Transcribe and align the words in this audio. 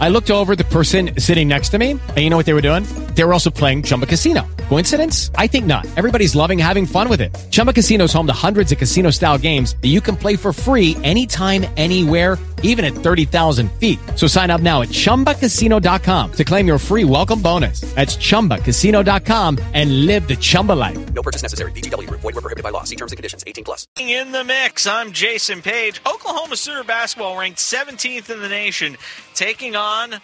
I 0.00 0.08
looked 0.08 0.30
over 0.30 0.56
the 0.56 0.64
person 0.64 1.10
sitting 1.18 1.46
next 1.48 1.68
to 1.70 1.78
me, 1.78 1.90
and 1.90 2.18
you 2.18 2.30
know 2.30 2.36
what 2.36 2.46
they 2.46 2.54
were 2.54 2.62
doing? 2.62 2.84
They 3.14 3.24
were 3.24 3.32
also 3.32 3.50
playing 3.50 3.82
Chumba 3.82 4.06
Casino. 4.06 4.46
Coincidence? 4.68 5.30
I 5.34 5.46
think 5.46 5.66
not. 5.66 5.86
Everybody's 5.96 6.34
loving 6.34 6.58
having 6.58 6.86
fun 6.86 7.08
with 7.08 7.20
it. 7.20 7.36
Chumba 7.50 7.72
Casino 7.72 8.04
is 8.04 8.12
home 8.12 8.26
to 8.26 8.32
hundreds 8.32 8.72
of 8.72 8.78
casino-style 8.78 9.38
games 9.38 9.76
that 9.82 9.88
you 9.88 10.00
can 10.00 10.16
play 10.16 10.36
for 10.36 10.52
free 10.52 10.96
anytime, 11.02 11.64
anywhere, 11.76 12.38
even 12.62 12.84
at 12.84 12.94
30,000 12.94 13.70
feet. 13.72 13.98
So 14.16 14.26
sign 14.26 14.50
up 14.50 14.62
now 14.62 14.80
at 14.80 14.88
ChumbaCasino.com 14.88 16.32
to 16.32 16.44
claim 16.44 16.66
your 16.66 16.78
free 16.78 17.04
welcome 17.04 17.42
bonus. 17.42 17.80
That's 17.94 18.16
ChumbaCasino.com 18.16 19.58
and 19.74 20.06
live 20.06 20.26
the 20.26 20.36
Chumba 20.36 20.72
life. 20.72 21.12
No 21.12 21.22
purchase 21.22 21.42
necessary. 21.42 21.72
VGW 21.72 22.08
Group. 22.08 22.20
Void 22.20 22.36
were 22.36 22.40
prohibited 22.40 22.64
by 22.64 22.70
law. 22.70 22.84
See 22.84 22.96
terms 22.96 23.12
and 23.12 23.16
conditions. 23.16 23.44
18 23.46 23.64
plus. 23.64 23.86
In 23.98 24.32
the 24.32 24.44
mix, 24.44 24.86
I'm 24.86 25.12
Jason 25.12 25.60
Page. 25.60 26.00
Oklahoma 26.06 26.56
Sooner 26.56 26.84
basketball 26.84 27.38
ranked 27.38 27.58
17th 27.58 28.30
in 28.30 28.40
the 28.40 28.48
nation, 28.48 28.96
taking 29.34 29.76
on 29.76 30.14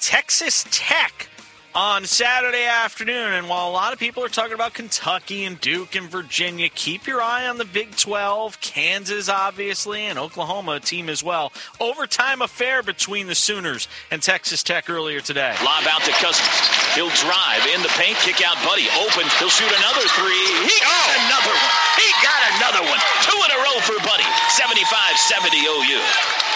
Texas 0.00 0.64
Tech 0.70 1.28
on 1.74 2.04
Saturday 2.04 2.64
afternoon. 2.64 3.32
And 3.32 3.48
while 3.48 3.68
a 3.68 3.72
lot 3.72 3.92
of 3.92 3.98
people 3.98 4.24
are 4.24 4.28
talking 4.28 4.54
about 4.54 4.74
Kentucky 4.74 5.44
and 5.44 5.60
Duke 5.60 5.94
and 5.94 6.10
Virginia, 6.10 6.68
keep 6.68 7.06
your 7.06 7.22
eye 7.22 7.46
on 7.46 7.58
the 7.58 7.64
Big 7.64 7.96
12, 7.96 8.60
Kansas, 8.60 9.28
obviously, 9.28 10.02
and 10.02 10.18
Oklahoma 10.18 10.80
team 10.80 11.08
as 11.08 11.22
well. 11.22 11.52
Overtime 11.78 12.42
affair 12.42 12.82
between 12.82 13.26
the 13.26 13.34
Sooners 13.34 13.88
and 14.10 14.22
Texas 14.22 14.62
Tech 14.62 14.90
earlier 14.90 15.20
today. 15.20 15.54
Lob 15.64 15.84
out 15.86 16.02
to 16.02 16.12
Cousins. 16.12 16.48
He'll 16.94 17.14
drive 17.22 17.62
in 17.74 17.82
the 17.82 17.92
paint, 17.94 18.18
kick 18.18 18.42
out 18.46 18.58
Buddy. 18.64 18.88
Open. 19.06 19.24
He'll 19.38 19.48
shoot 19.48 19.70
another 19.70 20.06
three. 20.18 20.46
He 20.66 20.76
got 20.82 21.06
oh. 21.06 21.26
another 21.26 21.54
one. 21.54 21.74
He 22.02 22.08
got 22.22 22.40
another 22.58 22.82
one. 22.90 23.00
Two 23.22 23.38
in 23.38 23.50
a 23.54 23.60
row 23.62 23.78
for 23.86 23.96
Buddy. 24.02 24.26
75-70 24.58 25.62
OU. 25.62 26.49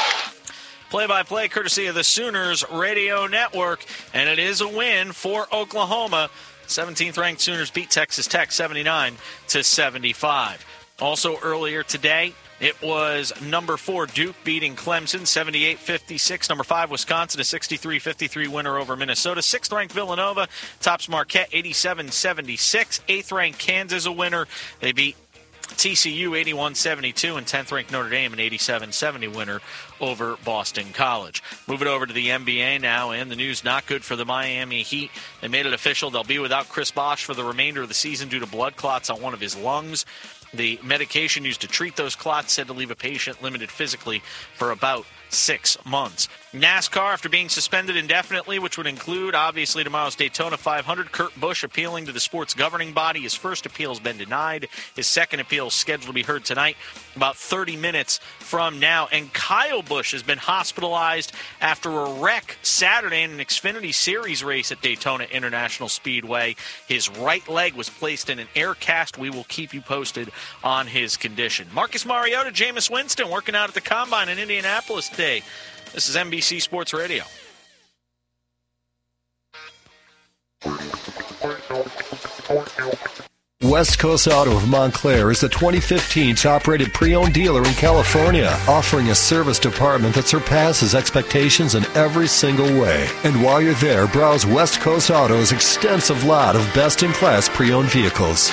Play 0.94 1.08
by 1.08 1.24
play 1.24 1.48
courtesy 1.48 1.86
of 1.86 1.96
the 1.96 2.04
Sooners 2.04 2.64
Radio 2.70 3.26
Network, 3.26 3.84
and 4.12 4.28
it 4.28 4.38
is 4.38 4.60
a 4.60 4.68
win 4.68 5.10
for 5.10 5.52
Oklahoma. 5.52 6.30
17th 6.68 7.18
ranked 7.18 7.40
Sooners 7.40 7.68
beat 7.72 7.90
Texas 7.90 8.28
Tech 8.28 8.52
79 8.52 9.16
to 9.48 9.64
75. 9.64 10.64
Also 11.00 11.36
earlier 11.40 11.82
today, 11.82 12.32
it 12.60 12.80
was 12.80 13.32
number 13.42 13.76
four 13.76 14.06
Duke 14.06 14.36
beating 14.44 14.76
Clemson 14.76 15.26
78 15.26 15.80
56. 15.80 16.48
Number 16.48 16.62
five 16.62 16.92
Wisconsin, 16.92 17.40
a 17.40 17.44
63 17.44 17.98
53 17.98 18.46
winner 18.46 18.78
over 18.78 18.94
Minnesota. 18.94 19.42
Sixth 19.42 19.72
ranked 19.72 19.92
Villanova 19.92 20.46
tops 20.80 21.08
Marquette 21.08 21.48
87 21.52 22.12
76. 22.12 23.00
Eighth 23.08 23.32
ranked 23.32 23.58
Kansas, 23.58 24.06
a 24.06 24.12
winner. 24.12 24.46
They 24.78 24.92
beat 24.92 25.16
TCU 25.68 26.36
81 26.36 26.74
72 26.74 27.36
and 27.36 27.46
10th 27.46 27.72
ranked 27.72 27.92
Notre 27.92 28.10
Dame 28.10 28.32
an 28.32 28.40
87 28.40 28.92
70 28.92 29.28
winner 29.28 29.60
over 30.00 30.36
Boston 30.44 30.86
College. 30.92 31.42
Moving 31.66 31.88
over 31.88 32.06
to 32.06 32.12
the 32.12 32.28
NBA 32.28 32.80
now, 32.80 33.10
and 33.10 33.30
the 33.30 33.36
news 33.36 33.64
not 33.64 33.86
good 33.86 34.04
for 34.04 34.16
the 34.16 34.24
Miami 34.24 34.82
Heat. 34.82 35.10
They 35.40 35.48
made 35.48 35.66
it 35.66 35.72
official. 35.72 36.10
They'll 36.10 36.24
be 36.24 36.38
without 36.38 36.68
Chris 36.68 36.90
Bosh 36.90 37.24
for 37.24 37.34
the 37.34 37.44
remainder 37.44 37.82
of 37.82 37.88
the 37.88 37.94
season 37.94 38.28
due 38.28 38.40
to 38.40 38.46
blood 38.46 38.76
clots 38.76 39.10
on 39.10 39.20
one 39.20 39.34
of 39.34 39.40
his 39.40 39.56
lungs. 39.56 40.04
The 40.52 40.78
medication 40.84 41.44
used 41.44 41.62
to 41.62 41.68
treat 41.68 41.96
those 41.96 42.14
clots 42.14 42.52
said 42.52 42.68
to 42.68 42.72
leave 42.72 42.90
a 42.90 42.96
patient 42.96 43.42
limited 43.42 43.70
physically 43.70 44.22
for 44.54 44.70
about 44.70 45.04
six 45.28 45.76
months. 45.84 46.28
NASCAR, 46.54 47.12
after 47.12 47.28
being 47.28 47.48
suspended 47.48 47.96
indefinitely, 47.96 48.60
which 48.60 48.78
would 48.78 48.86
include 48.86 49.34
obviously 49.34 49.82
tomorrow's 49.82 50.14
Daytona 50.14 50.56
500, 50.56 51.10
Kurt 51.10 51.34
Busch 51.40 51.64
appealing 51.64 52.06
to 52.06 52.12
the 52.12 52.20
sport's 52.20 52.54
governing 52.54 52.92
body. 52.92 53.22
His 53.22 53.34
first 53.34 53.66
appeal 53.66 53.90
has 53.90 53.98
been 53.98 54.18
denied. 54.18 54.68
His 54.94 55.08
second 55.08 55.40
appeal 55.40 55.66
is 55.66 55.74
scheduled 55.74 56.06
to 56.06 56.12
be 56.12 56.22
heard 56.22 56.44
tonight, 56.44 56.76
about 57.16 57.36
30 57.36 57.76
minutes 57.76 58.20
from 58.38 58.78
now. 58.78 59.08
And 59.10 59.32
Kyle 59.32 59.82
Busch 59.82 60.12
has 60.12 60.22
been 60.22 60.38
hospitalized 60.38 61.32
after 61.60 61.90
a 61.90 62.12
wreck 62.20 62.56
Saturday 62.62 63.22
in 63.22 63.32
an 63.32 63.38
Xfinity 63.38 63.92
Series 63.92 64.44
race 64.44 64.70
at 64.70 64.80
Daytona 64.80 65.24
International 65.24 65.88
Speedway. 65.88 66.54
His 66.86 67.10
right 67.10 67.46
leg 67.48 67.74
was 67.74 67.90
placed 67.90 68.30
in 68.30 68.38
an 68.38 68.46
air 68.54 68.74
cast. 68.74 69.18
We 69.18 69.28
will 69.28 69.46
keep 69.48 69.74
you 69.74 69.80
posted 69.80 70.30
on 70.62 70.86
his 70.86 71.16
condition. 71.16 71.66
Marcus 71.74 72.06
Mariota, 72.06 72.52
Jameis 72.52 72.88
Winston 72.88 73.28
working 73.28 73.56
out 73.56 73.70
at 73.70 73.74
the 73.74 73.80
combine 73.80 74.28
in 74.28 74.38
Indianapolis 74.38 75.08
today. 75.08 75.42
This 75.94 76.08
is 76.08 76.16
NBC 76.16 76.60
Sports 76.60 76.92
Radio. 76.92 77.22
West 83.62 84.00
Coast 84.00 84.26
Auto 84.26 84.56
of 84.56 84.68
Montclair 84.68 85.30
is 85.30 85.40
the 85.40 85.48
2015 85.48 86.34
top 86.34 86.66
rated 86.66 86.92
pre 86.92 87.14
owned 87.14 87.32
dealer 87.32 87.64
in 87.64 87.72
California, 87.74 88.48
offering 88.66 89.10
a 89.10 89.14
service 89.14 89.60
department 89.60 90.16
that 90.16 90.26
surpasses 90.26 90.96
expectations 90.96 91.76
in 91.76 91.84
every 91.94 92.26
single 92.26 92.66
way. 92.66 93.08
And 93.22 93.40
while 93.40 93.62
you're 93.62 93.74
there, 93.74 94.08
browse 94.08 94.44
West 94.44 94.80
Coast 94.80 95.12
Auto's 95.12 95.52
extensive 95.52 96.24
lot 96.24 96.56
of 96.56 96.62
best 96.74 97.04
in 97.04 97.12
class 97.12 97.48
pre 97.48 97.72
owned 97.72 97.90
vehicles. 97.90 98.50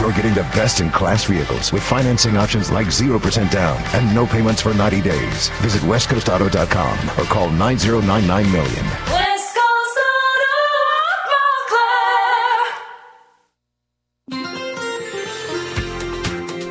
You're 0.00 0.12
getting 0.12 0.34
the 0.34 0.42
best 0.54 0.80
in 0.80 0.90
class 0.90 1.24
vehicles 1.24 1.72
with 1.72 1.82
financing 1.82 2.36
options 2.36 2.70
like 2.70 2.88
0% 2.88 3.50
down 3.50 3.82
and 3.94 4.14
no 4.14 4.26
payments 4.26 4.60
for 4.60 4.74
90 4.74 5.00
days. 5.00 5.48
Visit 5.60 5.82
westcoastauto.com 5.82 6.98
or 7.18 7.24
call 7.24 7.50
9099 7.50 8.52
million. 8.52 8.84
West 9.12 9.54
Coast 9.54 9.98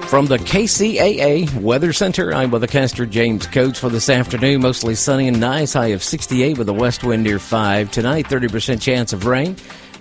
From 0.10 0.28
the 0.28 0.38
KCAA 0.38 1.60
Weather 1.60 1.92
Center, 1.92 2.34
I'm 2.36 2.52
weathercaster 2.52 3.10
James 3.10 3.48
Coates 3.48 3.80
for 3.80 3.90
this 3.90 4.10
afternoon. 4.10 4.62
Mostly 4.62 4.94
sunny 4.94 5.28
and 5.28 5.40
nice, 5.40 5.74
high 5.74 5.88
of 5.88 6.04
68 6.04 6.60
with 6.60 6.70
a 6.70 6.74
west 6.74 7.04
wind 7.04 7.24
near 7.24 7.40
5. 7.40 7.90
Tonight, 7.90 8.26
30% 8.28 8.80
chance 8.80 9.12
of 9.12 9.26
rain. 9.26 9.56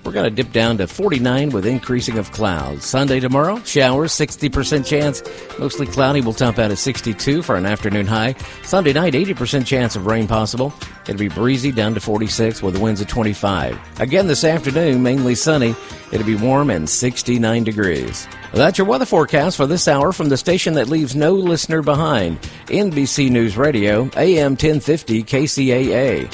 We're 0.04 0.12
going 0.12 0.24
to 0.24 0.30
dip 0.30 0.52
down 0.52 0.78
to 0.78 0.86
49 0.86 1.50
with 1.50 1.64
increasing 1.64 2.18
of 2.18 2.32
clouds. 2.32 2.84
Sunday 2.84 3.20
tomorrow, 3.20 3.62
showers, 3.64 4.12
60% 4.12 4.84
chance. 4.84 5.22
Mostly 5.58 5.86
cloudy, 5.86 6.20
will 6.20 6.32
top 6.32 6.58
out 6.58 6.70
at 6.70 6.78
62 6.78 7.42
for 7.42 7.54
an 7.54 7.66
afternoon 7.66 8.06
high. 8.06 8.34
Sunday 8.64 8.92
night, 8.92 9.14
80% 9.14 9.64
chance 9.64 9.94
of 9.94 10.06
rain 10.06 10.26
possible. 10.26 10.74
It'll 11.06 11.18
be 11.18 11.28
breezy 11.28 11.70
down 11.70 11.94
to 11.94 12.00
46 12.00 12.62
with 12.62 12.78
winds 12.78 13.00
at 13.00 13.08
25. 13.08 13.78
Again 14.00 14.26
this 14.26 14.44
afternoon, 14.44 15.02
mainly 15.02 15.34
sunny. 15.34 15.74
It'll 16.10 16.26
be 16.26 16.34
warm 16.34 16.70
and 16.70 16.88
69 16.88 17.64
degrees. 17.64 18.26
That's 18.52 18.78
your 18.78 18.86
weather 18.86 19.06
forecast 19.06 19.56
for 19.56 19.66
this 19.66 19.88
hour 19.88 20.12
from 20.12 20.28
the 20.28 20.36
station 20.36 20.74
that 20.74 20.88
leaves 20.88 21.16
no 21.16 21.32
listener 21.32 21.80
behind. 21.80 22.40
NBC 22.66 23.30
News 23.30 23.56
Radio, 23.56 24.10
AM 24.16 24.52
1050 24.52 25.22
KCAA. 25.22 26.32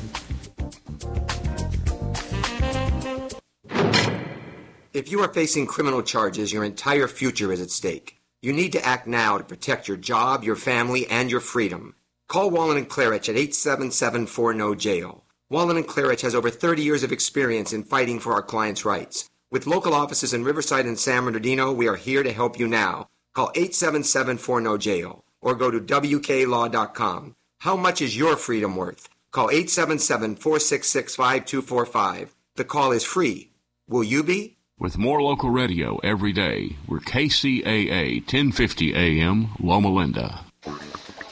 If 4.94 5.10
you 5.10 5.22
are 5.22 5.34
facing 5.34 5.68
criminal 5.68 6.04
charges, 6.04 6.52
your 6.52 6.66
entire 6.66 7.08
future 7.08 7.54
is 7.54 7.62
at 7.62 7.72
stake. 7.72 8.18
You 8.42 8.54
need 8.54 8.72
to 8.74 8.86
act 8.86 9.08
now 9.08 9.38
to 9.38 9.44
protect 9.44 9.88
your 9.88 9.98
job, 9.98 10.44
your 10.44 10.56
family, 10.56 11.08
and 11.08 11.31
your 11.31 11.40
freedom. 11.40 11.96
Call 12.28 12.50
Wallin 12.50 12.78
and 12.78 12.90
Klarich 12.90 13.30
at 13.30 13.36
877-4NO-JAIL. 13.36 15.24
Wallin 15.50 15.78
and 15.78 15.88
Klarich 15.88 16.22
has 16.22 16.36
over 16.36 16.50
30 16.50 16.81
years 16.81 17.04
of 17.04 17.12
experience 17.12 17.74
in 17.74 17.84
fighting 17.84 18.19
for 18.19 18.34
our 18.34 18.42
clients' 18.42 18.86
rights. 18.86 19.30
With 19.50 19.68
local 19.68 19.94
offices 19.94 20.34
in 20.34 20.44
Riverside 20.44 20.86
and 20.86 20.98
San 20.98 21.25
Bernardino, 21.25 21.72
we 21.72 21.88
are 21.88 21.98
here 21.98 22.24
to 22.24 22.34
help 22.34 22.60
you 22.60 22.68
now. 22.68 23.10
Call 23.33 23.51
877-4NO-JAIL 23.54 25.24
or 25.42 25.56
go 25.56 25.72
to 25.72 25.80
wklaw.com. 25.80 27.36
How 27.60 27.75
much 27.75 28.01
is 28.01 28.18
your 28.18 28.36
freedom 28.38 28.75
worth? 28.75 29.10
Call 29.31 29.50
877-466-5245. 29.50 32.30
The 32.56 32.66
call 32.66 32.92
is 32.92 33.04
free. 33.04 33.51
Will 33.88 34.04
you 34.04 34.24
be? 34.24 34.57
With 34.78 34.98
more 34.98 35.22
local 35.22 35.51
radio 35.51 35.98
every 35.98 36.33
day, 36.33 36.75
we're 36.88 37.00
KCAA 37.00 38.22
1050 38.22 38.95
AM, 38.95 39.50
Loma 39.60 39.89
Linda. 39.89 40.44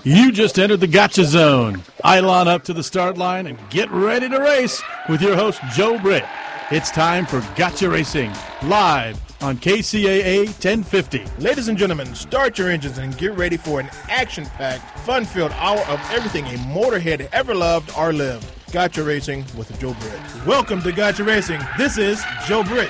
You 0.04 0.32
just 0.32 0.60
entered 0.60 0.80
the 0.80 0.88
gotcha 0.88 1.26
zone. 1.26 1.84
I 2.04 2.22
line 2.22 2.48
up 2.48 2.64
to 2.66 2.74
the 2.74 2.84
start 2.84 3.18
line 3.18 3.48
and 3.48 3.58
get 3.70 3.92
ready 3.92 4.30
to 4.30 4.40
race 4.40 4.82
with 5.10 5.22
your 5.22 5.36
host, 5.36 5.60
Joe 5.74 6.00
Britt. 6.00 6.26
It's 6.72 6.92
time 6.92 7.26
for 7.26 7.42
Gotcha 7.56 7.90
Racing, 7.90 8.32
live 8.64 9.20
on 9.42 9.58
KCAA 9.58 10.46
1050. 10.46 11.24
Ladies 11.40 11.68
and 11.68 11.78
gentlemen, 11.78 12.14
start 12.14 12.58
your 12.58 12.70
engines 12.70 12.98
and 12.98 13.18
get 13.18 13.34
ready 13.34 13.58
for 13.58 13.80
an 13.80 13.90
action 14.10 14.46
packed, 14.46 15.00
fun 15.00 15.26
filled 15.26 15.52
hour 15.54 15.80
of 15.88 16.00
everything 16.12 16.46
a 16.46 16.58
motorhead 16.60 17.28
ever 17.32 17.56
loved 17.56 17.92
or 17.98 18.12
lived. 18.12 18.46
Gotcha 18.72 19.04
Racing 19.04 19.46
with 19.58 19.78
Joe 19.80 19.96
Britt. 20.00 20.46
Welcome 20.46 20.82
to 20.84 20.92
Gotcha 20.92 21.24
Racing. 21.24 21.60
This 21.78 21.98
is 21.98 22.24
Joe 22.48 22.64
Britt. 22.64 22.90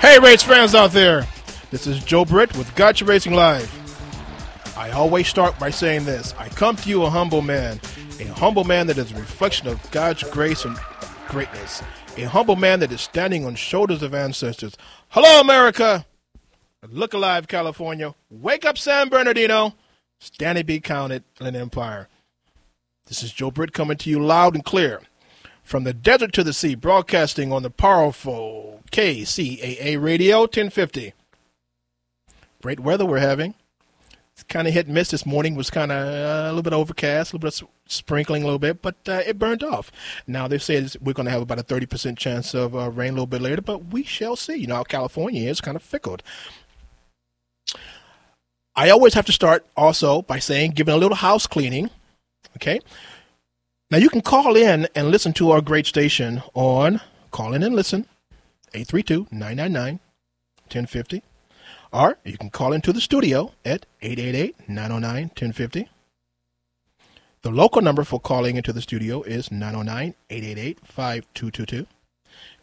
Hey, 0.00 0.18
race 0.18 0.42
fans 0.42 0.74
out 0.74 0.90
there. 0.90 1.26
This 1.70 1.86
is 1.86 2.02
Joe 2.02 2.24
Britt 2.24 2.56
with 2.56 2.74
Gotcha 2.74 3.04
Racing 3.04 3.32
Live. 3.32 3.70
I 4.76 4.90
always 4.90 5.28
start 5.28 5.58
by 5.58 5.70
saying 5.70 6.04
this 6.04 6.34
I 6.38 6.48
come 6.48 6.74
to 6.76 6.88
you 6.88 7.04
a 7.04 7.10
humble 7.10 7.42
man, 7.42 7.80
a 8.18 8.24
humble 8.24 8.64
man 8.64 8.86
that 8.88 8.98
is 8.98 9.12
a 9.12 9.14
reflection 9.14 9.68
of 9.68 9.90
God's 9.90 10.24
grace 10.24 10.64
and 10.64 10.76
greatness, 11.28 11.82
a 12.22 12.28
humble 12.28 12.56
man 12.56 12.80
that 12.80 12.92
is 12.92 13.00
standing 13.00 13.44
on 13.44 13.54
shoulders 13.54 14.02
of 14.02 14.14
ancestors. 14.14 14.76
Hello, 15.10 15.40
America! 15.40 16.04
Look 16.88 17.14
alive, 17.14 17.48
California. 17.48 18.14
Wake 18.30 18.64
up, 18.64 18.78
San 18.78 19.08
Bernardino. 19.08 19.74
Stanley 20.18 20.62
be 20.62 20.80
counted, 20.80 21.24
Land 21.38 21.56
Empire. 21.56 22.08
This 23.06 23.22
is 23.22 23.32
Joe 23.32 23.50
Britt 23.50 23.72
coming 23.72 23.96
to 23.98 24.10
you 24.10 24.20
loud 24.20 24.54
and 24.54 24.64
clear 24.64 25.00
from 25.62 25.84
the 25.84 25.94
desert 25.94 26.32
to 26.34 26.44
the 26.44 26.52
sea, 26.52 26.74
broadcasting 26.74 27.52
on 27.52 27.62
the 27.62 27.70
powerful 27.70 28.82
KCAA 28.92 30.02
Radio 30.02 30.40
1050. 30.40 31.12
Great 32.62 32.80
weather 32.80 33.06
we're 33.06 33.18
having. 33.18 33.54
Kind 34.48 34.68
of 34.68 34.74
hit 34.74 34.86
and 34.86 34.94
miss 34.94 35.10
this 35.10 35.26
morning. 35.26 35.54
Was 35.54 35.70
kind 35.70 35.92
of 35.92 36.06
uh, 36.06 36.46
a 36.46 36.48
little 36.48 36.62
bit 36.62 36.72
overcast, 36.72 37.32
a 37.32 37.36
little 37.36 37.48
bit 37.48 37.62
sprinkling, 37.86 38.42
a 38.42 38.46
little 38.46 38.58
bit, 38.58 38.82
but 38.82 38.96
uh, 39.08 39.22
it 39.26 39.38
burned 39.38 39.62
off. 39.62 39.92
Now 40.26 40.48
they 40.48 40.58
say 40.58 40.86
we're 41.00 41.12
going 41.12 41.26
to 41.26 41.32
have 41.32 41.42
about 41.42 41.58
a 41.58 41.64
30% 41.64 42.16
chance 42.16 42.54
of 42.54 42.74
uh, 42.74 42.90
rain 42.90 43.10
a 43.10 43.12
little 43.12 43.26
bit 43.26 43.42
later, 43.42 43.62
but 43.62 43.86
we 43.86 44.04
shall 44.04 44.36
see. 44.36 44.56
You 44.56 44.66
know 44.66 44.76
how 44.76 44.84
California 44.84 45.48
is 45.48 45.60
kind 45.60 45.76
of 45.76 45.82
fickle. 45.82 46.18
I 48.76 48.90
always 48.90 49.14
have 49.14 49.26
to 49.26 49.32
start 49.32 49.66
also 49.76 50.22
by 50.22 50.38
saying, 50.38 50.72
giving 50.72 50.94
a 50.94 50.96
little 50.96 51.16
house 51.16 51.46
cleaning. 51.46 51.90
Okay. 52.56 52.80
Now 53.90 53.98
you 53.98 54.08
can 54.08 54.20
call 54.20 54.56
in 54.56 54.88
and 54.94 55.10
listen 55.10 55.32
to 55.34 55.50
our 55.50 55.60
great 55.60 55.86
station 55.86 56.42
on 56.54 57.00
call 57.30 57.54
in 57.54 57.62
and 57.62 57.74
listen 57.74 58.06
832-999-1050 58.72 61.22
or 61.92 62.18
you 62.24 62.38
can 62.38 62.50
call 62.50 62.72
into 62.72 62.92
the 62.92 63.00
studio 63.00 63.52
at 63.64 63.86
888-909-1050. 64.02 65.88
The 67.42 67.50
local 67.50 67.82
number 67.82 68.04
for 68.04 68.20
calling 68.20 68.56
into 68.56 68.72
the 68.72 68.82
studio 68.82 69.22
is 69.22 69.48
909-888-5222. 69.48 71.86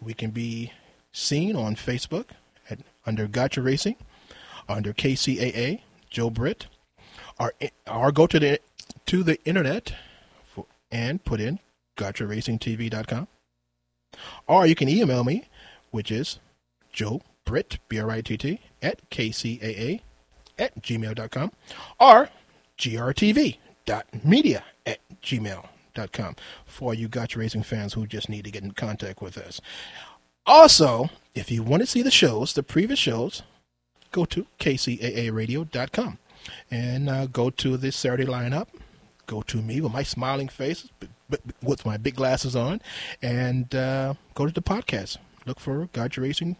We 0.01 0.13
can 0.13 0.31
be 0.31 0.71
seen 1.11 1.55
on 1.55 1.75
Facebook 1.75 2.27
at 2.69 2.79
under 3.05 3.27
Gotcha 3.27 3.61
Racing, 3.61 3.97
under 4.69 4.93
KCAA, 4.93 5.81
Joe 6.09 6.29
Britt, 6.29 6.67
or, 7.39 7.53
or 7.91 8.11
go 8.11 8.27
to 8.27 8.39
the 8.39 8.59
to 9.07 9.23
the 9.23 9.43
internet 9.45 9.95
for, 10.43 10.67
and 10.91 11.23
put 11.23 11.39
in 11.39 11.59
gotcharacingtv.com. 11.97 13.27
Or 14.47 14.67
you 14.67 14.75
can 14.75 14.89
email 14.89 15.23
me, 15.23 15.47
which 15.91 16.11
is 16.11 16.39
Joe 16.91 17.21
Britt, 17.45 17.77
B-R-I-T-T, 17.89 18.59
at 18.81 19.09
kcaa 19.09 20.01
at 20.59 20.81
gmail.com 20.81 21.51
or 21.99 22.29
grtv.media 22.77 24.63
at 24.85 24.99
gmail.com 25.21 26.35
for 26.65 26.93
you 26.93 27.07
Gotcha 27.07 27.39
Racing 27.39 27.63
fans 27.63 27.93
who 27.93 28.05
just 28.05 28.29
need 28.29 28.45
to 28.45 28.51
get 28.51 28.63
in 28.63 28.71
contact 28.71 29.21
with 29.21 29.37
us. 29.37 29.59
Also, 30.45 31.09
if 31.33 31.51
you 31.51 31.63
want 31.63 31.81
to 31.81 31.87
see 31.87 32.01
the 32.01 32.11
shows, 32.11 32.53
the 32.53 32.63
previous 32.63 32.99
shows, 32.99 33.43
go 34.11 34.25
to 34.25 34.45
kcaaradio.com 34.59 36.17
and 36.71 37.09
uh, 37.09 37.25
go 37.25 37.49
to 37.49 37.77
the 37.77 37.91
Saturday 37.91 38.25
lineup. 38.25 38.67
Go 39.25 39.41
to 39.41 39.57
me 39.61 39.81
with 39.81 39.91
my 39.91 40.03
smiling 40.03 40.47
face, 40.47 40.87
with 41.61 41.85
my 41.85 41.97
big 41.97 42.15
glasses 42.15 42.55
on, 42.55 42.81
and 43.21 43.75
uh, 43.75 44.13
go 44.35 44.45
to 44.45 44.53
the 44.53 44.61
podcast. 44.61 45.17
Look 45.45 45.59
for 45.59 45.89
Gotcha 45.91 46.21
Racing 46.21 46.55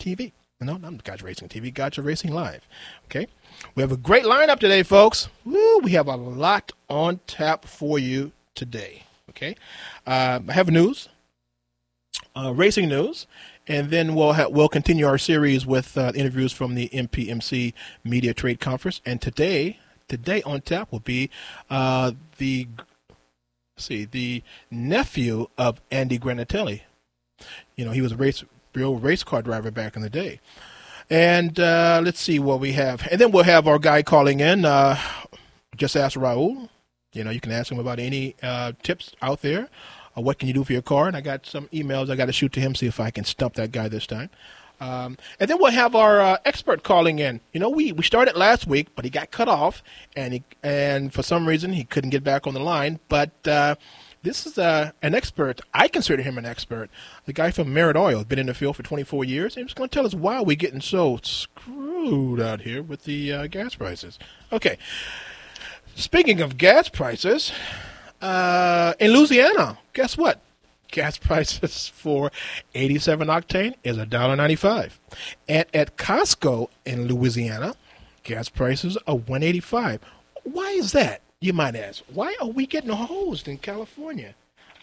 TV. 0.00 0.32
No, 0.60 0.76
not 0.76 1.04
Gotcha 1.04 1.24
Racing 1.24 1.48
TV, 1.48 1.72
Gotcha 1.72 2.02
Racing 2.02 2.32
Live. 2.32 2.66
Okay? 3.04 3.28
We 3.76 3.82
have 3.82 3.92
a 3.92 3.96
great 3.96 4.24
lineup 4.24 4.58
today, 4.58 4.82
folks. 4.82 5.28
Woo, 5.44 5.78
we 5.78 5.92
have 5.92 6.08
a 6.08 6.16
lot 6.16 6.72
on 6.88 7.20
tap 7.28 7.64
for 7.64 7.98
you 7.98 8.32
today. 8.56 9.04
Okay? 9.30 9.54
Uh, 10.04 10.40
I 10.48 10.52
have 10.52 10.68
news, 10.68 11.08
uh, 12.34 12.52
racing 12.52 12.88
news, 12.88 13.28
and 13.68 13.90
then 13.90 14.16
we'll 14.16 14.32
ha- 14.32 14.48
we'll 14.48 14.68
continue 14.68 15.06
our 15.06 15.18
series 15.18 15.64
with 15.64 15.96
uh, 15.96 16.10
interviews 16.16 16.52
from 16.52 16.74
the 16.74 16.88
MPMC 16.88 17.72
Media 18.02 18.34
Trade 18.34 18.58
Conference. 18.58 19.00
And 19.06 19.20
today, 19.20 19.78
today 20.08 20.42
on 20.42 20.62
tap 20.62 20.90
will 20.90 21.00
be 21.00 21.30
uh, 21.70 22.12
the 22.38 22.66
see 23.76 24.06
the 24.06 24.42
nephew 24.72 25.46
of 25.56 25.80
Andy 25.92 26.18
Granatelli. 26.18 26.80
You 27.76 27.84
know, 27.84 27.92
he 27.92 28.02
was 28.02 28.10
a 28.10 28.16
race 28.16 28.42
real 28.78 28.96
race 28.96 29.24
car 29.24 29.42
driver 29.42 29.70
back 29.70 29.96
in 29.96 30.02
the 30.02 30.10
day. 30.10 30.40
And 31.10 31.58
uh, 31.58 32.00
let's 32.04 32.20
see 32.20 32.38
what 32.38 32.60
we 32.60 32.72
have. 32.72 33.06
And 33.10 33.20
then 33.20 33.30
we'll 33.30 33.44
have 33.44 33.66
our 33.66 33.78
guy 33.78 34.02
calling 34.02 34.40
in. 34.40 34.64
Uh, 34.64 34.98
just 35.76 35.96
ask 35.96 36.16
Raul. 36.18 36.68
You 37.12 37.24
know, 37.24 37.30
you 37.30 37.40
can 37.40 37.52
ask 37.52 37.72
him 37.72 37.78
about 37.78 37.98
any 37.98 38.36
uh, 38.42 38.72
tips 38.82 39.14
out 39.22 39.42
there. 39.42 39.68
What 40.14 40.38
can 40.38 40.48
you 40.48 40.54
do 40.54 40.64
for 40.64 40.72
your 40.72 40.82
car? 40.82 41.06
And 41.06 41.16
I 41.16 41.20
got 41.20 41.46
some 41.46 41.68
emails 41.68 42.10
I 42.10 42.16
got 42.16 42.26
to 42.26 42.32
shoot 42.32 42.52
to 42.52 42.60
him, 42.60 42.74
see 42.74 42.86
if 42.86 43.00
I 43.00 43.10
can 43.10 43.24
stump 43.24 43.54
that 43.54 43.72
guy 43.72 43.88
this 43.88 44.06
time. 44.06 44.30
Um, 44.80 45.16
and 45.40 45.48
then 45.50 45.58
we'll 45.58 45.72
have 45.72 45.94
our 45.94 46.20
uh, 46.20 46.36
expert 46.44 46.82
calling 46.82 47.18
in. 47.18 47.40
You 47.52 47.60
know, 47.60 47.68
we, 47.68 47.92
we 47.92 48.02
started 48.02 48.36
last 48.36 48.66
week, 48.66 48.88
but 48.94 49.04
he 49.04 49.10
got 49.10 49.30
cut 49.30 49.48
off, 49.48 49.82
and 50.14 50.34
he, 50.34 50.44
and 50.62 51.12
for 51.12 51.22
some 51.22 51.48
reason 51.48 51.72
he 51.72 51.84
couldn't 51.84 52.10
get 52.10 52.22
back 52.22 52.46
on 52.46 52.54
the 52.54 52.60
line. 52.60 53.00
But 53.08 53.32
uh, 53.46 53.74
this 54.22 54.46
is 54.46 54.58
uh, 54.58 54.90
an 55.02 55.14
expert. 55.14 55.60
I 55.72 55.88
consider 55.88 56.22
him 56.22 56.38
an 56.38 56.44
expert. 56.44 56.90
The 57.26 57.32
guy 57.32 57.50
from 57.50 57.72
Merit 57.72 57.96
Oil 57.96 58.18
has 58.18 58.24
been 58.24 58.38
in 58.38 58.46
the 58.46 58.54
field 58.54 58.76
for 58.76 58.82
24 58.82 59.24
years, 59.24 59.54
he's 59.54 59.74
going 59.74 59.88
to 59.88 59.94
tell 59.94 60.06
us 60.06 60.14
why 60.14 60.40
we're 60.40 60.56
getting 60.56 60.80
so 60.80 61.18
screwed 61.22 62.40
out 62.40 62.62
here 62.62 62.82
with 62.82 63.04
the 63.04 63.32
uh, 63.32 63.46
gas 63.46 63.74
prices. 63.74 64.18
Okay. 64.52 64.78
Speaking 65.94 66.40
of 66.40 66.58
gas 66.58 66.88
prices, 66.88 67.52
uh, 68.20 68.94
in 68.98 69.12
Louisiana, 69.12 69.78
guess 69.92 70.16
what? 70.16 70.40
Gas 70.90 71.18
prices 71.18 71.88
for 71.88 72.30
87 72.74 73.28
octane 73.28 73.74
is 73.84 73.96
$1.95. 73.96 74.92
And 75.48 75.66
at 75.72 75.96
Costco 75.96 76.68
in 76.84 77.06
Louisiana, 77.06 77.74
gas 78.24 78.48
prices 78.48 78.96
are 79.06 79.16
185. 79.16 80.00
Why 80.44 80.70
is 80.70 80.92
that? 80.92 81.22
You 81.40 81.52
might 81.52 81.76
ask. 81.76 82.02
Why 82.12 82.36
are 82.40 82.48
we 82.48 82.66
getting 82.66 82.90
hosed 82.90 83.46
in 83.46 83.58
California? 83.58 84.34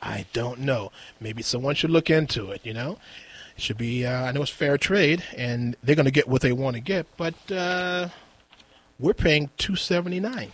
I 0.02 0.26
don't 0.32 0.60
know. 0.60 0.92
Maybe 1.20 1.42
someone 1.42 1.76
should 1.76 1.90
look 1.90 2.10
into 2.10 2.52
it, 2.52 2.62
you 2.64 2.74
know? 2.74 2.98
It 3.58 3.62
should 3.62 3.78
be, 3.78 4.06
uh, 4.06 4.26
I 4.26 4.32
know 4.32 4.42
it's 4.42 4.52
fair 4.52 4.78
trade, 4.78 5.22
and 5.36 5.76
they're 5.84 5.96
going 5.96 6.06
to 6.06 6.12
get 6.12 6.30
what 6.30 6.42
they 6.42 6.54
want 6.54 6.76
to 6.76 6.82
get, 6.82 7.08
but 7.18 7.34
uh, 7.52 8.10
we're 9.00 9.14
paying 9.14 9.50
279 9.58 10.52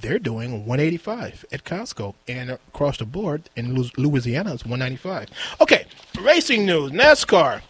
they're 0.00 0.18
doing 0.18 0.64
185 0.66 1.44
at 1.52 1.64
Costco 1.64 2.14
and 2.26 2.50
across 2.50 2.98
the 2.98 3.04
board 3.04 3.50
in 3.56 3.74
Louisiana 3.96 4.54
it's 4.54 4.64
195. 4.64 5.28
Okay, 5.60 5.86
racing 6.20 6.64
news, 6.64 6.92
NASCAR. 6.92 7.60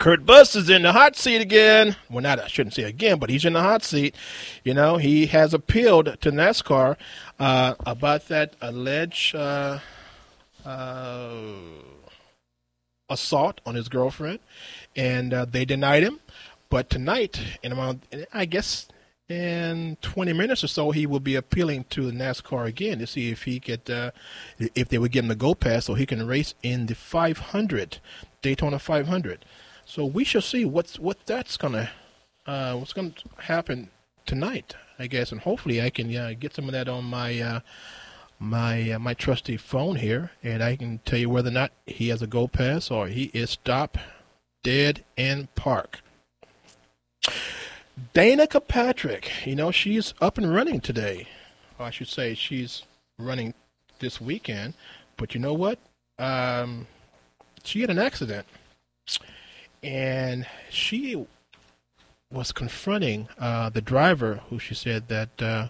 Kurt 0.00 0.24
Busch 0.24 0.56
is 0.56 0.70
in 0.70 0.80
the 0.80 0.92
hot 0.92 1.14
seat 1.14 1.42
again. 1.42 1.94
Well, 2.08 2.22
not 2.22 2.40
I 2.40 2.46
shouldn't 2.46 2.72
say 2.72 2.84
again, 2.84 3.18
but 3.18 3.28
he's 3.28 3.44
in 3.44 3.52
the 3.52 3.60
hot 3.60 3.82
seat. 3.82 4.16
You 4.64 4.72
know, 4.72 4.96
he 4.96 5.26
has 5.26 5.52
appealed 5.52 6.06
to 6.22 6.32
NASCAR 6.32 6.96
uh, 7.38 7.74
about 7.84 8.28
that 8.28 8.54
alleged 8.62 9.34
uh, 9.34 9.80
uh, 10.64 11.34
assault 13.10 13.60
on 13.66 13.74
his 13.74 13.90
girlfriend, 13.90 14.38
and 14.96 15.34
uh, 15.34 15.44
they 15.44 15.66
denied 15.66 16.02
him. 16.02 16.20
But 16.70 16.88
tonight, 16.88 17.38
in 17.62 17.74
around, 17.74 18.00
I 18.32 18.46
guess 18.46 18.88
in 19.28 19.98
20 20.00 20.32
minutes 20.32 20.64
or 20.64 20.68
so, 20.68 20.92
he 20.92 21.04
will 21.04 21.20
be 21.20 21.34
appealing 21.34 21.84
to 21.90 22.10
NASCAR 22.10 22.64
again 22.64 23.00
to 23.00 23.06
see 23.06 23.30
if 23.30 23.42
he 23.42 23.60
could, 23.60 23.90
uh, 23.90 24.12
if 24.58 24.88
they 24.88 24.96
would 24.96 25.12
give 25.12 25.24
him 25.24 25.28
the 25.28 25.36
go 25.36 25.54
pass 25.54 25.84
so 25.84 25.92
he 25.92 26.06
can 26.06 26.26
race 26.26 26.54
in 26.62 26.86
the 26.86 26.94
500, 26.94 27.98
Daytona 28.40 28.78
500. 28.78 29.44
So 29.90 30.04
we 30.04 30.22
shall 30.22 30.40
see 30.40 30.64
what's 30.64 31.00
what 31.00 31.26
that's 31.26 31.56
gonna, 31.56 31.90
uh, 32.46 32.76
what's 32.76 32.92
gonna 32.92 33.12
happen 33.38 33.90
tonight, 34.24 34.76
I 35.00 35.08
guess, 35.08 35.32
and 35.32 35.40
hopefully 35.40 35.82
I 35.82 35.90
can 35.90 36.14
uh, 36.14 36.34
get 36.38 36.54
some 36.54 36.66
of 36.66 36.72
that 36.72 36.88
on 36.88 37.02
my 37.06 37.40
uh, 37.40 37.60
my 38.38 38.92
uh, 38.92 38.98
my 39.00 39.14
trusty 39.14 39.56
phone 39.56 39.96
here, 39.96 40.30
and 40.44 40.62
I 40.62 40.76
can 40.76 41.00
tell 41.04 41.18
you 41.18 41.28
whether 41.28 41.48
or 41.48 41.54
not 41.54 41.72
he 41.86 42.06
has 42.10 42.22
a 42.22 42.28
go 42.28 42.46
pass 42.46 42.88
or 42.88 43.08
he 43.08 43.32
is 43.34 43.50
stopped 43.50 43.98
dead 44.62 45.04
in 45.16 45.48
park. 45.56 46.02
Danica 48.14 48.64
Patrick, 48.68 49.44
you 49.44 49.56
know, 49.56 49.72
she's 49.72 50.14
up 50.20 50.38
and 50.38 50.54
running 50.54 50.80
today. 50.80 51.26
Or 51.80 51.86
I 51.86 51.90
should 51.90 52.06
say 52.06 52.34
she's 52.34 52.84
running 53.18 53.54
this 53.98 54.20
weekend. 54.20 54.74
But 55.16 55.34
you 55.34 55.40
know 55.40 55.52
what? 55.52 55.80
Um, 56.16 56.86
she 57.64 57.80
had 57.80 57.90
an 57.90 57.98
accident. 57.98 58.46
And 59.82 60.46
she 60.68 61.26
was 62.30 62.52
confronting 62.52 63.28
uh, 63.38 63.70
the 63.70 63.80
driver 63.80 64.42
who 64.48 64.58
she 64.58 64.74
said 64.74 65.08
that 65.08 65.42
uh, 65.42 65.68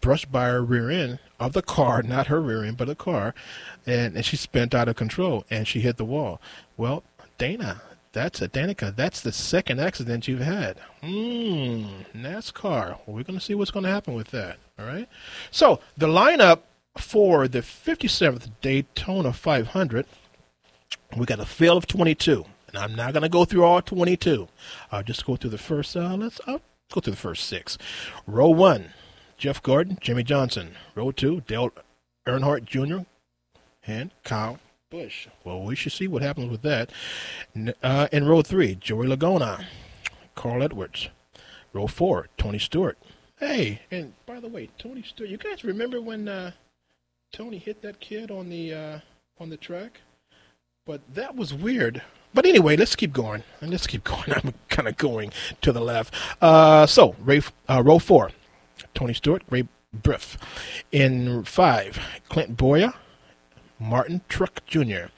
brushed 0.00 0.32
by 0.32 0.46
her 0.46 0.62
rear 0.62 0.90
end 0.90 1.18
of 1.38 1.52
the 1.52 1.62
car, 1.62 2.02
not 2.04 2.26
her 2.26 2.40
rear 2.40 2.64
end, 2.64 2.76
but 2.76 2.88
the 2.88 2.94
car. 2.94 3.34
And, 3.86 4.16
and 4.16 4.24
she 4.24 4.36
spent 4.36 4.74
out 4.74 4.88
of 4.88 4.96
control 4.96 5.44
and 5.50 5.66
she 5.66 5.80
hit 5.80 5.96
the 5.96 6.04
wall. 6.04 6.40
Well, 6.76 7.04
Dana, 7.38 7.82
that's 8.12 8.42
a 8.42 8.48
Danica. 8.48 8.94
That's 8.94 9.20
the 9.20 9.32
second 9.32 9.80
accident 9.80 10.28
you've 10.28 10.40
had. 10.40 10.78
Hmm, 11.00 12.02
NASCAR. 12.14 12.88
Well, 12.88 13.16
we're 13.16 13.22
going 13.22 13.38
to 13.38 13.44
see 13.44 13.54
what's 13.54 13.70
going 13.70 13.84
to 13.84 13.90
happen 13.90 14.14
with 14.14 14.28
that. 14.28 14.58
All 14.78 14.84
right. 14.84 15.08
So 15.50 15.80
the 15.96 16.06
lineup 16.06 16.60
for 16.98 17.48
the 17.48 17.60
57th 17.60 18.50
Daytona 18.60 19.32
500, 19.32 20.06
we 21.16 21.24
got 21.24 21.40
a 21.40 21.46
field 21.46 21.78
of 21.78 21.86
22, 21.86 22.44
and 22.72 22.82
I'm 22.82 22.94
not 22.94 23.12
going 23.12 23.22
to 23.22 23.28
go 23.28 23.44
through 23.44 23.64
all 23.64 23.82
22. 23.82 24.48
I'll 24.90 25.02
just 25.02 25.26
go 25.26 25.36
through 25.36 25.50
the 25.50 25.58
first. 25.58 25.96
Uh, 25.96 26.16
let's. 26.16 26.40
I'll 26.46 26.62
go 26.92 27.00
through 27.00 27.12
the 27.12 27.18
first 27.18 27.46
six. 27.46 27.78
Row 28.26 28.48
one, 28.48 28.92
Jeff 29.36 29.62
Gordon, 29.62 29.98
Jimmie 30.00 30.22
Johnson. 30.22 30.76
Row 30.94 31.10
two, 31.10 31.42
Dale 31.46 31.70
Earnhardt 32.26 32.64
Jr. 32.64 33.04
and 33.86 34.10
Kyle 34.24 34.58
Busch. 34.90 35.28
Well, 35.44 35.62
we 35.62 35.74
should 35.74 35.92
see 35.92 36.08
what 36.08 36.22
happens 36.22 36.50
with 36.50 36.62
that. 36.62 36.90
Uh, 37.82 38.08
in 38.12 38.26
row 38.26 38.42
three, 38.42 38.74
Joey 38.74 39.06
Logano, 39.06 39.64
Carl 40.34 40.62
Edwards. 40.62 41.08
Row 41.72 41.86
four, 41.86 42.28
Tony 42.36 42.58
Stewart. 42.58 42.98
Hey, 43.38 43.80
and 43.90 44.12
by 44.26 44.38
the 44.40 44.48
way, 44.48 44.68
Tony 44.78 45.02
Stewart, 45.02 45.30
you 45.30 45.38
guys 45.38 45.64
remember 45.64 46.00
when 46.00 46.28
uh, 46.28 46.52
Tony 47.32 47.58
hit 47.58 47.82
that 47.82 47.98
kid 47.98 48.30
on 48.30 48.50
the 48.50 48.72
uh, 48.72 48.98
on 49.40 49.48
the 49.50 49.56
track? 49.56 50.00
But 50.86 51.00
that 51.14 51.34
was 51.36 51.54
weird. 51.54 52.02
But 52.34 52.46
anyway, 52.46 52.76
let's 52.76 52.96
keep 52.96 53.12
going. 53.12 53.42
And 53.60 53.70
let's 53.70 53.86
keep 53.86 54.04
going. 54.12 54.32
I'm 54.32 54.54
kind 54.68 54.88
of 54.88 54.96
going 54.96 55.32
to 55.60 55.72
the 55.72 55.80
left. 55.80 56.14
Uh, 56.40 56.86
so, 56.86 57.14
Ray, 57.20 57.42
uh, 57.68 57.82
row 57.84 57.98
four, 57.98 58.30
Tony 58.94 59.14
Stewart, 59.14 59.42
Ray 59.50 59.68
Briff. 59.92 60.38
In 60.90 61.44
five, 61.44 61.98
Clint 62.28 62.56
Bowyer, 62.56 62.94
Martin 63.78 64.22
Truex 64.28 64.64
Jr. 64.66 65.10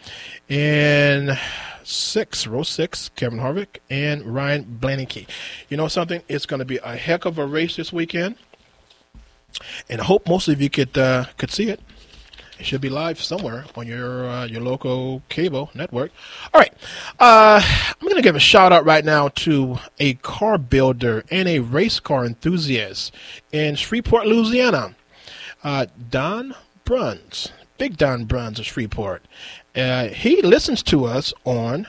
In 0.53 1.37
six, 1.85 2.47
row 2.47 2.63
six, 2.63 3.11
Kevin 3.15 3.39
Harvick 3.39 3.79
and 3.91 4.23
Ryan 4.35 4.79
Blaney. 4.81 5.27
You 5.69 5.77
know 5.77 5.89
something? 5.89 6.23
It's 6.29 6.47
going 6.47 6.59
to 6.59 6.65
be 6.65 6.79
a 6.79 6.97
heck 6.97 7.25
of 7.25 7.39
a 7.39 7.47
race 7.47 7.77
this 7.77 7.93
weekend, 7.93 8.37
and 9.89 10.01
I 10.01 10.05
hope 10.05 10.29
most 10.29 10.49
of 10.49 10.61
you 10.61 10.71
could 10.71 10.97
uh, 10.97 11.27
could 11.37 11.51
see 11.51 11.69
it. 11.69 11.81
It 12.59 12.67
should 12.67 12.81
be 12.81 12.89
live 12.89 13.21
somewhere 13.21 13.65
on 13.75 13.87
your 13.87 14.29
uh, 14.29 14.47
your 14.47 14.61
local 14.61 15.23
cable 15.29 15.71
network. 15.75 16.13
All 16.53 16.61
right, 16.61 16.73
uh, 17.19 17.61
I'm 17.63 18.07
going 18.07 18.17
to 18.17 18.23
give 18.23 18.37
a 18.37 18.41
shout 18.41 18.73
out 18.73 18.85
right 18.85 19.05
now 19.05 19.29
to 19.29 19.79
a 19.99 20.15
car 20.15 20.59
builder 20.59 21.25
and 21.31 21.49
a 21.49 21.59
race 21.61 21.99
car 22.01 22.25
enthusiast 22.25 23.13
in 23.53 23.75
Shreveport, 23.75 24.27
Louisiana, 24.27 24.95
uh, 25.63 25.87
Don 26.11 26.55
Bruns. 26.85 27.53
Big 27.77 27.97
Don 27.97 28.25
Bruns 28.25 28.61
of 28.61 28.67
Shreveport. 28.67 29.25
Uh, 29.75 30.07
he 30.07 30.41
listens 30.43 30.83
to 30.85 31.05
us 31.05 31.35
on 31.45 31.89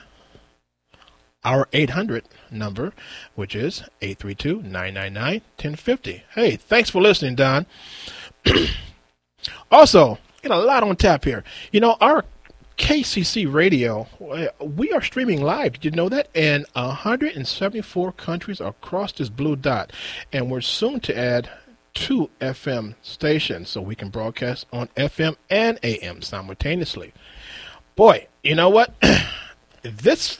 our 1.44 1.68
800 1.72 2.24
number, 2.50 2.92
which 3.34 3.54
is 3.54 3.82
832 4.02 4.62
999 4.62 5.32
1050. 5.32 6.24
Hey, 6.34 6.56
thanks 6.56 6.90
for 6.90 7.00
listening, 7.00 7.36
Don. 7.36 7.66
also, 9.70 10.18
get 10.46 10.56
a 10.56 10.60
lot 10.60 10.82
on 10.82 10.96
tap 10.96 11.24
here. 11.24 11.44
You 11.72 11.80
know, 11.80 11.96
our 12.00 12.24
KCC 12.78 13.52
radio, 13.52 14.06
uh, 14.20 14.46
we 14.64 14.92
are 14.92 15.02
streaming 15.02 15.42
live. 15.42 15.74
Did 15.74 15.84
you 15.84 15.90
know 15.90 16.08
that? 16.08 16.28
In 16.34 16.66
174 16.74 18.12
countries 18.12 18.60
across 18.60 19.12
this 19.12 19.28
blue 19.28 19.56
dot. 19.56 19.92
And 20.32 20.50
we're 20.50 20.60
soon 20.60 21.00
to 21.00 21.18
add 21.18 21.50
two 21.94 22.30
FM 22.40 22.94
stations 23.02 23.70
so 23.70 23.80
we 23.80 23.94
can 23.94 24.10
broadcast 24.10 24.66
on 24.72 24.88
FM 24.96 25.36
and 25.48 25.78
AM 25.82 26.22
simultaneously. 26.22 27.12
Boy, 27.94 28.26
you 28.44 28.54
know 28.54 28.68
what? 28.68 28.94
this 29.82 30.38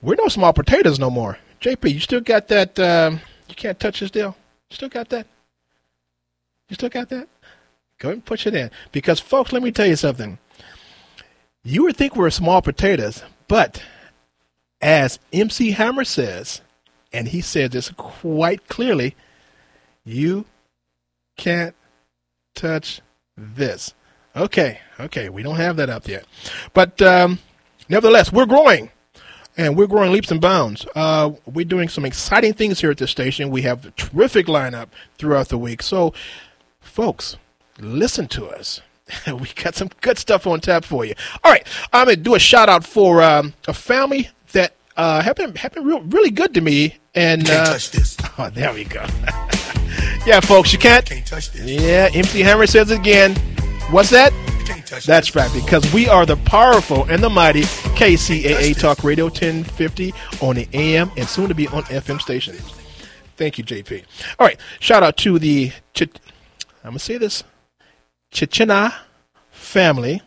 we're 0.00 0.16
no 0.16 0.28
small 0.28 0.52
potatoes 0.52 0.98
no 0.98 1.10
more. 1.10 1.38
JP, 1.60 1.92
you 1.92 2.00
still 2.00 2.20
got 2.20 2.48
that? 2.48 2.78
Um, 2.80 3.20
you 3.48 3.54
can't 3.54 3.78
touch 3.78 4.00
this 4.00 4.10
deal. 4.10 4.34
Still 4.70 4.88
got 4.88 5.10
that? 5.10 5.26
You 6.68 6.74
still 6.74 6.88
got 6.88 7.08
that? 7.10 7.28
Go 8.02 8.08
ahead 8.08 8.16
and 8.16 8.24
push 8.24 8.48
it 8.48 8.54
in 8.56 8.68
because, 8.90 9.20
folks, 9.20 9.52
let 9.52 9.62
me 9.62 9.70
tell 9.70 9.86
you 9.86 9.94
something. 9.94 10.38
You 11.62 11.84
would 11.84 11.96
think 11.96 12.16
we're 12.16 12.30
small 12.30 12.60
potatoes, 12.60 13.22
but 13.46 13.80
as 14.80 15.20
MC 15.32 15.70
Hammer 15.70 16.02
says, 16.02 16.62
and 17.12 17.28
he 17.28 17.40
said 17.40 17.70
this 17.70 17.90
quite 17.90 18.66
clearly 18.66 19.14
you 20.04 20.46
can't 21.36 21.76
touch 22.56 23.02
this. 23.36 23.94
Okay, 24.34 24.80
okay, 24.98 25.28
we 25.28 25.44
don't 25.44 25.54
have 25.54 25.76
that 25.76 25.88
up 25.88 26.08
yet. 26.08 26.24
But 26.74 27.00
um, 27.00 27.38
nevertheless, 27.88 28.32
we're 28.32 28.46
growing. 28.46 28.90
And 29.56 29.76
we're 29.76 29.86
growing 29.86 30.10
leaps 30.10 30.32
and 30.32 30.40
bounds. 30.40 30.86
Uh, 30.96 31.32
we're 31.44 31.66
doing 31.66 31.88
some 31.88 32.04
exciting 32.04 32.54
things 32.54 32.80
here 32.80 32.90
at 32.90 32.98
the 32.98 33.06
station. 33.06 33.50
We 33.50 33.62
have 33.62 33.84
a 33.84 33.90
terrific 33.92 34.46
lineup 34.46 34.88
throughout 35.18 35.50
the 35.50 35.58
week. 35.58 35.82
So, 35.82 36.14
folks, 36.80 37.36
listen 37.78 38.28
to 38.28 38.46
us. 38.46 38.80
we 39.26 39.48
got 39.62 39.74
some 39.74 39.90
good 40.00 40.18
stuff 40.18 40.46
on 40.46 40.60
tap 40.60 40.84
for 40.84 41.04
you. 41.04 41.14
All 41.44 41.52
right, 41.52 41.66
I'm 41.92 42.06
gonna 42.06 42.16
do 42.16 42.34
a 42.34 42.38
shout 42.38 42.68
out 42.68 42.84
for 42.84 43.22
um, 43.22 43.54
a 43.68 43.74
family 43.74 44.28
that 44.52 44.74
uh, 44.96 45.20
have 45.22 45.36
been 45.36 45.54
have 45.56 45.72
been 45.72 45.84
real, 45.84 46.00
really 46.02 46.30
good 46.30 46.54
to 46.54 46.60
me. 46.60 46.96
And 47.14 47.44
Can't 47.44 47.68
uh, 47.68 47.72
touch 47.72 47.90
this. 47.90 48.16
Oh, 48.38 48.48
there 48.48 48.72
we 48.72 48.84
go. 48.84 49.00
yeah, 50.26 50.40
folks, 50.40 50.72
you 50.72 50.78
can't. 50.78 51.04
Can't 51.04 51.26
touch 51.26 51.52
this. 51.52 51.82
Yeah, 51.82 52.08
MC 52.14 52.40
Hammer 52.40 52.66
says 52.66 52.90
again. 52.90 53.36
What's 53.90 54.08
that? 54.08 54.32
Can't 54.64 54.86
touch 54.86 55.04
That's 55.04 55.34
right, 55.34 55.52
because 55.52 55.92
we 55.92 56.08
are 56.08 56.24
the 56.24 56.36
powerful 56.36 57.04
and 57.04 57.22
the 57.22 57.28
mighty 57.28 57.62
KCAA 57.62 58.80
Talk 58.80 59.04
Radio 59.04 59.26
1050 59.26 60.14
on 60.40 60.54
the 60.54 60.66
AM 60.72 61.10
and 61.18 61.28
soon 61.28 61.48
to 61.48 61.54
be 61.54 61.68
on 61.68 61.82
FM 61.84 62.18
stations. 62.22 62.62
Thank 63.36 63.58
you, 63.58 63.64
JP. 63.64 64.04
All 64.38 64.46
right, 64.46 64.58
shout 64.80 65.02
out 65.02 65.18
to 65.18 65.38
the 65.38 65.72
Ch- 65.92 66.02
I'm 66.84 66.92
gonna 66.92 66.98
say 66.98 67.18
this 67.18 67.44
Chichina 68.32 68.90
family. 69.50 70.22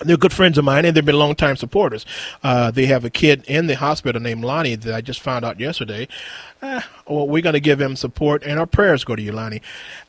They're 0.00 0.16
good 0.16 0.32
friends 0.32 0.56
of 0.58 0.64
mine, 0.64 0.84
and 0.84 0.96
they've 0.96 1.04
been 1.04 1.18
longtime 1.18 1.56
supporters. 1.56 2.06
Uh, 2.42 2.70
they 2.70 2.86
have 2.86 3.04
a 3.04 3.10
kid 3.10 3.44
in 3.48 3.66
the 3.66 3.74
hospital 3.74 4.22
named 4.22 4.44
Lonnie 4.44 4.76
that 4.76 4.94
I 4.94 5.00
just 5.00 5.20
found 5.20 5.44
out 5.44 5.58
yesterday. 5.58 6.06
Uh, 6.62 6.82
well, 7.06 7.26
we're 7.26 7.42
going 7.42 7.54
to 7.54 7.60
give 7.60 7.80
him 7.80 7.96
support, 7.96 8.44
and 8.44 8.60
our 8.60 8.66
prayers 8.66 9.02
go 9.02 9.16
to 9.16 9.22
you, 9.22 9.32
Lonnie. 9.32 9.60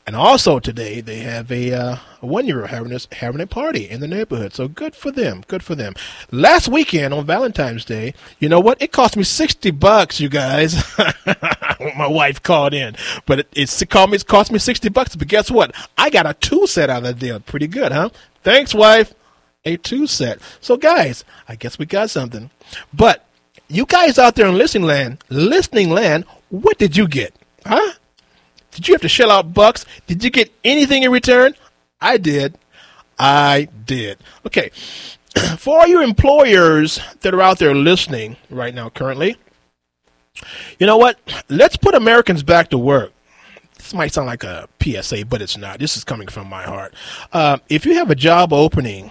And 0.06 0.14
also 0.14 0.60
today, 0.60 1.00
they 1.00 1.18
have 1.18 1.50
a, 1.50 1.72
uh, 1.72 1.96
a 2.22 2.26
one-year-old 2.26 2.70
having, 2.70 2.90
this, 2.90 3.08
having 3.12 3.40
a 3.40 3.48
party 3.48 3.88
in 3.88 4.00
the 4.00 4.06
neighborhood. 4.06 4.52
So 4.52 4.68
good 4.68 4.94
for 4.94 5.10
them. 5.10 5.42
Good 5.48 5.62
for 5.62 5.74
them. 5.74 5.94
Last 6.30 6.68
weekend 6.68 7.12
on 7.12 7.26
Valentine's 7.26 7.84
Day, 7.84 8.14
you 8.38 8.48
know 8.48 8.60
what? 8.60 8.80
It 8.80 8.92
cost 8.92 9.16
me 9.16 9.24
sixty 9.24 9.72
bucks, 9.72 10.20
you 10.20 10.28
guys. 10.28 10.82
My 11.96 12.06
wife 12.06 12.42
called 12.42 12.74
in, 12.74 12.94
but 13.26 13.40
it, 13.40 13.48
it's, 13.52 13.82
it, 13.82 13.90
cost 13.90 14.10
me, 14.10 14.16
it 14.16 14.26
cost 14.26 14.52
me 14.52 14.58
sixty 14.58 14.88
bucks. 14.88 15.16
But 15.16 15.28
guess 15.28 15.50
what? 15.50 15.74
I 15.98 16.10
got 16.10 16.26
a 16.26 16.34
two 16.34 16.66
set 16.66 16.90
out 16.90 16.98
of 16.98 17.04
the 17.04 17.26
deal. 17.26 17.40
Pretty 17.40 17.66
good, 17.66 17.90
huh? 17.92 18.10
Thanks, 18.42 18.74
wife 18.74 19.14
a 19.64 19.76
two 19.76 20.06
set. 20.06 20.40
So, 20.60 20.76
guys, 20.76 21.24
I 21.48 21.56
guess 21.56 21.78
we 21.78 21.86
got 21.86 22.10
something. 22.10 22.50
But 22.92 23.26
you 23.68 23.86
guys 23.86 24.18
out 24.18 24.34
there 24.34 24.46
in 24.46 24.56
listening 24.56 24.84
land, 24.84 25.24
listening 25.28 25.90
land, 25.90 26.24
what 26.48 26.78
did 26.78 26.96
you 26.96 27.06
get? 27.08 27.34
Huh? 27.64 27.92
Did 28.72 28.88
you 28.88 28.94
have 28.94 29.02
to 29.02 29.08
shell 29.08 29.30
out 29.30 29.52
bucks? 29.52 29.84
Did 30.06 30.22
you 30.24 30.30
get 30.30 30.52
anything 30.64 31.02
in 31.02 31.10
return? 31.10 31.54
I 32.00 32.16
did. 32.16 32.56
I 33.18 33.68
did. 33.84 34.18
Okay. 34.46 34.70
For 35.58 35.80
all 35.80 35.86
you 35.86 36.02
employers 36.02 37.00
that 37.20 37.34
are 37.34 37.42
out 37.42 37.58
there 37.58 37.74
listening 37.74 38.36
right 38.48 38.74
now, 38.74 38.88
currently, 38.88 39.36
you 40.78 40.86
know 40.86 40.96
what? 40.96 41.18
Let's 41.48 41.76
put 41.76 41.94
Americans 41.94 42.42
back 42.42 42.70
to 42.70 42.78
work 42.78 43.12
this 43.90 43.94
might 43.94 44.12
sound 44.12 44.26
like 44.26 44.44
a 44.44 44.68
PSA, 44.80 45.26
but 45.26 45.42
it's 45.42 45.56
not. 45.56 45.78
This 45.78 45.96
is 45.96 46.04
coming 46.04 46.28
from 46.28 46.48
my 46.48 46.62
heart. 46.62 46.94
Uh, 47.32 47.58
if 47.68 47.84
you 47.84 47.94
have 47.94 48.10
a 48.10 48.14
job 48.14 48.52
opening, 48.52 49.10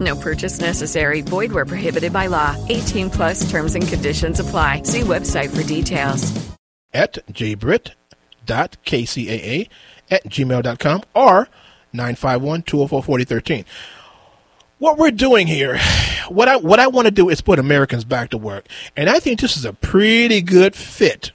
No 0.00 0.16
purchase 0.16 0.60
necessary. 0.60 1.20
Void 1.20 1.52
where 1.52 1.66
prohibited 1.66 2.12
by 2.12 2.26
law. 2.28 2.56
18 2.68 3.10
plus 3.10 3.48
terms 3.50 3.74
and 3.74 3.86
conditions 3.86 4.40
apply. 4.40 4.82
See 4.84 5.02
website 5.02 5.54
for 5.54 5.62
details. 5.66 6.32
At 6.92 7.18
jbritt.kcaa 7.32 7.94
at 10.10 10.24
gmail.com 10.24 11.02
or 11.14 11.48
951-204-4013. 11.94 13.64
What 14.78 14.98
we're 14.98 15.10
doing 15.10 15.46
here, 15.46 15.78
what 16.28 16.48
I 16.48 16.56
what 16.56 16.80
I 16.80 16.88
want 16.88 17.06
to 17.06 17.10
do 17.10 17.30
is 17.30 17.40
put 17.40 17.58
Americans 17.58 18.04
back 18.04 18.30
to 18.30 18.38
work. 18.38 18.66
And 18.96 19.08
I 19.08 19.20
think 19.20 19.40
this 19.40 19.56
is 19.56 19.64
a 19.64 19.72
pretty 19.72 20.40
good 20.40 20.74
fit. 20.74 21.32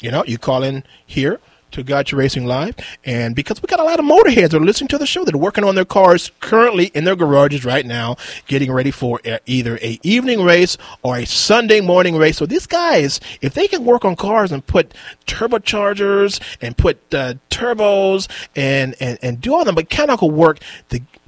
You 0.00 0.10
know, 0.10 0.22
you 0.24 0.38
call 0.38 0.62
in 0.62 0.84
here 1.04 1.40
to 1.72 1.82
Gotcha 1.82 2.16
Racing 2.16 2.46
Live, 2.46 2.74
and 3.04 3.34
because 3.34 3.62
we 3.62 3.66
got 3.66 3.80
a 3.80 3.84
lot 3.84 3.98
of 3.98 4.04
motorheads 4.04 4.50
that 4.50 4.54
are 4.54 4.60
listening 4.60 4.88
to 4.88 4.98
the 4.98 5.06
show 5.06 5.24
that 5.24 5.34
are 5.34 5.38
working 5.38 5.64
on 5.64 5.74
their 5.74 5.84
cars 5.84 6.30
currently 6.40 6.86
in 6.94 7.04
their 7.04 7.16
garages 7.16 7.64
right 7.64 7.86
now, 7.86 8.16
getting 8.46 8.72
ready 8.72 8.90
for 8.90 9.20
either 9.46 9.78
a 9.78 9.98
evening 10.02 10.42
race 10.42 10.76
or 11.02 11.16
a 11.16 11.24
Sunday 11.24 11.80
morning 11.80 12.16
race. 12.16 12.38
So 12.38 12.46
these 12.46 12.66
guys, 12.66 13.20
if 13.40 13.54
they 13.54 13.68
can 13.68 13.84
work 13.84 14.04
on 14.04 14.16
cars 14.16 14.52
and 14.52 14.66
put 14.66 14.94
turbochargers 15.26 16.40
and 16.60 16.76
put 16.76 16.98
uh, 17.14 17.34
turbos 17.50 18.28
and, 18.56 18.94
and 19.00 19.18
and 19.22 19.40
do 19.40 19.54
all 19.54 19.64
the 19.64 19.72
mechanical 19.72 20.30
work 20.30 20.58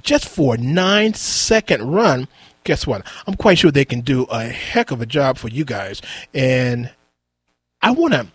just 0.01 0.27
for 0.27 0.55
a 0.55 0.57
nine 0.57 1.13
second 1.13 1.91
run. 1.91 2.27
Guess 2.63 2.85
what? 2.85 3.05
I'm 3.25 3.35
quite 3.35 3.57
sure 3.57 3.71
they 3.71 3.85
can 3.85 4.01
do 4.01 4.23
a 4.25 4.43
heck 4.43 4.91
of 4.91 5.01
a 5.01 5.05
job 5.05 5.37
for 5.37 5.47
you 5.47 5.65
guys. 5.65 6.01
And 6.33 6.91
I 7.81 7.91
want 7.91 8.13
to 8.13 8.27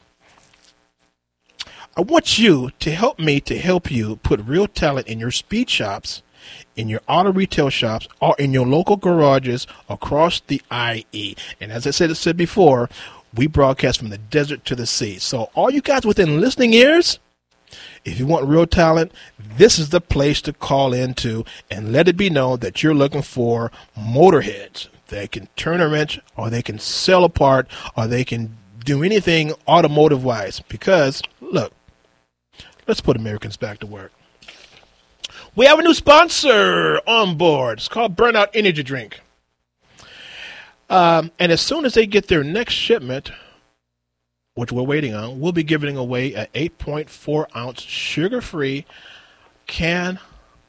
I 1.99 2.03
want 2.03 2.39
you 2.39 2.73
to 2.81 2.91
help 2.91 3.19
me 3.19 3.41
to 3.41 3.57
help 3.57 3.91
you 3.91 4.17
put 4.17 4.41
real 4.41 4.67
talent 4.67 5.07
in 5.07 5.19
your 5.19 5.31
speed 5.31 5.71
shops, 5.71 6.23
in 6.77 6.91
your 6.91 7.01
auto 7.09 7.33
retail 7.33 7.71
shops, 7.71 8.07
or 8.21 8.37
in 8.39 8.53
your 8.53 8.67
local 8.67 8.97
garages 8.99 9.67
across 9.89 10.41
the 10.41 10.61
IE. 10.71 11.37
And 11.59 11.73
as 11.73 11.87
I 11.87 11.93
said, 11.93 12.15
said 12.19 12.37
before, 12.37 12.91
we 13.35 13.47
broadcast 13.47 13.99
from 13.99 14.11
the 14.11 14.19
desert 14.19 14.67
to 14.67 14.75
the 14.75 14.85
sea. 14.85 15.19
So 15.19 15.49
all 15.55 15.71
you 15.71 15.81
guys 15.81 16.05
within 16.05 16.39
listening 16.39 16.75
ears, 16.75 17.19
if 18.05 18.19
you 18.19 18.27
want 18.27 18.47
real 18.47 18.67
talent, 18.67 19.11
this 19.39 19.79
is 19.79 19.89
the 19.89 20.03
place 20.03 20.43
to 20.43 20.53
call 20.53 20.93
into 20.93 21.47
and 21.71 21.95
let 21.95 22.09
it 22.09 22.19
be 22.19 22.29
known 22.29 22.59
that 22.61 22.83
you're 22.83 22.95
looking 22.95 23.23
for 23.23 23.73
motorheads. 23.99 24.89
They 25.09 25.29
can 25.29 25.49
turn 25.57 25.81
a 25.81 25.89
wrench 25.89 26.21
or 26.37 26.51
they 26.51 26.63
can 26.63 26.79
sell 26.79 27.25
a 27.25 27.31
part 27.31 27.67
or 27.97 28.07
they 28.07 28.23
can 28.23 28.59
do 28.85 29.03
anything 29.03 29.55
automotive 29.67 30.23
wise. 30.23 30.61
Because, 30.69 31.23
look, 31.41 31.73
let's 32.87 33.01
put 33.01 33.17
Americans 33.17 33.57
back 33.57 33.79
to 33.81 33.87
work. 33.87 34.13
We 35.55 35.67
have 35.67 35.79
a 35.79 35.83
new 35.83 35.95
sponsor 35.95 37.01
on 37.07 37.37
board. 37.37 37.79
It's 37.79 37.89
called 37.89 38.17
Burnout 38.17 38.49
Energy 38.55 38.83
Drink. 38.83 39.21
Um, 40.89 41.33
and 41.39 41.51
as 41.51 41.61
soon 41.61 41.85
as 41.85 41.95
they 41.95 42.07
get 42.07 42.29
their 42.29 42.45
next 42.45 42.75
shipment, 42.75 43.33
which 44.55 44.71
we're 44.71 44.83
waiting 44.83 45.15
on, 45.15 45.41
we'll 45.41 45.53
be 45.53 45.63
giving 45.63 45.97
away 45.97 46.35
an 46.35 46.47
8.4 46.55 47.47
ounce 47.57 47.83
sugar 47.83 48.41
free 48.41 48.87
can 49.67 50.19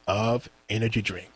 of 0.06 0.48
energy 0.68 1.02
drink. 1.02 1.30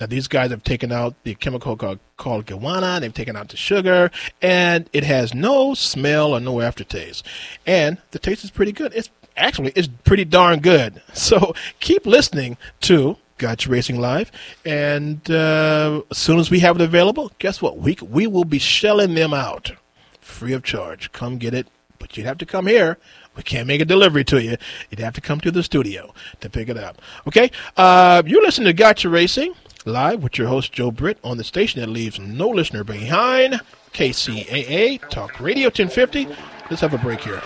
Now, 0.00 0.06
these 0.06 0.28
guys 0.28 0.50
have 0.50 0.62
taken 0.64 0.92
out 0.92 1.14
the 1.24 1.34
chemical 1.34 1.76
called, 1.76 1.98
called 2.16 2.46
they've 2.46 3.14
taken 3.14 3.36
out 3.36 3.48
the 3.48 3.56
sugar, 3.56 4.10
and 4.40 4.88
it 4.92 5.04
has 5.04 5.34
no 5.34 5.74
smell 5.74 6.34
or 6.34 6.40
no 6.40 6.60
aftertaste. 6.60 7.24
And 7.66 7.98
the 8.10 8.18
taste 8.18 8.44
is 8.44 8.50
pretty 8.50 8.72
good. 8.72 8.92
It's 8.94 9.10
actually 9.36 9.72
it's 9.76 9.88
pretty 10.04 10.24
darn 10.24 10.60
good. 10.60 11.02
So 11.14 11.54
keep 11.78 12.04
listening 12.04 12.56
to 12.82 13.16
Gotcha 13.38 13.70
Racing 13.70 14.00
Live, 14.00 14.32
and 14.64 15.30
uh, 15.30 16.02
as 16.10 16.18
soon 16.18 16.38
as 16.40 16.50
we 16.50 16.60
have 16.60 16.76
it 16.76 16.82
available, 16.82 17.30
guess 17.38 17.62
what? 17.62 17.78
We 17.78 17.96
we 18.02 18.26
will 18.26 18.44
be 18.44 18.58
shelling 18.58 19.14
them 19.14 19.32
out 19.32 19.72
free 20.20 20.52
of 20.52 20.62
charge. 20.62 21.12
Come 21.12 21.38
get 21.38 21.54
it, 21.54 21.68
but 21.98 22.16
you'd 22.16 22.26
have 22.26 22.38
to 22.38 22.46
come 22.46 22.66
here. 22.66 22.98
We 23.36 23.42
can't 23.42 23.66
make 23.66 23.80
a 23.80 23.84
delivery 23.84 24.24
to 24.24 24.42
you. 24.42 24.56
You'd 24.90 25.00
have 25.00 25.14
to 25.14 25.20
come 25.20 25.40
to 25.40 25.50
the 25.50 25.62
studio 25.62 26.12
to 26.40 26.50
pick 26.50 26.68
it 26.68 26.76
up. 26.76 27.00
Okay? 27.26 27.50
Uh, 27.76 28.22
you're 28.26 28.42
listening 28.42 28.66
to 28.66 28.72
Gotcha 28.72 29.08
Racing 29.08 29.54
Live 29.86 30.22
with 30.22 30.38
your 30.38 30.48
host, 30.48 30.72
Joe 30.72 30.90
Britt, 30.90 31.18
on 31.24 31.38
the 31.38 31.44
station 31.44 31.80
that 31.80 31.88
leaves 31.88 32.18
no 32.18 32.48
listener 32.48 32.84
behind. 32.84 33.60
KCAA 33.92 35.08
Talk 35.10 35.40
Radio 35.40 35.66
1050. 35.66 36.28
Let's 36.70 36.80
have 36.80 36.94
a 36.94 36.98
break 36.98 37.20
here. 37.20 37.42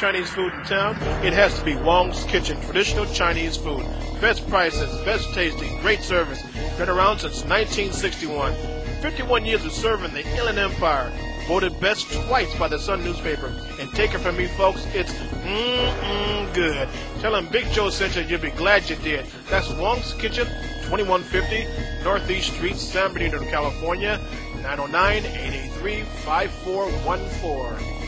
Chinese 0.00 0.30
food 0.30 0.54
in 0.54 0.62
town? 0.62 0.96
It 1.22 1.34
has 1.34 1.58
to 1.58 1.62
be 1.62 1.76
Wong's 1.76 2.24
Kitchen, 2.24 2.58
traditional 2.62 3.04
Chinese 3.04 3.58
food. 3.58 3.84
Best 4.18 4.48
prices, 4.48 4.90
best 5.02 5.28
tasting, 5.34 5.78
great 5.82 6.00
service. 6.00 6.42
Been 6.78 6.88
around 6.88 7.18
since 7.18 7.44
1961. 7.44 8.54
51 9.02 9.44
years 9.44 9.62
of 9.62 9.72
serving 9.72 10.14
the 10.14 10.26
Inland 10.38 10.58
Empire. 10.58 11.12
Voted 11.46 11.78
best 11.80 12.10
twice 12.12 12.58
by 12.58 12.66
the 12.66 12.78
Sun 12.78 13.04
newspaper. 13.04 13.52
And 13.78 13.92
take 13.92 14.14
it 14.14 14.20
from 14.20 14.38
me, 14.38 14.46
folks, 14.46 14.86
it's 14.94 15.12
mmm 15.12 16.54
good. 16.54 16.88
Tell 17.20 17.32
them 17.32 17.48
Big 17.48 17.70
Joe 17.70 17.90
sent 17.90 18.16
you, 18.16 18.22
you'll 18.22 18.40
be 18.40 18.50
glad 18.52 18.88
you 18.88 18.96
did. 18.96 19.26
That's 19.50 19.70
Wong's 19.74 20.14
Kitchen, 20.14 20.46
2150 20.88 22.04
Northeast 22.04 22.54
Street, 22.54 22.76
San 22.76 23.12
Bernardino, 23.12 23.44
California, 23.50 24.18
909 24.62 25.26
883 25.26 26.02
5414. 26.24 27.99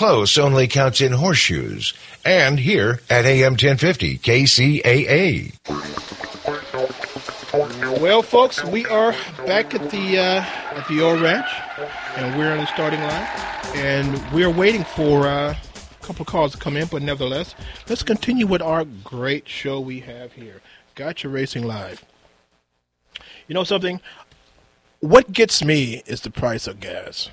Close 0.00 0.38
only 0.38 0.66
counts 0.66 1.02
in 1.02 1.12
horseshoes. 1.12 1.92
And 2.24 2.58
here 2.58 3.00
at 3.10 3.26
AM 3.26 3.52
1050 3.52 4.16
KCAA. 4.16 5.52
Well, 8.00 8.22
folks, 8.22 8.64
we 8.64 8.86
are 8.86 9.12
back 9.44 9.74
at 9.74 9.90
the 9.90 10.18
uh, 10.18 10.40
at 10.40 10.88
the 10.88 11.02
old 11.02 11.20
ranch, 11.20 11.44
and 12.16 12.38
we're 12.38 12.50
in 12.50 12.60
the 12.60 12.66
starting 12.68 13.00
line, 13.02 13.28
and 13.74 14.32
we're 14.32 14.48
waiting 14.48 14.84
for 14.84 15.26
uh, 15.26 15.50
a 15.52 16.02
couple 16.06 16.22
of 16.22 16.28
calls 16.28 16.52
to 16.52 16.58
come 16.58 16.78
in. 16.78 16.86
But 16.86 17.02
nevertheless, 17.02 17.54
let's 17.86 18.02
continue 18.02 18.46
with 18.46 18.62
our 18.62 18.86
great 19.04 19.46
show 19.50 19.80
we 19.80 20.00
have 20.00 20.32
here. 20.32 20.62
Gotcha 20.94 21.28
Racing 21.28 21.66
Live. 21.66 22.06
You 23.48 23.54
know 23.54 23.64
something? 23.64 24.00
What 25.00 25.30
gets 25.30 25.62
me 25.62 26.02
is 26.06 26.22
the 26.22 26.30
price 26.30 26.66
of 26.66 26.80
gas. 26.80 27.28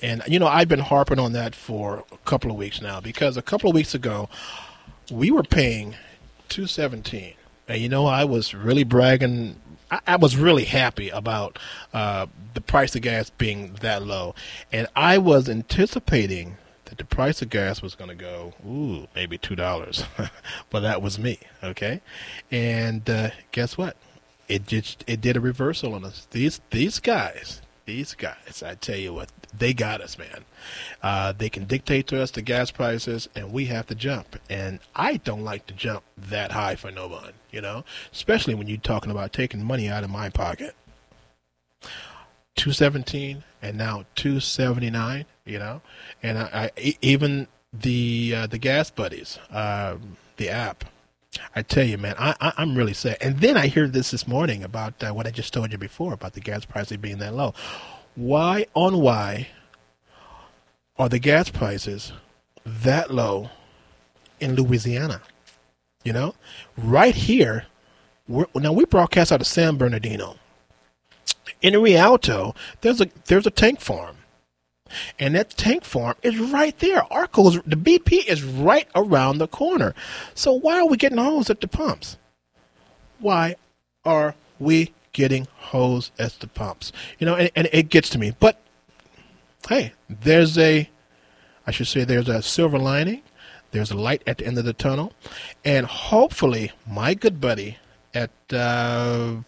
And, 0.00 0.22
you 0.28 0.38
know, 0.38 0.46
I've 0.46 0.68
been 0.68 0.78
harping 0.78 1.18
on 1.18 1.32
that 1.32 1.54
for 1.54 2.04
a 2.12 2.16
couple 2.18 2.50
of 2.50 2.56
weeks 2.56 2.80
now 2.80 3.00
because 3.00 3.36
a 3.36 3.42
couple 3.42 3.68
of 3.68 3.74
weeks 3.74 3.94
ago, 3.94 4.28
we 5.10 5.30
were 5.30 5.42
paying 5.42 5.96
217 6.48 7.34
and 7.68 7.80
you 7.80 7.88
know, 7.88 8.06
I 8.06 8.24
was 8.24 8.54
really 8.54 8.82
bragging. 8.84 9.60
I, 9.90 10.00
I 10.06 10.16
was 10.16 10.36
really 10.36 10.64
happy 10.64 11.10
about 11.10 11.58
uh, 11.92 12.26
the 12.54 12.60
price 12.60 12.96
of 12.96 13.02
gas 13.02 13.30
being 13.30 13.74
that 13.80 14.02
low, 14.02 14.34
and 14.72 14.88
I 14.96 15.18
was 15.18 15.48
anticipating 15.48 16.56
that 16.86 16.96
the 16.96 17.04
price 17.04 17.42
of 17.42 17.50
gas 17.50 17.82
was 17.82 17.94
going 17.94 18.08
to 18.08 18.16
go, 18.16 18.54
ooh, 18.66 19.06
maybe 19.14 19.36
two 19.36 19.54
dollars, 19.54 20.04
but 20.70 20.80
that 20.80 21.02
was 21.02 21.18
me, 21.18 21.38
okay. 21.62 22.00
And 22.50 23.08
uh, 23.08 23.30
guess 23.52 23.76
what? 23.76 23.96
It 24.48 24.66
just 24.66 25.04
it 25.06 25.20
did 25.20 25.36
a 25.36 25.40
reversal 25.40 25.94
on 25.94 26.04
us. 26.04 26.26
These 26.30 26.62
these 26.70 27.00
guys, 27.00 27.60
these 27.84 28.14
guys, 28.14 28.62
I 28.64 28.76
tell 28.76 28.96
you 28.96 29.12
what, 29.12 29.30
they 29.56 29.72
got 29.72 30.00
us, 30.00 30.18
man. 30.18 30.44
Uh, 31.02 31.32
they 31.32 31.48
can 31.48 31.64
dictate 31.64 32.06
to 32.08 32.20
us 32.20 32.30
the 32.30 32.42
gas 32.42 32.70
prices, 32.70 33.28
and 33.34 33.52
we 33.52 33.66
have 33.66 33.86
to 33.86 33.94
jump. 33.94 34.36
And 34.48 34.80
I 34.94 35.16
don't 35.18 35.44
like 35.44 35.66
to 35.66 35.74
jump 35.74 36.04
that 36.16 36.52
high 36.52 36.76
for 36.76 36.90
no 36.90 37.08
one, 37.08 37.32
you 37.50 37.60
know, 37.60 37.84
especially 38.12 38.54
when 38.54 38.66
you're 38.66 38.78
talking 38.78 39.10
about 39.10 39.32
taking 39.32 39.64
money 39.64 39.88
out 39.88 40.04
of 40.04 40.10
my 40.10 40.28
pocket. 40.28 40.74
217 42.56 43.44
and 43.62 43.78
now 43.78 44.04
279 44.16 45.24
you 45.44 45.60
know 45.60 45.80
and 46.24 46.38
I, 46.38 46.72
I 46.76 46.96
even 47.00 47.46
the 47.72 48.34
uh, 48.36 48.46
the 48.48 48.58
gas 48.58 48.90
buddies 48.90 49.38
um, 49.50 50.16
the 50.38 50.48
app 50.48 50.84
I 51.54 51.62
tell 51.62 51.84
you, 51.84 51.98
man, 51.98 52.14
I, 52.18 52.34
I, 52.40 52.62
am 52.62 52.74
really 52.74 52.94
sad. 52.94 53.18
And 53.20 53.38
then 53.40 53.56
I 53.56 53.66
hear 53.66 53.86
this 53.86 54.10
this 54.10 54.26
morning 54.26 54.64
about 54.64 55.02
uh, 55.02 55.12
what 55.12 55.26
I 55.26 55.30
just 55.30 55.52
told 55.52 55.70
you 55.72 55.78
before 55.78 56.14
about 56.14 56.32
the 56.32 56.40
gas 56.40 56.64
prices 56.64 56.96
being 56.96 57.18
that 57.18 57.34
low. 57.34 57.52
Why 58.18 58.66
on 58.74 59.00
why 59.00 59.46
are 60.98 61.08
the 61.08 61.20
gas 61.20 61.50
prices 61.50 62.12
that 62.64 63.14
low 63.14 63.50
in 64.40 64.56
Louisiana? 64.56 65.22
You 66.02 66.14
know, 66.14 66.34
right 66.76 67.14
here, 67.14 67.66
now 68.26 68.72
we 68.72 68.86
broadcast 68.86 69.30
out 69.30 69.40
of 69.40 69.46
San 69.46 69.76
Bernardino. 69.76 70.34
In 71.62 71.80
Rialto, 71.80 72.56
there's 72.80 73.00
a 73.00 73.08
there's 73.26 73.46
a 73.46 73.52
tank 73.52 73.78
farm 73.78 74.16
and 75.20 75.36
that 75.36 75.50
tank 75.50 75.84
farm 75.84 76.16
is 76.20 76.36
right 76.40 76.76
there. 76.80 77.04
Arco's, 77.12 77.60
the 77.64 77.76
BP 77.76 78.26
is 78.26 78.42
right 78.42 78.88
around 78.96 79.38
the 79.38 79.46
corner. 79.46 79.94
So 80.34 80.52
why 80.52 80.80
are 80.80 80.88
we 80.88 80.96
getting 80.96 81.18
hosed 81.18 81.50
at 81.50 81.60
the 81.60 81.68
pumps? 81.68 82.16
Why 83.20 83.54
are 84.04 84.34
we 84.58 84.92
getting 85.18 85.48
hosed 85.56 86.12
at 86.16 86.38
the 86.38 86.46
pumps? 86.46 86.92
You 87.18 87.26
know, 87.26 87.34
and, 87.34 87.50
and 87.56 87.68
it 87.72 87.88
gets 87.88 88.08
to 88.10 88.18
me. 88.18 88.32
But 88.38 88.62
hey, 89.68 89.92
there's 90.08 90.56
a, 90.56 90.88
I 91.66 91.72
should 91.72 91.88
say, 91.88 92.04
there's 92.04 92.28
a 92.28 92.40
silver 92.40 92.78
lining. 92.78 93.22
There's 93.72 93.90
a 93.90 93.96
light 93.96 94.22
at 94.28 94.38
the 94.38 94.46
end 94.46 94.58
of 94.58 94.64
the 94.64 94.72
tunnel. 94.72 95.12
And 95.64 95.86
hopefully, 95.86 96.70
my 96.86 97.14
good 97.14 97.40
buddy 97.40 97.78
at 98.14 98.30
uh, 98.52 99.38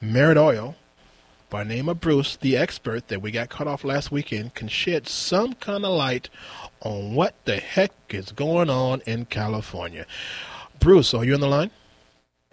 Merit 0.00 0.38
Oil 0.38 0.76
by 1.50 1.64
name 1.64 1.88
of 1.88 2.00
Bruce, 2.00 2.36
the 2.36 2.56
expert 2.56 3.08
that 3.08 3.20
we 3.20 3.30
got 3.32 3.48
cut 3.48 3.66
off 3.66 3.82
last 3.82 4.12
weekend, 4.12 4.54
can 4.54 4.68
shed 4.68 5.08
some 5.08 5.54
kind 5.54 5.84
of 5.84 5.92
light 5.92 6.28
on 6.82 7.14
what 7.14 7.34
the 7.46 7.56
heck 7.56 7.92
is 8.10 8.30
going 8.32 8.70
on 8.70 9.00
in 9.06 9.24
California. 9.24 10.06
Bruce, 10.78 11.12
are 11.14 11.24
you 11.24 11.34
on 11.34 11.40
the 11.40 11.48
line? 11.48 11.70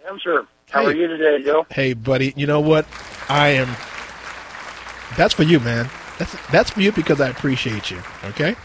I'm 0.08 0.18
sure. 0.18 0.46
How 0.70 0.82
Hey. 0.82 0.86
are 0.88 0.92
you 0.94 1.06
today, 1.06 1.42
Joe? 1.44 1.64
Hey, 1.70 1.92
buddy, 1.92 2.32
you 2.36 2.46
know 2.46 2.60
what? 2.60 2.86
I 3.28 3.48
am. 3.50 3.68
That's 5.16 5.32
for 5.32 5.44
you, 5.44 5.60
man. 5.60 5.88
That's 6.18 6.34
that's 6.50 6.70
for 6.70 6.80
you 6.80 6.90
because 6.92 7.20
I 7.20 7.28
appreciate 7.28 7.90
you. 7.90 8.02
Okay. 8.24 8.56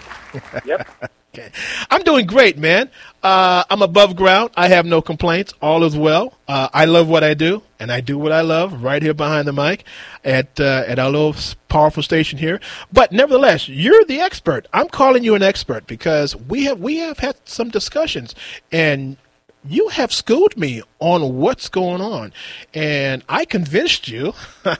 Yep. 0.65 0.87
okay. 1.35 1.51
I'm 1.91 2.01
doing 2.03 2.25
great, 2.25 2.57
man. 2.57 2.89
Uh, 3.21 3.63
I'm 3.69 3.83
above 3.83 4.15
ground. 4.15 4.49
I 4.57 4.67
have 4.69 4.85
no 4.85 5.01
complaints. 5.01 5.53
All 5.61 5.83
is 5.83 5.95
well. 5.95 6.33
Uh, 6.47 6.69
I 6.73 6.85
love 6.85 7.07
what 7.07 7.23
I 7.23 7.35
do, 7.35 7.61
and 7.79 7.91
I 7.91 8.01
do 8.01 8.17
what 8.17 8.31
I 8.31 8.41
love 8.41 8.81
right 8.81 9.01
here 9.03 9.13
behind 9.13 9.47
the 9.47 9.53
mic 9.53 9.83
at 10.23 10.59
uh, 10.59 10.83
at 10.87 10.97
our 10.97 11.09
little 11.11 11.35
powerful 11.69 12.01
station 12.01 12.39
here. 12.39 12.59
But 12.91 13.11
nevertheless, 13.11 13.69
you're 13.69 14.03
the 14.05 14.19
expert. 14.21 14.67
I'm 14.73 14.87
calling 14.89 15.23
you 15.23 15.35
an 15.35 15.43
expert 15.43 15.85
because 15.85 16.35
we 16.35 16.63
have 16.63 16.79
we 16.79 16.97
have 16.97 17.19
had 17.19 17.35
some 17.45 17.69
discussions, 17.69 18.33
and 18.71 19.17
you 19.63 19.89
have 19.89 20.11
schooled 20.11 20.57
me 20.57 20.81
on 20.99 21.37
what's 21.37 21.69
going 21.69 22.01
on, 22.01 22.33
and 22.73 23.23
I 23.29 23.45
convinced 23.45 24.07
you 24.07 24.33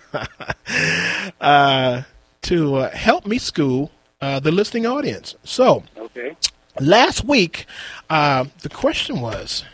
uh, 1.41 2.03
to 2.43 2.75
uh, 2.75 2.89
help 2.91 3.25
me 3.25 3.37
school 3.37 3.91
uh, 4.21 4.39
the 4.39 4.51
listening 4.51 4.85
audience. 4.85 5.35
So 5.43 5.83
Okay. 5.97 6.35
last 6.79 7.23
week, 7.25 7.65
uh, 8.09 8.45
the 8.61 8.69
question 8.69 9.21
was, 9.21 9.65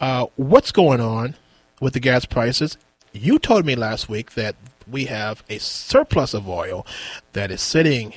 uh, 0.00 0.26
what's 0.36 0.72
going 0.72 1.00
on 1.00 1.36
with 1.80 1.94
the 1.94 2.00
gas 2.00 2.24
prices? 2.24 2.76
You 3.12 3.38
told 3.38 3.64
me 3.66 3.74
last 3.74 4.08
week 4.08 4.34
that 4.34 4.54
we 4.86 5.06
have 5.06 5.42
a 5.48 5.58
surplus 5.58 6.34
of 6.34 6.48
oil 6.48 6.86
that 7.32 7.50
is 7.50 7.60
sitting 7.60 8.12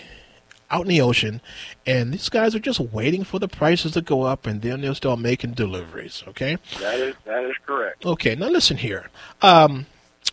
out 0.73 0.81
in 0.81 0.87
the 0.87 1.01
ocean, 1.01 1.39
and 1.85 2.13
these 2.13 2.29
guys 2.29 2.55
are 2.55 2.59
just 2.59 2.79
waiting 2.79 3.23
for 3.23 3.39
the 3.39 3.47
prices 3.47 3.91
to 3.93 4.01
go 4.01 4.23
up, 4.23 4.47
and 4.47 4.61
then 4.61 4.81
they'll 4.81 4.95
start 4.95 5.19
making 5.19 5.51
deliveries. 5.51 6.23
Okay. 6.27 6.57
That 6.79 6.99
is 6.99 7.15
that 7.25 7.43
is 7.45 7.55
correct. 7.65 8.05
Okay, 8.05 8.35
now 8.35 8.47
listen 8.49 8.77
here. 8.77 9.09
Um, 9.41 9.85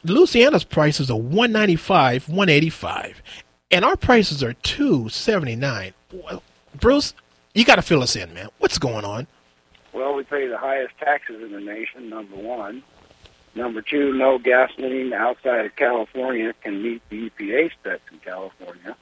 Louisiana's 0.02 0.64
prices 0.64 1.10
are 1.10 1.18
one 1.18 1.52
ninety 1.52 1.76
five, 1.76 2.28
one 2.28 2.48
eighty 2.48 2.70
five, 2.70 3.22
and 3.70 3.84
our 3.84 3.96
prices 3.96 4.42
are 4.42 4.54
two 4.54 5.08
seventy 5.10 5.56
nine. 5.56 5.92
Bruce, 6.74 7.14
you 7.54 7.64
got 7.64 7.76
to 7.76 7.82
fill 7.82 8.02
us 8.02 8.16
in, 8.16 8.32
man. 8.32 8.48
What's 8.58 8.78
going 8.78 9.04
on? 9.04 9.26
Well, 9.92 10.14
we 10.14 10.22
pay 10.22 10.46
the 10.46 10.58
highest 10.58 10.96
taxes 10.98 11.42
in 11.42 11.52
the 11.52 11.60
nation. 11.60 12.08
Number 12.08 12.36
one. 12.36 12.82
Number 13.52 13.82
two, 13.82 14.14
no 14.14 14.38
gasoline 14.38 15.12
outside 15.12 15.66
of 15.66 15.74
California 15.74 16.52
can 16.62 16.80
meet 16.80 17.02
the 17.08 17.28
EPA 17.30 17.72
specs 17.72 18.02
in 18.12 18.20
California. 18.20 18.96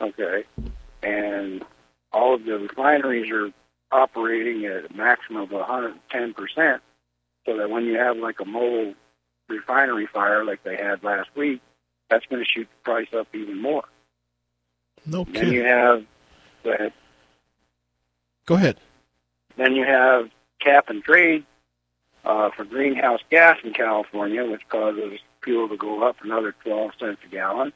Okay, 0.00 0.44
and 1.02 1.64
all 2.12 2.34
of 2.34 2.44
the 2.44 2.58
refineries 2.58 3.30
are 3.30 3.50
operating 3.90 4.64
at 4.66 4.90
a 4.90 4.94
maximum 4.94 5.42
of 5.42 5.50
110 5.50 6.34
percent, 6.34 6.82
so 7.46 7.56
that 7.56 7.70
when 7.70 7.84
you 7.84 7.98
have 7.98 8.16
like 8.16 8.40
a 8.40 8.44
Mobil 8.44 8.94
refinery 9.48 10.06
fire 10.06 10.44
like 10.44 10.62
they 10.62 10.76
had 10.76 11.02
last 11.02 11.30
week, 11.34 11.60
that's 12.08 12.26
going 12.26 12.42
to 12.42 12.48
shoot 12.48 12.68
the 12.70 12.84
price 12.84 13.08
up 13.12 13.28
even 13.34 13.60
more. 13.60 13.84
No 15.06 15.24
kidding. 15.24 15.42
Then 15.42 15.52
you 15.52 15.64
have 15.64 16.04
go 16.64 16.72
ahead. 16.72 16.92
Go 18.46 18.54
ahead. 18.54 18.80
Then 19.56 19.74
you 19.74 19.84
have 19.84 20.30
cap 20.60 20.88
and 20.88 21.02
trade 21.02 21.44
uh, 22.24 22.50
for 22.50 22.64
greenhouse 22.64 23.20
gas 23.30 23.58
in 23.64 23.72
California, 23.72 24.44
which 24.44 24.68
causes 24.68 25.18
fuel 25.42 25.68
to 25.68 25.76
go 25.76 26.02
up 26.06 26.16
another 26.22 26.54
12 26.64 26.92
cents 26.98 27.20
a 27.24 27.28
gallon. 27.28 27.72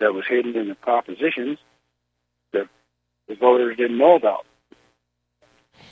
That 0.00 0.14
was 0.14 0.24
hidden 0.26 0.56
in 0.56 0.68
the 0.68 0.74
propositions 0.74 1.58
that 2.52 2.68
the 3.28 3.34
voters 3.36 3.76
didn't 3.76 3.98
know 3.98 4.16
about. 4.16 4.46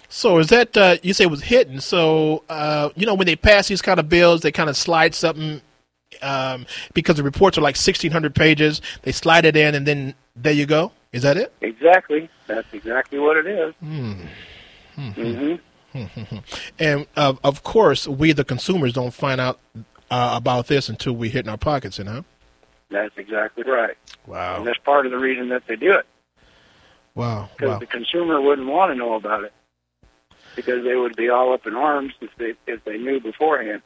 So 0.08 0.38
is 0.38 0.48
that 0.48 0.76
uh, 0.76 0.96
you 1.02 1.12
say 1.12 1.24
it 1.24 1.30
was 1.30 1.42
hidden? 1.42 1.80
So 1.80 2.42
uh, 2.48 2.90
you 2.96 3.06
know 3.06 3.14
when 3.14 3.26
they 3.26 3.36
pass 3.36 3.68
these 3.68 3.82
kind 3.82 4.00
of 4.00 4.08
bills, 4.08 4.40
they 4.40 4.52
kind 4.52 4.70
of 4.70 4.76
slide 4.76 5.14
something 5.14 5.60
um, 6.22 6.66
because 6.94 7.16
the 7.16 7.22
reports 7.22 7.58
are 7.58 7.60
like 7.60 7.76
sixteen 7.76 8.10
hundred 8.10 8.34
pages. 8.34 8.80
They 9.02 9.12
slide 9.12 9.44
it 9.44 9.56
in, 9.56 9.74
and 9.74 9.86
then 9.86 10.14
there 10.34 10.52
you 10.52 10.66
go. 10.66 10.92
Is 11.12 11.22
that 11.22 11.36
it? 11.36 11.52
Exactly. 11.60 12.28
That's 12.46 12.72
exactly 12.72 13.18
what 13.18 13.36
it 13.36 13.46
is. 13.46 13.74
Hmm. 13.80 14.12
hmm 14.96 15.54
And 16.78 17.06
uh, 17.16 17.34
of 17.44 17.62
course, 17.62 18.06
we 18.06 18.32
the 18.32 18.44
consumers 18.44 18.92
don't 18.92 19.12
find 19.12 19.40
out 19.40 19.58
uh, 20.10 20.32
about 20.34 20.66
this 20.66 20.88
until 20.88 21.14
we 21.14 21.28
hit 21.28 21.44
in 21.44 21.50
our 21.50 21.58
pockets, 21.58 21.98
you 21.98 22.04
know. 22.04 22.24
That's 22.90 23.16
exactly 23.16 23.64
right. 23.64 23.96
Wow. 24.26 24.58
And 24.58 24.66
that's 24.66 24.78
part 24.78 25.04
of 25.06 25.12
the 25.12 25.18
reason 25.18 25.50
that 25.50 25.66
they 25.66 25.76
do 25.76 25.92
it, 25.92 26.06
Wow. 27.14 27.50
because 27.56 27.72
Wow. 27.72 27.78
the 27.78 27.86
consumer 27.86 28.40
wouldn't 28.40 28.68
want 28.68 28.92
to 28.92 28.94
know 28.96 29.14
about 29.14 29.44
it, 29.44 29.52
because 30.56 30.84
they 30.84 30.96
would 30.96 31.16
be 31.16 31.28
all 31.28 31.52
up 31.52 31.66
in 31.66 31.74
arms 31.74 32.14
if 32.20 32.30
they 32.38 32.54
if 32.66 32.84
they 32.84 32.96
knew 32.98 33.20
beforehand. 33.20 33.82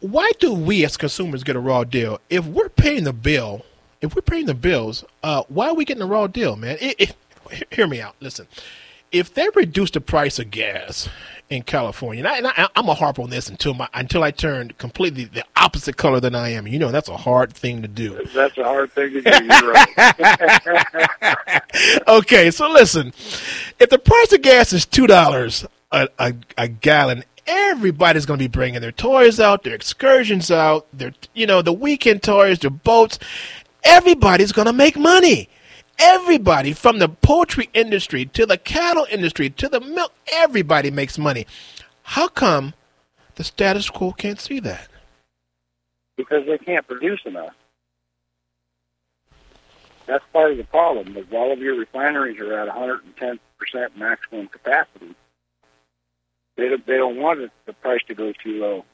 Why 0.00 0.30
do 0.38 0.52
we 0.52 0.84
as 0.84 0.96
consumers 0.96 1.42
get 1.44 1.56
a 1.56 1.60
raw 1.60 1.84
deal 1.84 2.20
if 2.28 2.44
we're 2.44 2.68
paying 2.68 3.04
the 3.04 3.12
bill 3.12 3.64
if 4.02 4.14
we're 4.14 4.22
paying 4.22 4.46
the 4.46 4.54
bills, 4.54 5.04
uh, 5.22 5.42
why 5.48 5.68
are 5.68 5.74
we 5.74 5.84
getting 5.84 6.02
a 6.02 6.06
raw 6.06 6.26
deal, 6.26 6.54
man? 6.56 6.76
It, 6.80 6.96
it, 7.50 7.66
hear 7.72 7.86
me 7.86 8.00
out. 8.00 8.14
Listen, 8.20 8.46
if 9.10 9.32
they 9.32 9.48
reduce 9.54 9.90
the 9.90 10.00
price 10.00 10.38
of 10.38 10.50
gas 10.50 11.08
in 11.48 11.62
California, 11.62 12.24
and, 12.26 12.46
I, 12.46 12.68
I'm 12.74 12.88
a 12.88 12.94
harp 12.94 13.18
on 13.20 13.30
this 13.30 13.48
until 13.48 13.72
my 13.74 13.88
until 13.94 14.22
I 14.24 14.32
turn 14.32 14.72
completely 14.78 15.24
the 15.24 15.44
opposite 15.56 15.96
color 15.96 16.18
than 16.18 16.34
I 16.34 16.48
am. 16.50 16.66
You 16.66 16.78
know, 16.78 16.90
that's 16.90 17.08
a 17.08 17.16
hard 17.16 17.52
thing 17.52 17.82
to 17.82 17.88
do. 17.88 18.20
That's 18.34 18.58
a 18.58 18.64
hard 18.64 18.90
thing 18.92 19.12
to 19.12 19.22
do. 19.22 19.74
Okay, 22.08 22.50
so 22.50 22.68
listen, 22.70 23.12
if 23.78 23.90
the 23.90 23.98
price 23.98 24.32
of 24.32 24.42
gas 24.42 24.72
is 24.72 24.86
two 24.86 25.06
dollars 25.06 25.66
a, 25.92 26.08
a, 26.18 26.34
a 26.56 26.68
gallon, 26.68 27.22
everybody's 27.46 28.26
going 28.26 28.38
to 28.38 28.44
be 28.44 28.48
bringing 28.48 28.80
their 28.80 28.92
toys 28.92 29.38
out, 29.38 29.62
their 29.62 29.74
excursions 29.74 30.50
out, 30.50 30.86
their 30.92 31.12
you 31.34 31.46
know 31.46 31.62
the 31.62 31.72
weekend 31.72 32.22
toys, 32.22 32.58
their 32.60 32.70
boats. 32.70 33.18
Everybody's 33.84 34.52
going 34.52 34.66
to 34.66 34.72
make 34.72 34.96
money. 34.96 35.48
Everybody, 35.98 36.72
from 36.72 36.98
the 36.98 37.08
poultry 37.08 37.70
industry 37.72 38.26
to 38.26 38.46
the 38.46 38.58
cattle 38.58 39.06
industry 39.10 39.50
to 39.50 39.68
the 39.68 39.80
milk, 39.80 40.12
everybody 40.32 40.90
makes 40.90 41.18
money. 41.18 41.46
How 42.02 42.28
come 42.28 42.74
the 43.36 43.44
status 43.44 43.90
quo 43.90 44.12
can't 44.12 44.40
see 44.40 44.60
that? 44.60 44.88
because 46.16 46.46
they 46.46 46.58
can't 46.58 46.86
produce 46.86 47.20
enough. 47.26 47.54
That's 50.06 50.24
part 50.32 50.52
of 50.52 50.56
the 50.56 50.64
problem. 50.64 51.16
Is 51.16 51.26
all 51.32 51.52
of 51.52 51.58
your 51.58 51.76
refineries 51.76 52.38
are 52.40 52.52
at 52.52 52.68
110 52.68 53.38
percent 53.58 53.96
maximum 53.96 54.48
capacity. 54.48 55.14
They 56.56 56.68
don't, 56.68 56.86
they 56.86 56.96
don't 56.96 57.16
want 57.18 57.50
the 57.66 57.72
price 57.74 58.00
to 58.08 58.14
go 58.14 58.32
too 58.32 58.60
low. 58.60 58.84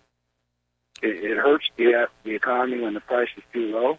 It, 1.02 1.32
it 1.32 1.36
hurts 1.36 1.70
the 1.76 2.08
the 2.24 2.34
economy 2.34 2.80
when 2.80 2.94
the 2.94 3.00
price 3.00 3.28
is 3.36 3.42
too 3.52 3.72
low. 3.72 3.98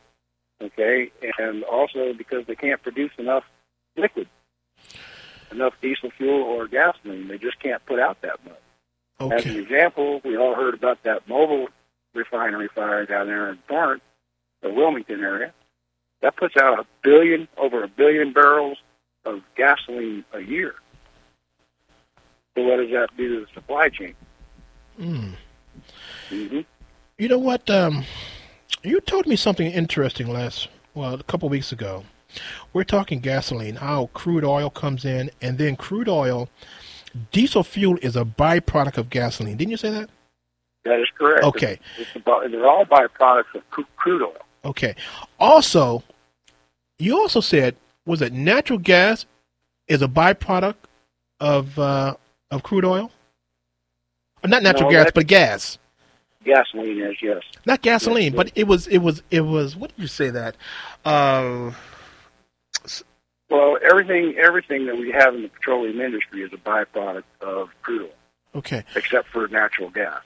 Okay, 0.63 1.11
and 1.37 1.63
also 1.63 2.13
because 2.13 2.45
they 2.47 2.55
can't 2.55 2.81
produce 2.81 3.11
enough 3.17 3.43
liquid, 3.97 4.29
enough 5.51 5.73
diesel 5.81 6.09
fuel 6.17 6.41
or 6.41 6.67
gasoline. 6.67 7.27
They 7.27 7.37
just 7.37 7.59
can't 7.59 7.85
put 7.85 7.99
out 7.99 8.21
that 8.21 8.39
much. 8.45 9.31
As 9.31 9.45
an 9.45 9.57
example, 9.57 10.21
we 10.23 10.37
all 10.37 10.55
heard 10.55 10.73
about 10.73 11.03
that 11.03 11.27
Mobil 11.27 11.67
refinery 12.13 12.69
fire 12.73 13.05
down 13.05 13.27
there 13.27 13.49
in 13.49 13.57
Torrance, 13.67 14.03
the 14.61 14.69
Wilmington 14.69 15.21
area. 15.21 15.53
That 16.21 16.35
puts 16.35 16.55
out 16.57 16.79
a 16.79 16.85
billion, 17.03 17.47
over 17.57 17.83
a 17.83 17.87
billion 17.87 18.33
barrels 18.33 18.77
of 19.25 19.41
gasoline 19.55 20.23
a 20.33 20.39
year. 20.39 20.75
So 22.55 22.63
what 22.63 22.77
does 22.77 22.91
that 22.91 23.09
do 23.17 23.39
to 23.39 23.45
the 23.45 23.51
supply 23.53 23.89
chain? 23.89 24.15
Hmm. 24.97 25.29
hmm 26.29 26.59
You 27.17 27.27
know 27.27 27.39
what? 27.39 27.69
Um, 27.69 28.05
you 28.83 29.01
told 29.01 29.27
me 29.27 29.35
something 29.35 29.67
interesting 29.67 30.27
last, 30.31 30.67
well, 30.93 31.13
a 31.13 31.23
couple 31.23 31.49
weeks 31.49 31.71
ago. 31.71 32.03
We're 32.73 32.83
talking 32.83 33.19
gasoline, 33.19 33.75
how 33.75 34.07
crude 34.13 34.43
oil 34.43 34.69
comes 34.69 35.05
in, 35.05 35.29
and 35.41 35.57
then 35.57 35.75
crude 35.75 36.09
oil, 36.09 36.49
diesel 37.31 37.63
fuel 37.63 37.97
is 38.01 38.15
a 38.15 38.25
byproduct 38.25 38.97
of 38.97 39.09
gasoline. 39.09 39.57
Didn't 39.57 39.71
you 39.71 39.77
say 39.77 39.91
that? 39.91 40.09
That 40.83 40.99
is 40.99 41.07
correct. 41.17 41.43
Okay. 41.43 41.79
It's, 41.97 42.09
it's 42.09 42.15
about, 42.15 42.49
they're 42.49 42.67
all 42.67 42.85
byproducts 42.85 43.55
of 43.55 43.61
crude 43.95 44.23
oil. 44.23 44.35
Okay. 44.65 44.95
Also, 45.39 46.03
you 46.97 47.17
also 47.17 47.39
said 47.39 47.75
was 48.05 48.21
it 48.21 48.33
natural 48.33 48.79
gas 48.79 49.25
is 49.87 50.01
a 50.01 50.07
byproduct 50.07 50.75
of 51.39 51.77
uh, 51.77 52.15
of 52.51 52.63
crude 52.63 52.85
oil? 52.85 53.11
Or 54.43 54.49
not 54.49 54.63
natural 54.63 54.91
No, 54.91 55.03
gas, 55.03 55.11
but 55.13 55.27
gas. 55.27 55.77
Gasoline 56.43 57.01
is, 57.01 57.15
yes. 57.21 57.41
Not 57.65 57.81
gasoline, 57.81 58.35
but 58.35 58.51
it 58.55 58.65
was 58.67 58.87
it 58.87 58.97
was 58.99 59.23
it 59.31 59.41
was 59.41 59.75
what 59.75 59.95
did 59.95 60.01
you 60.01 60.07
say 60.07 60.29
that? 60.29 60.55
Uh, 61.05 61.71
Well, 63.49 63.77
everything 63.87 64.35
everything 64.41 64.85
that 64.87 64.97
we 64.97 65.11
have 65.11 65.35
in 65.35 65.43
the 65.43 65.47
petroleum 65.49 66.01
industry 66.01 66.41
is 66.41 66.51
a 66.53 66.57
byproduct 66.57 67.23
of 67.41 67.69
crude 67.81 68.03
oil, 68.03 68.09
okay. 68.55 68.83
except 68.95 69.27
for 69.29 69.47
natural 69.47 69.89
gas. 69.89 70.21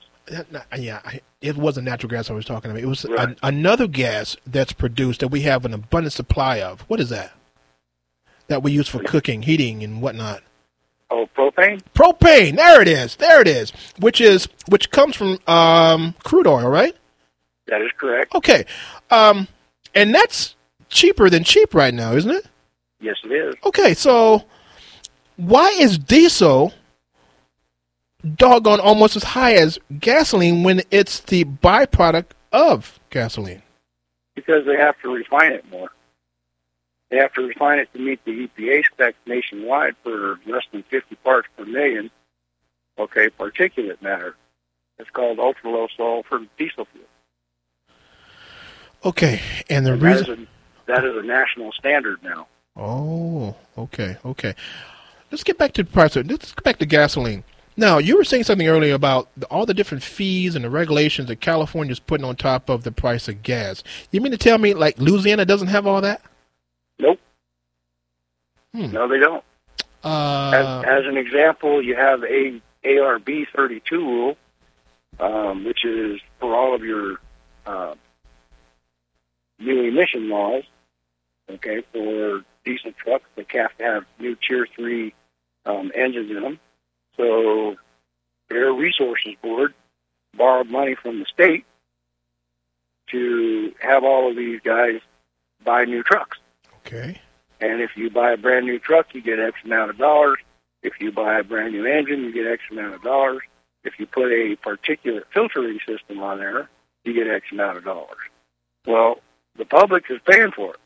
Yeah, 0.77 1.01
it 1.41 1.56
wasn't 1.58 1.86
natural 1.86 2.10
gas 2.10 2.30
I 2.30 2.34
was 2.34 2.45
talking 2.45 2.69
about. 2.71 2.84
It 2.84 2.88
was 2.88 3.06
Right. 3.06 3.30
an, 3.30 3.38
another 3.43 3.88
gas 3.88 4.36
that's 4.45 4.73
produced 4.73 5.21
that 5.21 5.30
we 5.30 5.41
have 5.41 5.63
an 5.65 5.73
abundant 5.73 6.13
supply 6.13 6.62
of. 6.62 6.82
What 6.82 6.99
is 6.99 7.10
that? 7.10 7.32
That 8.47 8.62
we 8.63 8.71
use 8.71 8.88
for 8.89 8.99
cooking, 9.03 9.41
heating, 9.43 9.84
and 9.84 10.01
whatnot. 10.01 10.41
Oh, 11.10 11.28
propane? 11.36 11.82
Propane. 11.96 12.56
There 12.56 12.82
it 12.82 12.88
is. 12.88 13.15
There 13.15 13.41
it 13.41 13.48
is. 13.48 13.72
Which 14.00 14.20
is 14.20 14.48
which 14.67 14.91
comes 14.91 15.15
from 15.15 15.39
um, 15.48 16.15
crude 16.24 16.48
oil, 16.48 16.67
right? 16.70 16.96
That 17.67 17.82
is 17.82 17.91
correct. 17.98 18.36
Okay. 18.36 18.65
Um, 19.10 19.48
and 19.96 20.13
that's 20.13 20.56
cheaper 20.89 21.30
than 21.30 21.43
cheap 21.43 21.74
right 21.74 21.93
now, 21.93 22.13
isn't 22.13 22.32
it? 22.32 22.48
Yes, 23.00 23.15
it 23.24 23.32
is. 23.32 23.56
Okay, 23.65 23.93
so 23.93 24.43
why 25.36 25.70
is 25.80 25.98
diesel 25.98 26.74
doggone 28.36 28.80
almost 28.80 29.15
as 29.15 29.24
high 29.24 29.54
as 29.54 29.80
gasoline 30.00 30.63
when 30.63 30.82
it's 30.91 31.20
the 31.22 31.46
byproduct 31.46 32.32
of 32.52 33.00
gasoline? 33.10 33.62
Because 34.36 34.65
they 34.65 34.78
have 34.78 35.00
to 35.02 35.10
refine 35.10 35.52
it 35.52 35.70
more. 35.70 35.89
They 37.10 37.17
have 37.17 37.34
to 37.34 37.41
refine 37.48 37.80
it 37.80 37.91
to 37.93 38.00
meet 38.00 38.24
the 38.26 38.48
EPA 38.48 38.84
specs 38.91 39.17
nationwide 39.26 39.96
for 40.04 40.39
less 40.46 40.63
than 40.72 40.84
50 40.84 41.15
parts 41.17 41.48
per 41.58 41.65
million. 41.65 42.12
Okay, 43.00 43.30
particulate 43.30 44.02
matter. 44.02 44.36
It's 45.00 45.10
called 45.12 45.39
ultra 45.39 45.70
low 45.70 45.88
sulfur 45.96 46.41
diesel 46.58 46.86
fuel. 46.91 47.06
Okay, 49.06 49.41
and 49.70 49.86
the 49.86 49.93
And 49.93 50.02
that, 50.02 50.15
is 50.22 50.28
reason. 50.28 50.48
a, 50.88 50.91
that 50.91 51.06
is 51.06 51.15
a 51.15 51.22
national 51.26 51.72
standard 51.72 52.22
now. 52.24 52.48
Oh, 52.76 53.56
okay, 53.78 54.17
okay. 54.26 54.56
Let's 55.32 55.43
get 55.43 55.58
back 55.58 55.74
to 55.74 55.84
the 55.84 55.89
price. 55.89 56.15
Let's 56.15 56.54
get 56.54 56.63
back 56.63 56.78
to 56.80 56.86
gasoline. 56.86 57.43
Now, 57.80 58.00
you 58.00 58.17
were 58.17 58.24
saying 58.24 58.43
something 58.46 58.67
earlier 58.67 58.96
about 58.96 59.30
the, 59.38 59.46
all 59.48 59.65
the 59.67 59.74
different 59.74 60.04
fees 60.04 60.56
and 60.56 60.65
the 60.65 60.70
regulations 60.70 61.28
that 61.28 61.41
California 61.41 61.91
is 61.91 62.00
putting 62.00 62.26
on 62.26 62.36
top 62.36 62.70
of 62.70 62.84
the 62.84 62.91
price 62.91 63.28
of 63.28 63.43
gas. 63.43 63.84
You 64.12 64.20
mean 64.20 64.32
to 64.32 64.38
tell 64.38 64.58
me, 64.58 64.74
like 64.74 64.98
Louisiana 64.98 65.46
doesn't 65.46 65.67
have 65.67 65.86
all 65.86 66.02
that? 66.02 66.22
Nope. 66.99 67.19
Hmm. 68.73 68.91
No, 68.91 69.07
they 69.07 69.19
don't. 69.19 69.43
Uh, 70.03 70.51
as, 70.53 70.86
as 70.86 71.05
an 71.05 71.17
example, 71.17 71.81
you 71.81 71.95
have 71.95 72.23
a 72.23 72.62
ARB 72.83 73.47
32 73.55 73.97
rule, 73.97 74.38
um, 75.19 75.65
which 75.65 75.83
is 75.83 76.19
for 76.39 76.55
all 76.55 76.75
of 76.75 76.83
your 76.83 77.19
uh, 77.65 77.95
new 79.60 79.83
emission 79.83 80.29
laws. 80.29 80.63
Okay, 81.49 81.81
for 81.93 82.43
diesel 82.65 82.91
trucks, 82.91 83.25
they 83.36 83.45
have 83.57 83.75
to 83.77 83.83
have 83.83 84.05
new 84.19 84.36
Tier 84.36 84.67
3 84.75 85.13
um, 85.65 85.91
engines 85.95 86.29
in 86.29 86.41
them. 86.41 86.60
So, 87.15 87.75
Air 88.51 88.73
Resources 88.73 89.36
Board 89.41 89.73
borrowed 90.36 90.67
money 90.69 90.95
from 90.95 91.19
the 91.19 91.25
state 91.25 91.65
to 93.12 93.73
have 93.79 94.03
all 94.03 94.29
of 94.29 94.36
these 94.36 94.60
guys 94.62 94.99
buy 95.63 95.86
new 95.86 96.03
trucks. 96.03 96.38
Okay. 96.88 97.19
And 97.60 97.82
if 97.82 97.91
you 97.95 98.10
buy 98.10 98.32
a 98.32 98.38
brand 98.38 98.65
new 98.65 98.80
truck, 98.80 99.13
you 99.13 99.21
get 99.21 99.39
X 99.39 99.58
amount 99.65 99.89
of 99.89 99.97
dollars. 99.97 100.39
If 100.84 100.93
you 101.00 101.12
buy 101.12 101.39
a 101.39 101.43
brand 101.43 101.73
new 101.73 101.86
engine, 101.86 102.23
you 102.23 102.34
get 102.34 102.47
X 102.47 102.63
amount 102.71 102.95
of 102.95 103.04
dollars. 103.04 103.41
If 103.84 104.00
you 104.00 104.06
put 104.06 104.32
a 104.32 104.56
particulate 104.58 105.23
filtering 105.34 105.80
system 105.88 106.19
on 106.19 106.39
there, 106.39 106.69
you 107.04 107.13
get 107.13 107.28
X 107.28 107.45
amount 107.52 107.78
of 107.78 107.84
dollars. 107.84 108.17
Well, 108.86 109.19
the 109.58 109.65
public 109.65 110.06
is 110.10 110.19
paying 110.26 110.52
for 110.52 110.73
it. 110.73 110.80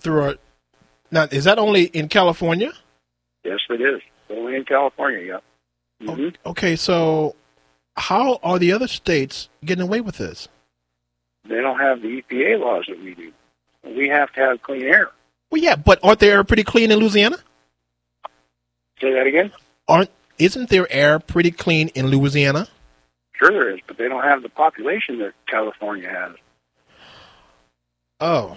through 0.00 0.24
a, 0.24 0.36
now, 1.10 1.26
is 1.30 1.44
that 1.44 1.58
only 1.58 1.84
in 1.84 2.08
California? 2.08 2.72
Yes, 3.42 3.60
it 3.70 3.80
is. 3.80 4.00
Only 4.30 4.56
in 4.56 4.64
California, 4.64 5.40
yeah. 6.00 6.14
hmm 6.14 6.28
Okay, 6.46 6.76
so 6.76 7.34
how 7.96 8.38
are 8.42 8.58
the 8.58 8.72
other 8.72 8.88
states 8.88 9.48
getting 9.64 9.82
away 9.82 10.00
with 10.00 10.18
this? 10.18 10.48
They 11.46 11.60
don't 11.60 11.78
have 11.78 12.02
the 12.02 12.22
EPA 12.22 12.60
laws 12.60 12.86
that 12.88 12.98
we 13.00 13.14
do. 13.14 13.32
We 13.84 14.08
have 14.08 14.32
to 14.32 14.40
have 14.40 14.62
clean 14.62 14.82
air. 14.82 15.10
Well, 15.50 15.62
yeah, 15.62 15.76
but 15.76 16.00
aren't 16.02 16.20
they 16.20 16.30
air 16.30 16.42
pretty 16.42 16.64
clean 16.64 16.90
in 16.90 16.98
Louisiana? 16.98 17.36
Say 19.00 19.12
that 19.12 19.26
again? 19.26 19.52
Aren't 19.86 20.10
isn't 20.38 20.70
their 20.70 20.90
air 20.90 21.18
pretty 21.18 21.50
clean 21.50 21.88
in 21.88 22.08
Louisiana? 22.08 22.68
Sure 23.34 23.50
there 23.50 23.74
is, 23.74 23.80
but 23.86 23.98
they 23.98 24.08
don't 24.08 24.22
have 24.22 24.42
the 24.42 24.48
population 24.48 25.18
that 25.18 25.32
California 25.46 26.08
has. 26.08 26.36
Oh, 28.20 28.56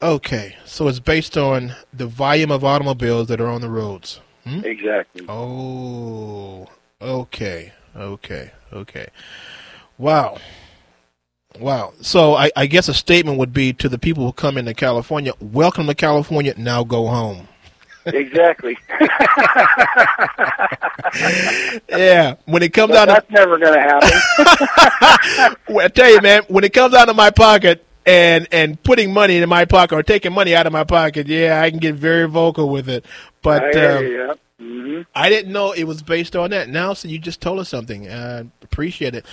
okay. 0.00 0.56
So 0.64 0.88
it's 0.88 1.00
based 1.00 1.36
on 1.36 1.74
the 1.92 2.06
volume 2.06 2.50
of 2.50 2.64
automobiles 2.64 3.28
that 3.28 3.40
are 3.40 3.48
on 3.48 3.60
the 3.60 3.68
roads. 3.68 4.20
Hmm? 4.44 4.64
Exactly. 4.64 5.26
Oh, 5.28 6.68
okay, 7.02 7.72
okay, 7.96 8.52
okay. 8.72 9.08
Wow, 9.98 10.38
wow. 11.60 11.92
So 12.00 12.34
I, 12.34 12.50
I 12.56 12.66
guess 12.66 12.88
a 12.88 12.94
statement 12.94 13.38
would 13.38 13.52
be 13.52 13.72
to 13.74 13.88
the 13.88 13.98
people 13.98 14.24
who 14.24 14.32
come 14.32 14.58
into 14.58 14.74
California: 14.74 15.32
Welcome 15.40 15.86
to 15.86 15.94
California. 15.94 16.54
Now 16.56 16.84
go 16.84 17.06
home. 17.06 17.48
Exactly. 18.06 18.76
yeah, 21.88 22.36
when 22.44 22.62
it 22.62 22.72
comes 22.72 22.92
But 22.92 23.06
down 23.06 23.06
to 23.08 23.12
that's 23.14 23.30
never 23.30 23.58
going 23.58 23.74
to 23.74 23.80
happen. 23.80 25.56
well, 25.74 25.84
I 25.84 25.88
tell 25.88 26.10
you, 26.10 26.20
man, 26.20 26.42
when 26.48 26.62
it 26.62 26.72
comes 26.72 26.94
out 26.94 27.08
of 27.08 27.16
my 27.16 27.30
pocket 27.30 27.84
and 28.06 28.46
and 28.52 28.80
putting 28.84 29.12
money 29.12 29.38
in 29.38 29.48
my 29.48 29.64
pocket 29.64 29.96
or 29.96 30.02
taking 30.04 30.32
money 30.32 30.54
out 30.54 30.66
of 30.66 30.72
my 30.72 30.84
pocket, 30.84 31.26
yeah, 31.26 31.60
I 31.60 31.70
can 31.70 31.80
get 31.80 31.96
very 31.96 32.28
vocal 32.28 32.68
with 32.68 32.88
it. 32.88 33.04
But 33.42 33.76
I 33.76 33.96
um, 33.96 34.06
yeah. 34.06 34.34
hmm 34.58 35.00
I 35.14 35.28
didn't 35.28 35.52
know 35.52 35.72
it 35.72 35.84
was 35.84 36.02
based 36.02 36.36
on 36.36 36.50
that. 36.50 36.68
Now, 36.68 36.92
so 36.92 37.08
you 37.08 37.18
just 37.18 37.40
told 37.40 37.58
us 37.58 37.68
something. 37.68 38.06
Uh, 38.08 38.44
appreciate 38.62 39.16
it. 39.16 39.26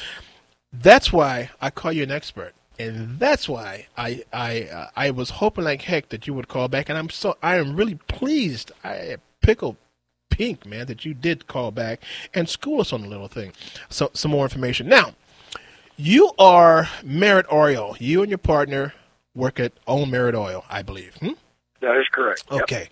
That's 0.73 1.13
why 1.13 1.51
I 1.61 1.69
call 1.69 1.91
you 1.91 2.03
an 2.03 2.11
expert, 2.11 2.53
and 2.79 3.19
that's 3.19 3.47
why 3.47 3.87
I 3.95 4.23
I 4.33 4.63
uh, 4.63 4.87
I 4.95 5.11
was 5.11 5.29
hoping 5.29 5.63
like 5.65 5.83
heck 5.83 6.09
that 6.09 6.25
you 6.25 6.33
would 6.33 6.47
call 6.47 6.67
back, 6.67 6.89
and 6.89 6.97
I'm 6.97 7.09
so 7.09 7.37
I 7.43 7.57
am 7.57 7.75
really 7.75 7.95
pleased. 8.07 8.71
I 8.83 9.17
pickle 9.41 9.77
pink 10.33 10.65
man 10.65 10.87
that 10.87 11.05
you 11.05 11.13
did 11.13 11.45
call 11.45 11.69
back 11.69 12.01
and 12.33 12.49
school 12.49 12.81
us 12.81 12.91
on 12.91 13.03
a 13.03 13.07
little 13.07 13.27
thing. 13.27 13.53
So 13.89 14.09
some 14.13 14.31
more 14.31 14.43
information 14.43 14.87
now. 14.87 15.13
You 15.95 16.31
are 16.39 16.89
Merit 17.03 17.45
Oil. 17.51 17.95
You 17.99 18.23
and 18.23 18.31
your 18.31 18.39
partner 18.39 18.95
work 19.35 19.59
at 19.59 19.73
Own 19.85 20.09
Merit 20.09 20.33
Oil, 20.33 20.65
I 20.71 20.81
believe. 20.81 21.15
Hmm? 21.17 21.33
That 21.81 21.97
is 21.97 22.07
correct. 22.11 22.45
Yep. 22.51 22.63
Okay. 22.63 22.89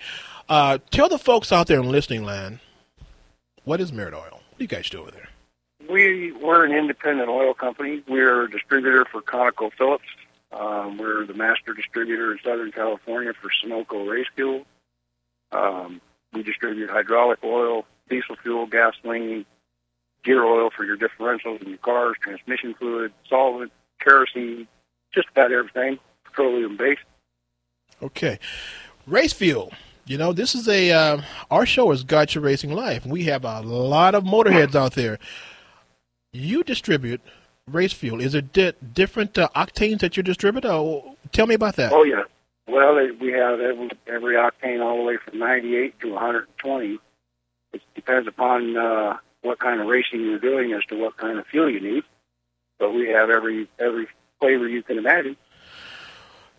Uh, 0.48 0.78
tell 0.92 1.10
the 1.10 1.18
folks 1.18 1.52
out 1.52 1.66
there 1.66 1.80
in 1.80 1.90
listening 1.90 2.24
land, 2.24 2.60
what 3.64 3.82
is 3.82 3.92
Merit 3.92 4.14
Oil? 4.14 4.42
What 4.50 4.58
do 4.60 4.64
you 4.64 4.68
guys 4.68 4.88
do 4.88 5.02
over 5.02 5.10
there? 5.10 5.30
We 5.92 6.32
we're 6.32 6.66
an 6.66 6.72
independent 6.72 7.30
oil 7.30 7.54
company. 7.54 8.04
We're 8.08 8.46
a 8.46 8.50
distributor 8.50 9.06
for 9.12 9.22
ConocoPhillips. 9.22 10.00
Um, 10.52 10.98
we're 10.98 11.26
the 11.26 11.34
master 11.34 11.74
distributor 11.74 12.32
in 12.32 12.40
Southern 12.44 12.72
California 12.72 13.34
for 13.34 13.50
Sunoco 13.50 14.10
race 14.10 14.28
fuel. 14.36 14.66
Um, 15.52 16.02
we 16.34 16.44
distribute 16.44 16.90
hydraulic 16.90 17.40
oil, 17.44 17.86
diesel 18.10 18.36
fuel, 18.42 18.68
gasoline, 18.68 19.46
gear 20.24 20.44
oil 20.44 20.70
for 20.76 20.86
your 20.86 20.98
differentials 20.98 21.62
in 21.62 21.70
your 21.70 21.78
cars, 21.78 22.16
transmission 22.22 22.74
fluid, 22.74 23.12
solvent, 23.28 23.72
kerosene, 24.00 24.68
just 25.14 25.28
about 25.30 25.52
everything 25.52 26.00
petroleum 26.24 26.78
based. 26.78 27.02
Okay. 28.02 28.40
Race 29.06 29.34
fuel. 29.34 29.72
You 30.06 30.18
know, 30.18 30.34
this 30.34 30.56
is 30.56 30.68
a, 30.68 30.92
uh, 30.92 31.22
our 31.50 31.66
show 31.66 31.92
is 31.92 32.04
Gotcha 32.04 32.40
Racing 32.40 32.72
Live. 32.72 33.06
We 33.06 33.26
have 33.26 33.46
a 33.46 33.62
lot 33.62 34.16
of 34.16 34.24
motorheads 34.24 34.76
out 34.76 34.94
there. 34.94 35.20
You 36.34 36.64
distribute 36.64 37.22
race 37.68 37.94
fuel. 37.94 38.22
Is 38.22 38.34
it 38.36 38.54
di- 38.54 38.74
different 38.94 39.38
uh, 39.38 39.50
octanes 39.56 40.00
that 40.00 40.18
you 40.18 40.24
distribute? 40.24 40.66
Or, 40.66 41.16
tell 41.32 41.48
me 41.48 41.56
about 41.56 41.76
that. 41.76 41.92
Oh 41.94 42.04
yeah. 42.04 42.24
Well, 42.68 42.98
it- 42.98 43.20
we 43.20 43.32
have 43.34 43.60
every, 43.60 43.90
every 44.08 44.36
octane 44.36 44.82
all 44.84 44.98
the 44.98 45.04
way 45.04 45.18
from 45.18 45.40
98 45.40 46.00
to 46.02 46.12
120. 46.14 47.00
It 47.74 47.82
depends 47.96 48.28
upon 48.28 48.76
uh, 48.78 49.18
what 49.42 49.60
kind 49.60 49.82
of 49.82 49.88
racing 49.88 50.22
you're 50.22 50.40
doing 50.40 50.74
as 50.74 50.84
to 50.86 50.98
what 50.98 51.18
kind 51.18 51.38
of 51.40 51.46
fuel 51.48 51.70
you 51.70 51.80
need. 51.80 52.04
But 52.80 52.94
we 52.94 53.10
have 53.10 53.30
every 53.30 53.68
every 53.80 54.08
flavor 54.40 54.68
you 54.68 54.82
can 54.84 54.98
imagine. 54.98 55.38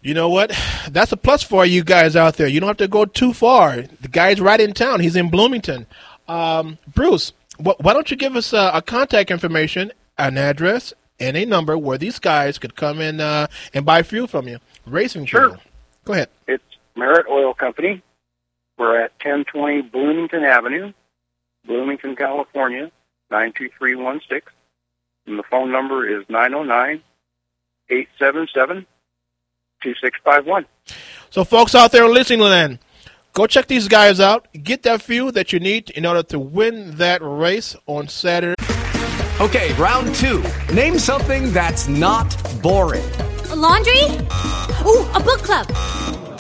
You 0.03 0.15
know 0.15 0.29
what? 0.29 0.57
That's 0.91 1.13
a 1.13 1.17
plus 1.17 1.43
for 1.43 1.65
you 1.67 1.83
guys 1.85 2.15
out 2.17 2.37
there. 2.37 2.47
You 2.47 2.61
don't 2.61 2.69
have 2.69 2.77
to 2.79 2.89
go 2.89 3.05
too 3.05 3.33
far. 3.33 3.83
The 3.83 4.09
guy's 4.09 4.41
right 4.41 4.61
in 4.61 4.73
town. 4.73 5.01
He's 5.01 5.17
in 5.17 5.31
Bloomington. 5.31 5.87
Um, 6.29 6.79
Bruce, 6.93 7.33
why 7.63 7.93
don't 7.93 8.11
you 8.11 8.17
give 8.17 8.37
us 8.37 8.53
uh, 8.53 8.71
a 8.75 8.83
contact 8.83 9.31
information, 9.31 9.93
an 10.19 10.39
address, 10.39 10.93
and 11.21 11.37
a 11.37 11.45
number 11.45 11.79
where 11.79 11.99
these 11.99 12.19
guys 12.19 12.59
could 12.59 12.75
come 12.75 13.01
in 13.01 13.21
uh, 13.21 13.47
and 13.73 13.85
buy 13.85 14.03
fuel 14.03 14.27
from 14.27 14.49
you? 14.49 14.59
Racing 14.87 15.27
fuel. 15.27 15.57
Go 16.05 16.13
ahead. 16.13 16.29
It's 16.47 16.65
Merritt 16.97 17.27
Oil 17.29 17.55
Company. 17.55 18.03
We're 18.79 19.01
at 19.05 19.13
1020 19.23 19.83
Bloomington 19.83 20.45
Avenue, 20.45 20.93
Bloomington, 21.67 22.17
California, 22.17 22.91
92316. 23.31 24.53
And 25.27 25.39
the 25.39 25.45
phone 25.45 25.71
number 25.71 26.09
is 26.09 26.25
909 26.29 27.03
877 27.89 28.87
2651. 29.83 30.67
So, 31.31 31.45
folks 31.45 31.75
out 31.75 31.93
there 31.93 32.09
listening 32.09 32.41
land, 32.41 32.79
go 33.33 33.47
check 33.47 33.67
these 33.67 33.89
guys 33.89 34.21
out. 34.21 34.49
Get 34.63 34.83
that 34.85 35.03
fuel 35.03 35.33
that 35.33 35.53
you 35.53 35.61
need 35.61 35.91
in 35.91 36.07
order 36.07 36.23
to 36.25 36.39
win 36.39 36.97
that 36.97 37.21
race 37.23 37.77
on 37.87 38.09
Saturday. 38.09 38.63
Okay, 39.41 39.73
round 39.75 40.15
two. 40.17 40.45
Name 40.73 40.99
something 40.99 41.53
that's 41.53 41.89
not 41.89 42.31
boring. 42.63 43.05
A 43.51 43.57
laundry? 43.57 44.05
Ooh, 44.85 45.07
a 45.15 45.21
book 45.21 45.43
club. 45.43 45.67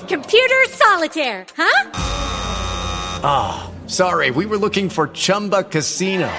Computer 0.08 0.64
solitaire, 0.68 1.46
huh? 1.56 1.90
Ah, 3.24 3.70
sorry, 3.86 4.30
we 4.30 4.46
were 4.46 4.58
looking 4.58 4.88
for 4.88 5.08
Chumba 5.08 5.64
Casino. 5.64 6.30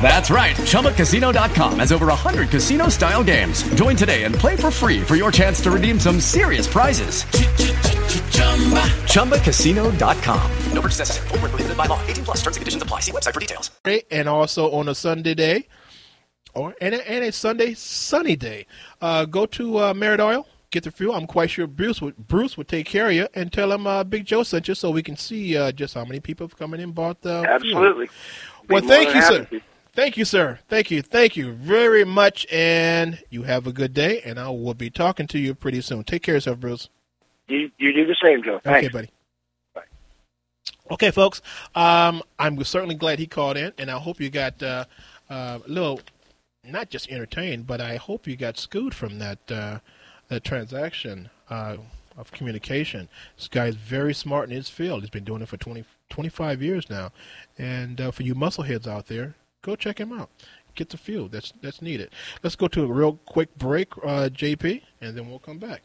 That's 0.00 0.30
right. 0.30 0.56
ChumbaCasino.com 0.56 1.80
has 1.80 1.92
over 1.92 2.06
100 2.06 2.48
casino 2.48 2.88
style 2.88 3.22
games. 3.22 3.62
Join 3.74 3.96
today 3.96 4.24
and 4.24 4.34
play 4.34 4.56
for 4.56 4.70
free 4.70 5.02
for 5.02 5.16
your 5.16 5.30
chance 5.30 5.60
to 5.62 5.70
redeem 5.70 6.00
some 6.00 6.20
serious 6.20 6.66
prizes. 6.66 7.24
ChumbaCasino.com. 9.08 10.50
No 10.72 10.80
purchase 10.80 11.00
necessary. 11.00 11.28
Void 11.28 11.40
where 11.42 11.48
prohibited 11.50 11.76
by 11.76 11.86
law. 11.86 12.00
18 12.06 12.24
plus 12.24 12.36
terms 12.38 12.56
and 12.56 12.62
conditions 12.62 12.82
apply. 12.82 13.00
See 13.00 13.12
website 13.12 13.34
for 13.34 13.40
details. 13.40 13.70
and 14.10 14.28
also 14.28 14.70
on 14.72 14.88
a 14.88 14.94
Sunday 14.94 15.34
day, 15.34 15.68
or 16.54 16.74
and 16.80 16.94
a, 16.94 17.10
and 17.10 17.24
a 17.24 17.32
Sunday 17.32 17.74
sunny 17.74 18.36
day. 18.36 18.66
Uh, 19.00 19.24
go 19.26 19.44
to 19.46 19.78
uh, 19.78 19.94
Merritt 19.94 20.20
Oil, 20.20 20.46
get 20.70 20.84
the 20.84 20.90
fuel. 20.90 21.14
I'm 21.14 21.26
quite 21.26 21.50
sure 21.50 21.66
Bruce 21.66 22.00
would 22.00 22.16
Bruce 22.16 22.56
would 22.56 22.68
take 22.68 22.86
care 22.86 23.08
of 23.08 23.12
you 23.12 23.28
and 23.34 23.52
tell 23.52 23.70
him 23.72 23.86
uh, 23.86 24.04
Big 24.04 24.24
Joe 24.24 24.42
sent 24.42 24.68
you, 24.68 24.74
so 24.74 24.90
we 24.90 25.02
can 25.02 25.16
see 25.16 25.56
uh, 25.56 25.72
just 25.72 25.94
how 25.94 26.04
many 26.04 26.20
people 26.20 26.46
have 26.46 26.56
come 26.56 26.74
in 26.74 26.80
and 26.80 26.94
bought 26.94 27.20
the 27.22 27.44
Absolutely. 27.48 28.06
Fuel. 28.06 28.18
Well, 28.68 28.82
thank 28.82 29.14
you, 29.14 29.22
sir. 29.22 29.44
to. 29.44 29.60
Thank 29.92 30.16
you, 30.16 30.24
sir. 30.24 30.60
Thank 30.68 30.90
you. 30.90 31.02
Thank 31.02 31.36
you 31.36 31.52
very 31.52 32.04
much, 32.04 32.46
and 32.52 33.18
you 33.30 33.42
have 33.42 33.66
a 33.66 33.72
good 33.72 33.94
day. 33.94 34.20
And 34.24 34.38
I 34.38 34.48
will 34.48 34.74
be 34.74 34.90
talking 34.90 35.26
to 35.28 35.38
you 35.38 35.54
pretty 35.54 35.80
soon. 35.80 36.04
Take 36.04 36.22
care 36.22 36.34
of 36.34 36.36
yourself, 36.36 36.60
Bruce. 36.60 36.88
You, 37.48 37.70
you 37.78 37.92
do 37.92 38.06
the 38.06 38.16
same, 38.22 38.42
Joe. 38.42 38.60
Thanks. 38.62 38.86
Okay, 38.86 38.92
buddy. 38.92 39.10
Bye. 39.74 39.82
Okay, 40.90 41.10
folks. 41.10 41.42
Um, 41.74 42.22
I'm 42.38 42.62
certainly 42.62 42.94
glad 42.94 43.18
he 43.18 43.26
called 43.26 43.56
in, 43.56 43.72
and 43.78 43.90
I 43.90 43.98
hope 43.98 44.20
you 44.20 44.30
got 44.30 44.62
uh, 44.62 44.84
uh, 45.30 45.58
a 45.64 45.68
little, 45.68 46.00
not 46.62 46.90
just 46.90 47.10
entertained, 47.10 47.66
but 47.66 47.80
I 47.80 47.96
hope 47.96 48.26
you 48.26 48.36
got 48.36 48.58
schooled 48.58 48.94
from 48.94 49.18
that 49.18 49.50
uh, 49.50 49.78
that 50.28 50.44
transaction 50.44 51.30
uh, 51.50 51.76
of 52.16 52.30
communication. 52.32 53.08
This 53.36 53.48
guy's 53.48 53.76
very 53.76 54.14
smart 54.14 54.48
in 54.48 54.54
his 54.54 54.68
field. 54.68 55.00
He's 55.00 55.10
been 55.10 55.24
doing 55.24 55.42
it 55.42 55.48
for 55.48 55.56
20, 55.56 55.84
25 56.10 56.62
years 56.62 56.90
now. 56.90 57.12
And 57.56 58.00
uh, 58.00 58.10
for 58.10 58.22
you 58.22 58.34
muscleheads 58.34 58.86
out 58.86 59.06
there, 59.06 59.36
go 59.62 59.76
check 59.76 59.98
him 59.98 60.12
out. 60.12 60.30
Get 60.74 60.90
the 60.90 60.96
fuel 60.96 61.28
that's 61.28 61.52
that's 61.60 61.82
needed. 61.82 62.10
Let's 62.42 62.54
go 62.54 62.68
to 62.68 62.84
a 62.84 62.86
real 62.86 63.14
quick 63.26 63.56
break, 63.58 63.96
uh, 63.98 64.28
JP, 64.32 64.82
and 65.00 65.16
then 65.16 65.28
we'll 65.28 65.40
come 65.40 65.58
back. 65.58 65.82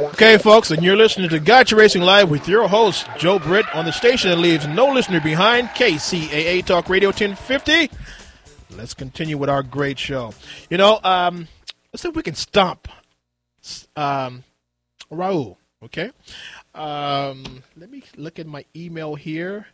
Okay, 0.00 0.38
folks, 0.38 0.70
and 0.70 0.82
you're 0.82 0.96
listening 0.96 1.28
to 1.28 1.38
Gotcha 1.38 1.76
Racing 1.76 2.00
Live 2.00 2.30
with 2.30 2.48
your 2.48 2.66
host, 2.68 3.06
Joe 3.18 3.38
Britt, 3.38 3.66
on 3.74 3.84
the 3.84 3.92
station 3.92 4.30
that 4.30 4.38
leaves 4.38 4.66
no 4.66 4.86
listener 4.86 5.20
behind, 5.20 5.68
KCAA 5.68 6.64
Talk 6.64 6.88
Radio 6.88 7.10
1050. 7.10 7.90
Let's 8.70 8.94
continue 8.94 9.36
with 9.36 9.50
our 9.50 9.62
great 9.62 9.98
show. 9.98 10.32
You 10.70 10.78
know, 10.78 11.00
um, 11.04 11.48
let's 11.92 12.00
see 12.00 12.08
if 12.08 12.16
we 12.16 12.22
can 12.22 12.34
stomp 12.34 12.88
um, 13.94 14.42
Raul, 15.12 15.58
okay? 15.84 16.12
Um, 16.74 17.62
let 17.76 17.90
me 17.90 18.02
look 18.16 18.38
at 18.38 18.46
my 18.46 18.64
email 18.74 19.16
here, 19.16 19.66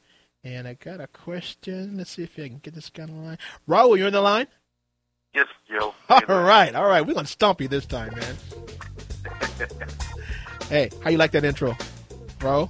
and 0.43 0.67
I 0.67 0.75
got 0.75 1.01
a 1.01 1.07
question. 1.07 1.99
Let's 1.99 2.11
see 2.11 2.25
if 2.25 2.37
I 2.37 2.49
can 2.49 2.59
get 2.59 2.75
this 2.75 2.91
guy 2.91 3.05
on 3.05 3.11
the 3.11 3.15
line. 3.15 3.39
Raul, 3.69 3.97
you're 3.97 4.09
on 4.09 4.13
the 4.13 4.21
line? 4.21 4.49
Yes, 5.33 5.47
Joe. 5.71 5.95
All 6.09 6.43
right, 6.43 6.75
all 6.75 6.89
right. 6.89 7.03
We're 7.03 7.15
going 7.15 7.27
to 7.27 7.33
stomp 7.33 7.61
you 7.61 7.69
this 7.69 7.87
time, 7.87 8.13
man. 8.17 8.37
hey, 10.69 10.91
how 11.03 11.11
you 11.11 11.19
like 11.19 11.33
that 11.33 11.45
intro, 11.45 11.77
bro? 12.39 12.69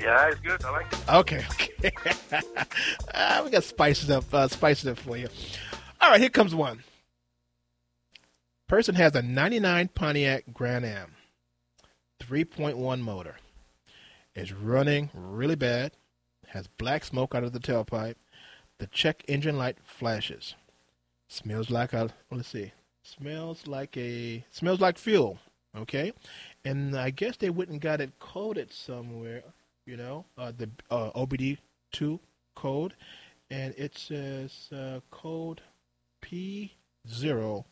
Yeah, 0.00 0.28
it's 0.28 0.40
good. 0.40 0.62
I 0.64 0.70
like 0.70 0.92
it. 0.92 0.98
Okay, 1.08 1.44
okay. 1.52 1.92
Ah, 3.14 3.42
we 3.44 3.50
got 3.50 3.64
spices 3.64 4.10
up, 4.10 4.24
uh, 4.32 4.48
spices 4.48 4.88
up 4.88 4.98
for 4.98 5.16
you. 5.16 5.28
All 6.00 6.10
right, 6.10 6.20
here 6.20 6.28
comes 6.28 6.54
one. 6.54 6.82
Person 8.68 8.94
has 8.96 9.14
a 9.14 9.22
99 9.22 9.88
Pontiac 9.88 10.44
Grand 10.52 10.84
Am, 10.84 11.12
3.1 12.20 13.00
motor. 13.00 13.36
It's 14.34 14.52
running 14.52 15.10
really 15.14 15.54
bad. 15.54 15.92
Has 16.48 16.66
black 16.66 17.04
smoke 17.04 17.34
out 17.34 17.44
of 17.44 17.52
the 17.52 17.58
tailpipe. 17.60 18.16
The 18.78 18.86
check 18.88 19.24
engine 19.28 19.56
light 19.56 19.78
flashes. 19.84 20.54
Smells 21.28 21.70
like 21.70 21.92
a 21.92 22.10
let's 22.30 22.48
see. 22.48 22.72
Smells 23.02 23.66
like 23.66 23.96
a 23.96 24.44
smells 24.50 24.80
like 24.80 24.98
fuel. 24.98 25.38
Okay, 25.76 26.12
and 26.66 26.96
I 26.96 27.10
guess 27.10 27.36
they 27.36 27.50
wouldn't 27.50 27.80
got 27.80 28.00
it 28.00 28.18
coded 28.18 28.72
somewhere. 28.72 29.42
You 29.86 29.96
know, 29.96 30.24
uh, 30.36 30.52
the 30.56 30.68
uh, 30.90 31.10
OBD 31.12 31.58
two 31.92 32.18
code, 32.56 32.94
and 33.50 33.72
it 33.78 33.96
says 33.96 34.68
uh, 34.72 35.00
code 35.10 35.60
P0300. 36.22 37.64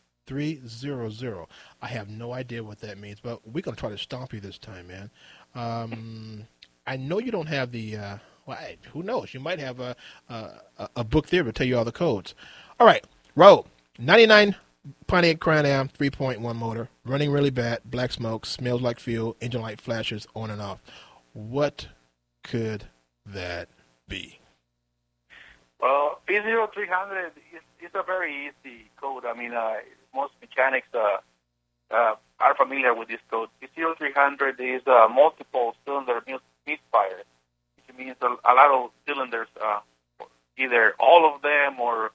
I 1.81 1.87
have 1.87 2.09
no 2.09 2.33
idea 2.33 2.63
what 2.63 2.79
that 2.79 2.97
means, 2.97 3.19
but 3.21 3.45
we're 3.47 3.61
gonna 3.61 3.75
try 3.77 3.89
to 3.89 3.97
stomp 3.97 4.33
you 4.33 4.39
this 4.39 4.57
time, 4.57 4.87
man. 4.87 5.09
Um, 5.53 6.47
I 6.87 6.97
know 6.97 7.19
you 7.19 7.31
don't 7.31 7.47
have 7.47 7.71
the. 7.71 7.97
Uh, 7.97 8.17
well, 8.45 8.57
I- 8.57 8.77
who 8.93 9.03
knows? 9.03 9.33
You 9.33 9.39
might 9.41 9.59
have 9.59 9.79
a, 9.79 9.95
a 10.29 10.51
a 10.95 11.03
book 11.03 11.27
there 11.27 11.43
to 11.43 11.51
tell 11.51 11.67
you 11.67 11.77
all 11.77 11.85
the 11.85 11.91
codes. 11.91 12.33
All 12.79 12.87
right, 12.87 13.03
roll 13.35 13.67
ninety 13.99 14.25
nine 14.25 14.55
Pontiac 15.07 15.39
Grand 15.39 15.65
Am 15.65 15.89
3.1 15.89 16.55
motor, 16.55 16.89
running 17.05 17.31
really 17.31 17.49
bad, 17.49 17.79
black 17.85 18.11
smoke, 18.11 18.45
smells 18.45 18.81
like 18.81 18.99
fuel, 18.99 19.35
engine 19.41 19.61
light 19.61 19.81
flashes 19.81 20.27
on 20.35 20.51
and 20.51 20.61
off. 20.61 20.81
What 21.33 21.87
could 22.43 22.85
that 23.25 23.67
be? 24.07 24.39
Well, 25.79 26.19
P0300 26.27 27.27
is, 27.27 27.61
is 27.81 27.91
a 27.93 28.03
very 28.03 28.47
easy 28.47 28.89
code. 28.99 29.25
I 29.25 29.33
mean, 29.33 29.53
uh, 29.53 29.75
most 30.13 30.33
mechanics 30.41 30.87
uh, 30.93 31.17
uh, 31.91 32.15
are 32.39 32.55
familiar 32.55 32.93
with 32.93 33.07
this 33.07 33.19
code. 33.29 33.49
P0300 33.61 34.59
is 34.59 34.81
uh, 34.87 35.07
multiple 35.07 35.75
cylinder 35.85 36.23
misfire, 36.65 37.23
which 37.75 37.97
means 37.97 38.15
a, 38.21 38.27
a 38.27 38.53
lot 38.53 38.71
of 38.71 38.91
cylinders, 39.07 39.47
uh, 39.61 39.79
either 40.57 40.93
all 40.99 41.33
of 41.33 41.41
them 41.41 41.79
or 41.79 42.11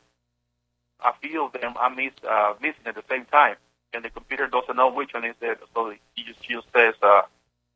a 1.05 1.13
few 1.21 1.45
of 1.45 1.53
them 1.53 1.75
are 1.77 1.91
miss, 1.91 2.13
uh, 2.29 2.55
missing 2.61 2.87
at 2.87 2.95
the 2.95 3.05
same 3.09 3.25
time, 3.27 3.57
and 3.93 4.05
the 4.05 4.11
computer 4.11 4.47
doesn't 4.47 4.77
know 4.77 4.93
which 4.93 5.13
one 5.15 5.25
is 5.25 5.37
it, 5.41 5.59
so 5.75 5.93
he 6.15 6.25
just, 6.25 6.43
just 6.43 6.67
says, 6.73 6.95
uh, 7.03 7.23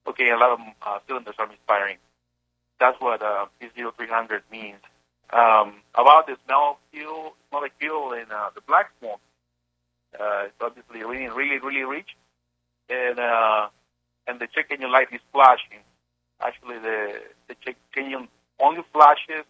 okay, 0.08 0.30
a 0.30 0.36
lot 0.36 0.52
of 0.52 0.60
uh, 0.82 0.98
cylinders 1.06 1.34
are 1.38 1.46
misfiring. 1.46 1.96
That's 2.78 3.00
what 3.00 3.22
uh, 3.22 3.46
P0300 3.60 4.40
means. 4.50 4.80
Um, 5.32 5.80
about 5.94 6.26
the 6.26 6.36
smell 6.44 6.72
of 6.72 6.76
fuel, 6.92 7.34
fuel 7.78 8.12
and 8.12 8.30
uh, 8.30 8.50
the 8.54 8.60
black 8.60 8.90
smoke, 9.00 9.20
uh, 10.18 10.44
it's 10.46 10.54
obviously 10.60 11.02
really, 11.02 11.28
really, 11.28 11.58
really 11.58 11.82
rich, 11.82 12.16
and 12.88 13.18
uh, 13.18 13.68
and 14.26 14.38
the 14.38 14.46
check 14.54 14.66
engine 14.70 14.92
light 14.92 15.08
is 15.12 15.20
flashing. 15.32 15.80
Actually, 16.40 16.78
the 16.78 17.20
the 17.48 17.56
check 17.64 17.76
engine 17.96 18.28
only 18.60 18.82
flashes 18.92 19.44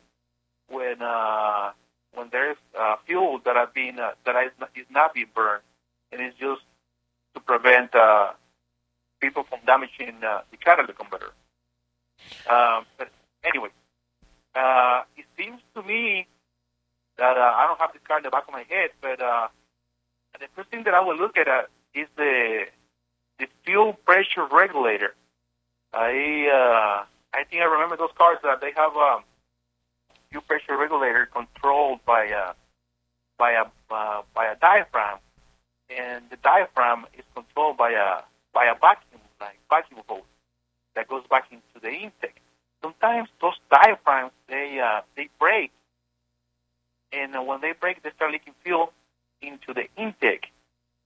when 0.68 1.02
uh, 1.02 1.70
when 2.14 2.28
there's 2.30 2.56
uh, 2.78 2.96
fuel 3.06 3.40
that 3.44 3.56
have 3.56 3.74
been 3.74 3.98
uh, 3.98 4.12
that 4.24 4.36
is 4.44 4.52
not, 4.58 4.70
is 4.74 4.86
not 4.90 5.14
being 5.14 5.26
burned, 5.34 5.62
and 6.12 6.20
it's 6.20 6.36
just 6.38 6.62
to 7.34 7.40
prevent 7.40 7.94
uh, 7.94 8.32
people 9.20 9.44
from 9.44 9.60
damaging 9.66 10.22
uh, 10.24 10.42
the 10.50 10.56
catalytic 10.56 10.98
converter. 10.98 11.32
Um, 12.48 12.86
but 12.98 13.08
anyway, 13.44 13.68
uh, 14.54 15.02
it 15.16 15.24
seems 15.36 15.60
to 15.74 15.82
me 15.82 16.26
that 17.18 17.36
uh, 17.36 17.52
I 17.56 17.66
don't 17.66 17.80
have 17.80 17.92
this 17.92 18.02
car 18.06 18.18
in 18.18 18.24
the 18.24 18.30
back 18.30 18.46
of 18.46 18.52
my 18.52 18.64
head, 18.68 18.90
but 19.00 19.20
uh, 19.20 19.48
the 20.38 20.46
first 20.54 20.70
thing 20.70 20.84
that 20.84 20.94
I 20.94 21.00
will 21.00 21.16
look 21.16 21.36
at 21.36 21.48
uh, 21.48 21.62
is 21.94 22.08
the 22.16 22.66
the 23.38 23.46
fuel 23.64 23.94
pressure 24.04 24.46
regulator. 24.50 25.14
I 25.92 26.48
uh, 26.52 27.04
I 27.34 27.44
think 27.44 27.62
I 27.62 27.66
remember 27.66 27.96
those 27.96 28.14
cars 28.16 28.38
that 28.42 28.60
they 28.60 28.72
have 28.76 28.96
um, 28.96 29.24
fuel 30.34 30.42
pressure 30.42 30.76
regulator 30.76 31.28
controlled 31.32 32.00
by 32.04 32.24
a 32.24 32.54
by 33.38 33.52
a 33.52 33.64
uh, 33.94 34.22
by 34.34 34.46
a 34.46 34.56
diaphragm, 34.56 35.18
and 35.88 36.24
the 36.30 36.36
diaphragm 36.42 37.06
is 37.16 37.24
controlled 37.34 37.76
by 37.76 37.90
a 37.92 38.22
by 38.52 38.64
a 38.64 38.74
vacuum 38.74 39.20
like 39.40 39.58
vacuum 39.70 40.00
hose 40.08 40.22
that 40.96 41.06
goes 41.06 41.22
back 41.30 41.46
into 41.52 41.80
the 41.80 41.90
intake. 41.90 42.36
Sometimes 42.82 43.28
those 43.40 43.54
diaphragms 43.70 44.32
they 44.48 44.80
uh, 44.82 45.02
they 45.16 45.28
break, 45.38 45.70
and 47.12 47.36
uh, 47.36 47.42
when 47.42 47.60
they 47.60 47.72
break, 47.72 48.02
they 48.02 48.10
start 48.10 48.32
leaking 48.32 48.54
fuel 48.64 48.92
into 49.40 49.72
the 49.72 49.84
intake, 49.96 50.46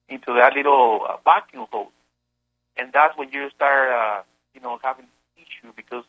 into 0.09 0.33
that 0.33 0.55
little 0.55 1.05
uh, 1.07 1.17
vacuum 1.23 1.67
hose, 1.71 1.89
and 2.79 2.95
that's 2.95 3.17
when 3.19 3.31
you 3.31 3.51
start 3.51 3.91
uh, 3.91 4.23
you 4.55 4.63
know 4.63 4.79
having 4.83 5.07
issue 5.37 5.71
because 5.77 6.05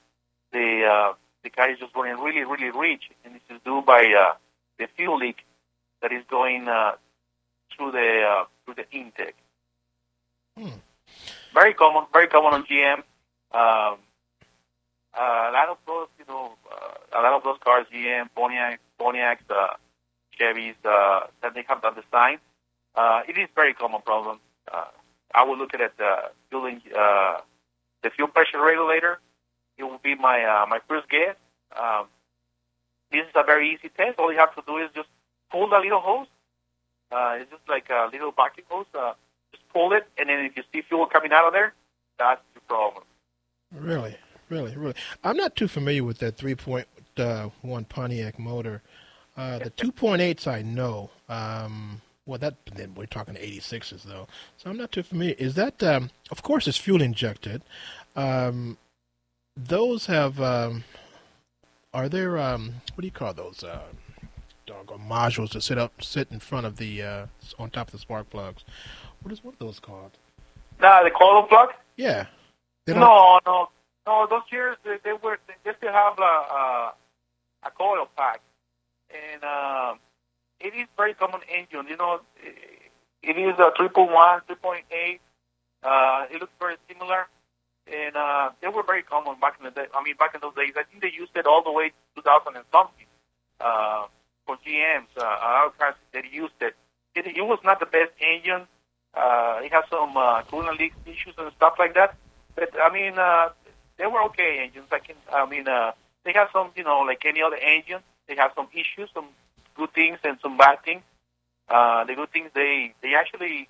the 0.54 0.86
uh, 0.86 1.14
the 1.44 1.50
car 1.50 1.70
is 1.70 1.80
just 1.80 1.96
running 1.96 2.22
really 2.24 2.44
really 2.44 2.70
rich, 2.72 3.10
and 3.24 3.36
this 3.36 3.42
is 3.50 3.60
due 3.64 3.82
by 3.82 4.14
uh, 4.14 4.34
the 4.78 4.88
fuel 4.96 5.18
leak 5.18 5.46
that 6.02 6.12
is 6.12 6.24
going 6.30 6.68
uh, 6.68 6.94
through 7.76 7.92
the 7.92 8.24
uh, 8.24 8.46
through 8.66 8.76
the 8.76 8.90
intake. 8.92 9.36
Very 11.54 11.74
common, 11.74 12.06
very 12.14 12.28
common 12.28 12.54
on 12.54 12.64
GM. 12.66 12.98
Um, 13.52 13.98
uh, 15.18 15.50
a 15.50 15.52
lot 15.52 15.70
of 15.70 15.78
those, 15.88 16.08
you 16.20 16.26
know, 16.28 16.54
uh, 16.72 17.20
a 17.20 17.22
lot 17.22 17.34
of 17.34 17.44
those 17.44 17.58
cars, 17.64 17.88
GM, 17.94 18.30
Pontiac, 18.36 18.80
Pontiacs, 19.00 19.40
uh, 19.50 19.74
Chevys, 20.40 20.76
uh, 20.86 21.28
that 21.42 21.54
they 21.56 21.64
have 21.68 21.82
that 21.82 21.96
design. 21.96 22.38
Uh, 22.96 23.22
it 23.28 23.38
is 23.38 23.48
very 23.56 23.74
common 23.74 24.02
problem. 24.02 24.40
Uh, 24.72 24.86
I 25.34 25.44
will 25.44 25.58
look 25.58 25.74
at 25.74 25.82
it, 25.82 25.94
uh, 26.00 26.30
fueling, 26.50 26.82
uh, 26.96 27.40
the 28.04 28.10
fuel 28.12 28.28
pressure 28.28 28.62
regulator. 28.64 29.20
It 29.80 29.84
will 29.84 30.00
be 30.04 30.14
my 30.14 30.44
uh, 30.44 30.66
my 30.68 30.80
first 30.88 31.10
guess. 31.10 31.36
Um, 31.76 32.06
this 33.12 33.26
is 33.26 33.32
a 33.36 33.44
very 33.44 33.74
easy 33.74 33.90
test. 33.96 34.20
All 34.20 34.32
you 34.32 34.38
have 34.38 34.54
to 34.56 34.62
do 34.68 34.78
is 34.78 34.90
just 34.94 35.08
pull 35.52 35.70
the 35.70 35.80
little 35.80 36.02
hose. 36.02 36.28
Uh, 37.12 37.38
it's 37.40 37.50
just 37.50 37.68
like 37.68 37.90
a 37.90 38.10
little 38.12 38.32
vacuum 38.32 38.66
hose. 38.70 38.86
Uh, 38.94 39.14
just 39.52 39.68
pull 39.70 39.94
it, 39.94 40.06
and 40.18 40.30
then 40.30 40.40
if 40.46 40.58
you 40.58 40.64
see 40.72 40.82
fuel 40.82 41.06
coming 41.08 41.32
out 41.32 41.48
of 41.48 41.54
there, 41.54 41.74
that's 42.20 42.42
the 42.54 42.60
problem. 42.62 43.04
Really, 43.74 44.18
really, 44.50 44.76
really. 44.76 44.96
I'm 45.24 45.38
not 45.38 45.56
too 45.56 45.68
familiar 45.68 46.04
with 46.04 46.20
that 46.20 46.38
3.1 46.38 47.90
Pontiac 47.90 48.38
motor. 48.38 48.82
Uh, 49.38 49.60
the 49.60 49.72
2.8s 49.72 50.48
I 50.48 50.62
know. 50.62 51.10
Um, 51.30 52.02
well, 52.26 52.38
that 52.40 52.56
then 52.76 52.94
we're 52.94 53.06
talking 53.06 53.36
86s 53.36 54.04
though, 54.04 54.28
so 54.58 54.70
I'm 54.70 54.78
not 54.78 54.92
too 54.92 55.02
familiar. 55.02 55.36
Is 55.40 55.56
that, 55.56 55.82
um, 55.82 56.12
of 56.30 56.44
course, 56.44 56.68
it's 56.68 56.78
fuel 56.78 57.02
injected. 57.02 57.64
Um, 58.16 58.78
those 59.68 60.06
have, 60.06 60.40
um, 60.40 60.84
are 61.94 62.10
there, 62.10 62.38
um, 62.38 62.76
what 62.96 63.02
do 63.02 63.08
you 63.08 63.12
call 63.12 63.34
those? 63.34 63.64
Uh, 63.64 63.82
doggone 64.66 65.02
modules 65.08 65.52
that 65.52 65.62
sit 65.62 65.78
up, 65.78 66.02
sit 66.02 66.28
in 66.32 66.40
front 66.40 66.66
of 66.66 66.78
the, 66.78 67.02
uh, 67.02 67.26
on 67.58 67.70
top 67.70 67.88
of 67.88 67.92
the 67.92 68.00
spark 68.00 68.30
plugs. 68.30 68.64
What 69.22 69.32
is 69.32 69.44
one 69.44 69.54
of 69.54 69.60
those 69.60 69.80
called? 69.80 70.12
Nah, 70.80 71.04
the 71.04 71.12
coil 71.12 71.44
plug. 71.44 71.70
Yeah. 71.98 72.28
No, 72.88 73.40
no, 73.46 73.70
no. 74.08 74.28
Those 74.28 74.42
years 74.52 74.78
they, 74.84 74.98
they 75.04 75.14
were 75.14 75.38
they 75.64 75.72
still 75.78 75.92
have 75.92 76.18
a, 76.18 76.22
a, 76.22 76.94
a 77.66 77.72
coil 77.78 78.08
pack, 78.18 78.42
and 79.12 79.44
uh, 79.44 79.94
it 80.60 80.74
is 80.74 80.88
very 80.98 81.14
common 81.14 81.42
engine. 81.54 81.86
You 81.88 81.98
know, 81.98 82.22
it 83.22 83.38
is 83.38 83.60
a 83.60 83.72
triple 83.76 84.08
one, 84.08 84.42
three 84.48 84.56
point 84.56 84.86
eight. 84.92 85.20
Uh, 85.84 86.26
it 86.32 86.40
looks 86.40 86.54
very 86.60 86.78
similar, 86.88 87.28
and 87.92 88.16
uh, 88.16 88.50
they 88.62 88.68
were 88.68 88.84
very 88.84 89.04
common 89.04 89.40
back 89.40 89.56
in 89.60 89.66
the 89.66 89.72
day. 89.72 89.88
I 89.94 90.04
mean, 90.04 90.16
back 90.18 90.36
in 90.36 90.42
those 90.42 90.56
days, 90.56 90.74
I 90.78 90.84
think 90.84 91.02
they 91.02 91.12
used 91.12 91.36
it 91.36 91.46
all 91.46 91.64
the 91.64 91.72
way 91.72 91.90
to 91.90 92.22
2000 92.22 92.56
and 92.56 92.66
something 92.72 93.06
uh, 93.60 94.06
for 94.46 94.58
GMs. 94.58 95.10
Uh, 95.18 95.24
lot 95.24 95.68
of 95.68 95.78
cars 95.78 95.96
that 96.14 96.32
used 96.32 96.54
it. 96.62 96.76
It, 97.16 97.26
it 97.28 97.42
was 97.42 97.60
not 97.64 97.80
the 97.80 97.86
best 97.86 98.12
engine. 98.22 98.68
Uh, 99.14 99.60
it 99.64 99.72
had 99.72 99.84
some 99.90 100.16
uh, 100.16 100.44
coolant 100.44 100.80
leak 100.80 100.94
issues 101.06 101.34
and 101.38 101.52
stuff 101.58 101.76
like 101.80 101.96
that. 101.96 102.16
But 102.56 102.70
I 102.82 102.94
mean, 102.94 103.18
uh, 103.18 103.50
they 103.98 104.06
were 104.06 104.24
okay 104.26 104.60
engines. 104.64 104.88
I 104.92 105.00
can, 105.00 105.16
I 105.32 105.46
mean, 105.46 105.68
uh, 105.68 105.92
they 106.24 106.34
have 106.34 106.50
some, 106.54 106.72
you 106.76 106.84
know, 106.84 107.00
like 107.00 107.24
any 107.26 107.42
other 107.42 107.58
engine. 107.58 108.02
They 108.28 108.36
have 108.36 108.52
some 108.56 108.68
issues, 108.74 109.10
some 109.14 109.28
good 109.76 109.94
things 109.94 110.20
and 110.24 110.38
some 110.42 110.58
bad 110.58 110.84
things. 110.84 111.02
Uh, 111.68 112.04
the 112.06 112.16
good 112.16 112.32
things 112.32 112.50
they 112.54 112.94
they 113.02 113.14
actually, 113.16 113.70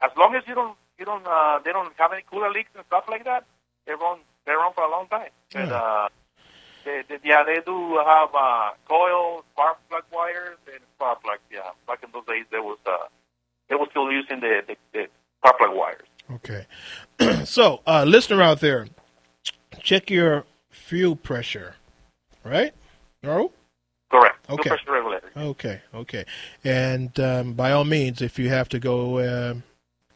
as 0.00 0.10
long 0.16 0.34
as 0.34 0.42
you 0.46 0.54
don't 0.54 0.76
you 0.98 1.04
don't 1.04 1.26
uh, 1.26 1.58
they 1.64 1.72
don't 1.72 1.92
have 1.96 2.12
any 2.12 2.22
coolant 2.30 2.54
leaks 2.54 2.70
and 2.74 2.84
stuff 2.86 3.04
like 3.08 3.24
that, 3.24 3.44
they 3.86 3.92
run 3.92 4.18
they 4.46 4.52
run 4.52 4.72
for 4.74 4.84
a 4.84 4.90
long 4.90 5.06
time. 5.08 5.30
But 5.52 5.72
uh, 5.72 6.08
they, 6.84 7.02
they, 7.08 7.18
yeah, 7.24 7.42
they 7.44 7.60
do 7.64 7.96
have 8.04 8.28
uh, 8.34 8.70
coil 8.88 9.44
spark 9.52 9.78
plug 9.88 10.04
wires 10.12 10.58
and 10.66 10.82
spark 10.96 11.22
plugs. 11.22 11.40
Yeah, 11.50 11.70
back 11.86 12.02
in 12.02 12.10
those 12.12 12.26
days, 12.26 12.44
there 12.50 12.62
was 12.62 12.78
uh, 12.86 13.08
they 13.68 13.76
were 13.76 13.86
still 13.90 14.10
using 14.10 14.40
the 14.40 14.62
the, 14.66 14.76
the 14.92 15.06
spark 15.38 15.58
plug 15.58 15.74
wires. 15.74 16.06
Okay. 16.30 16.66
so, 17.44 17.82
uh, 17.86 18.04
listener 18.04 18.40
out 18.40 18.60
there, 18.60 18.86
check 19.82 20.10
your 20.10 20.44
fuel 20.70 21.16
pressure, 21.16 21.76
right? 22.44 22.72
Oh. 23.22 23.52
Correct. 24.10 24.48
Okay. 24.48 24.70
No. 24.70 25.50
Okay, 25.50 25.80
okay. 25.92 26.24
And 26.62 27.18
um, 27.18 27.54
by 27.54 27.72
all 27.72 27.84
means, 27.84 28.22
if 28.22 28.38
you 28.38 28.48
have 28.48 28.68
to 28.68 28.78
go 28.78 29.18
uh, 29.18 29.54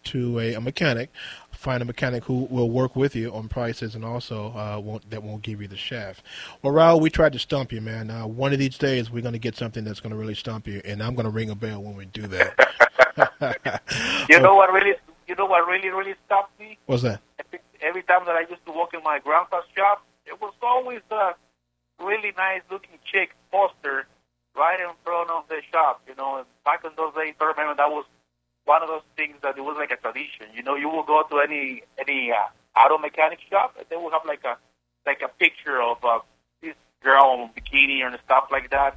to 0.09 0.39
a, 0.39 0.55
a 0.55 0.61
mechanic, 0.61 1.11
find 1.53 1.83
a 1.83 1.85
mechanic 1.85 2.25
who 2.25 2.47
will 2.51 2.71
work 2.71 2.95
with 2.95 3.17
you 3.17 3.33
on 3.33 3.49
prices 3.49 3.95
and 3.95 4.05
also 4.05 4.49
uh, 4.49 4.81
won't, 4.81 5.09
that 5.11 5.23
won't 5.23 5.43
give 5.43 5.61
you 5.61 5.69
the 5.69 5.77
shaft. 5.77 6.23
Well, 6.63 6.73
Raul, 6.73 7.01
we 7.01 7.11
tried 7.11 7.33
to 7.33 7.39
stump 7.39 7.73
you, 7.73 7.81
man. 7.81 8.11
Uh, 8.11 8.27
one 8.27 8.53
of 8.53 8.59
these 8.59 8.79
days, 8.79 9.11
we're 9.11 9.23
going 9.23 9.33
to 9.33 9.39
get 9.39 9.57
something 9.57 9.85
that's 9.85 10.01
going 10.01 10.13
to 10.13 10.17
really 10.17 10.35
stump 10.35 10.67
you, 10.67 10.81
and 10.85 11.03
I'm 11.03 11.15
going 11.15 11.25
to 11.25 11.31
ring 11.31 11.51
a 11.51 11.55
bell 11.55 11.83
when 11.83 11.97
we 11.97 12.07
do 12.07 12.27
that. 12.29 12.55
You 14.29 14.39
know 14.39 14.55
what 14.55 14.73
really, 14.73 14.95
you 15.27 15.35
know 15.35 15.47
what 15.47 15.67
really, 15.67 15.89
really 15.89 16.15
stopped 16.27 16.59
me? 16.61 16.79
What's 16.87 17.03
that? 17.03 17.21
Every, 17.39 17.61
every 17.81 18.03
time 18.03 18.25
that 18.27 18.37
I 18.37 18.41
used 18.41 18.65
to 18.67 18.73
walk 18.73 18.95
in 18.95 19.03
my 19.03 19.19
grandpa's 19.19 19.65
shop, 19.75 20.05
it 20.27 20.41
was 20.41 20.53
always 20.63 21.01
a 21.11 21.35
really 21.99 22.33
nice 22.37 22.61
looking 22.71 22.99
chick 23.05 23.35
poster 23.51 24.07
right 24.55 24.79
in 24.79 24.91
front 25.05 25.31
of 25.31 25.49
the 25.49 25.63
shop. 25.73 26.03
You 26.07 26.15
know, 26.17 26.37
and 26.37 26.47
back 26.65 26.85
in 26.85 26.91
those 26.97 27.15
days, 27.15 27.35
I 27.41 27.45
remember 27.45 27.75
that 27.77 27.91
was 27.91 28.05
one 28.69 28.83
of 28.83 28.89
those 28.89 29.03
things 29.17 29.35
that 29.43 29.57
it 29.57 29.63
was 29.63 29.77
like 29.79 29.91
a 29.91 29.97
tradition. 29.97 30.47
You 30.55 30.63
know, 30.63 30.77
you 30.77 30.89
will 30.89 31.03
go 31.03 31.23
to 31.31 31.39
any 31.41 31.83
any 31.99 32.31
uh, 32.31 32.79
auto 32.79 32.99
mechanic 32.99 33.39
shop, 33.51 33.75
and 33.79 33.87
they 33.89 33.97
will 33.97 34.11
have 34.11 34.27
like 34.27 34.45
a 34.45 34.57
like 35.07 35.23
a 35.25 35.29
picture 35.29 35.81
of 35.81 36.05
uh, 36.05 36.21
this 36.63 36.75
girl 37.03 37.49
in 37.57 37.63
bikini 37.63 38.05
and 38.05 38.17
stuff 38.25 38.49
like 38.53 38.71
that. 38.71 38.97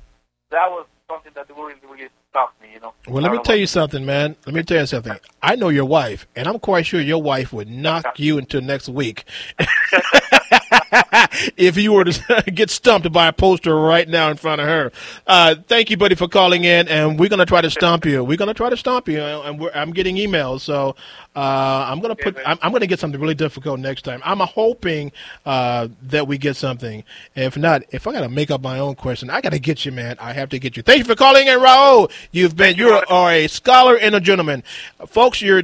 That 0.52 0.70
was 0.70 0.86
something 1.10 1.32
that 1.36 1.50
really 1.50 1.76
really 1.90 2.10
stopped 2.30 2.62
me. 2.62 2.68
You 2.74 2.82
know. 2.82 2.94
Well, 3.08 3.24
let 3.24 3.32
me 3.32 3.40
tell 3.44 3.56
you 3.56 3.68
something, 3.68 4.06
man. 4.06 4.36
Let 4.46 4.54
me 4.54 4.64
tell 4.64 4.82
you 4.82 4.86
something. 4.86 5.18
I 5.42 5.56
know 5.56 5.70
your 5.70 5.86
wife, 5.86 6.28
and 6.36 6.48
I'm 6.48 6.60
quite 6.60 6.86
sure 6.86 7.00
your 7.00 7.22
wife 7.22 7.54
would 7.54 7.70
knock 7.70 8.20
you 8.20 8.38
until 8.38 8.62
next 8.62 8.90
week 8.90 9.24
if 11.58 11.78
you 11.78 11.94
were 11.94 12.04
to 12.04 12.44
get 12.54 12.70
stumped 12.70 13.12
by 13.12 13.28
a 13.28 13.34
poster 13.34 13.76
right 13.76 14.08
now 14.08 14.30
in 14.30 14.38
front 14.38 14.60
of 14.60 14.68
her. 14.68 14.92
Uh, 15.26 15.56
thank 15.68 15.90
you, 15.90 15.98
buddy, 15.98 16.16
for 16.16 16.28
calling 16.28 16.64
in, 16.66 16.88
and 16.88 17.20
we're 17.20 17.30
gonna 17.30 17.46
try 17.46 17.62
to 17.62 17.70
stomp 17.70 18.06
you. 18.06 18.24
We're 18.24 18.38
gonna 18.38 18.54
try 18.54 18.70
to 18.70 18.78
stomp 18.78 19.08
you, 19.08 19.22
and 19.22 19.60
we're, 19.60 19.72
I'm 19.74 19.92
getting 19.92 20.18
emails, 20.18 20.62
so 20.62 20.96
uh, 21.36 21.86
I'm 21.88 22.02
gonna 22.02 22.16
put. 22.16 22.38
I'm, 22.46 22.60
I'm 22.62 22.72
gonna 22.72 22.88
get 22.88 23.00
something 23.00 23.20
really 23.20 23.36
difficult 23.36 23.80
next 23.80 24.02
time. 24.02 24.22
I'm 24.26 24.40
hoping 24.40 25.12
uh, 25.46 25.88
that 26.04 26.28
we 26.28 26.38
get 26.38 26.58
something. 26.58 27.04
If 27.36 27.58
not, 27.58 27.84
if 27.92 28.06
I 28.08 28.12
gotta 28.12 28.30
make 28.30 28.52
up 28.52 28.62
my 28.62 28.80
own 28.80 28.96
question, 28.96 29.30
I 29.30 29.40
gotta 29.42 29.60
get 29.60 29.86
you, 29.86 29.92
man. 29.92 30.18
I 30.20 30.34
have 30.34 30.50
to 30.50 30.60
get 30.60 30.76
you. 30.76 30.84
Thank 30.84 31.00
you 31.00 31.06
for 31.06 31.16
calling 31.16 31.48
in, 31.48 31.60
Raul. 31.60 32.12
You've 32.32 32.58
been 32.58 32.76
you 32.76 32.90
are 32.90 33.32
a 33.32 33.48
scholar 33.48 33.98
and 33.98 34.16
a 34.16 34.20
gentleman, 34.20 34.64
folks. 35.08 35.42
You're 35.42 35.64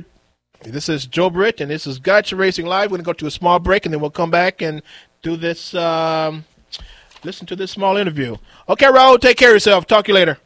this 0.63 0.89
is 0.89 1.05
Joe 1.05 1.29
Britt, 1.29 1.61
and 1.61 1.69
this 1.69 1.85
is 1.85 1.99
Gotcha 1.99 2.35
Racing 2.35 2.65
Live. 2.65 2.89
We're 2.89 2.97
going 2.97 3.03
to 3.03 3.05
go 3.05 3.13
to 3.13 3.27
a 3.27 3.31
small 3.31 3.59
break, 3.59 3.85
and 3.85 3.93
then 3.93 4.01
we'll 4.01 4.09
come 4.09 4.31
back 4.31 4.61
and 4.61 4.81
do 5.21 5.35
this, 5.35 5.73
um, 5.73 6.45
listen 7.23 7.47
to 7.47 7.55
this 7.55 7.71
small 7.71 7.97
interview. 7.97 8.37
Okay, 8.69 8.85
Raul, 8.85 9.19
take 9.19 9.37
care 9.37 9.49
of 9.49 9.55
yourself. 9.55 9.87
Talk 9.87 10.05
to 10.05 10.11
you 10.11 10.15
later. 10.15 10.37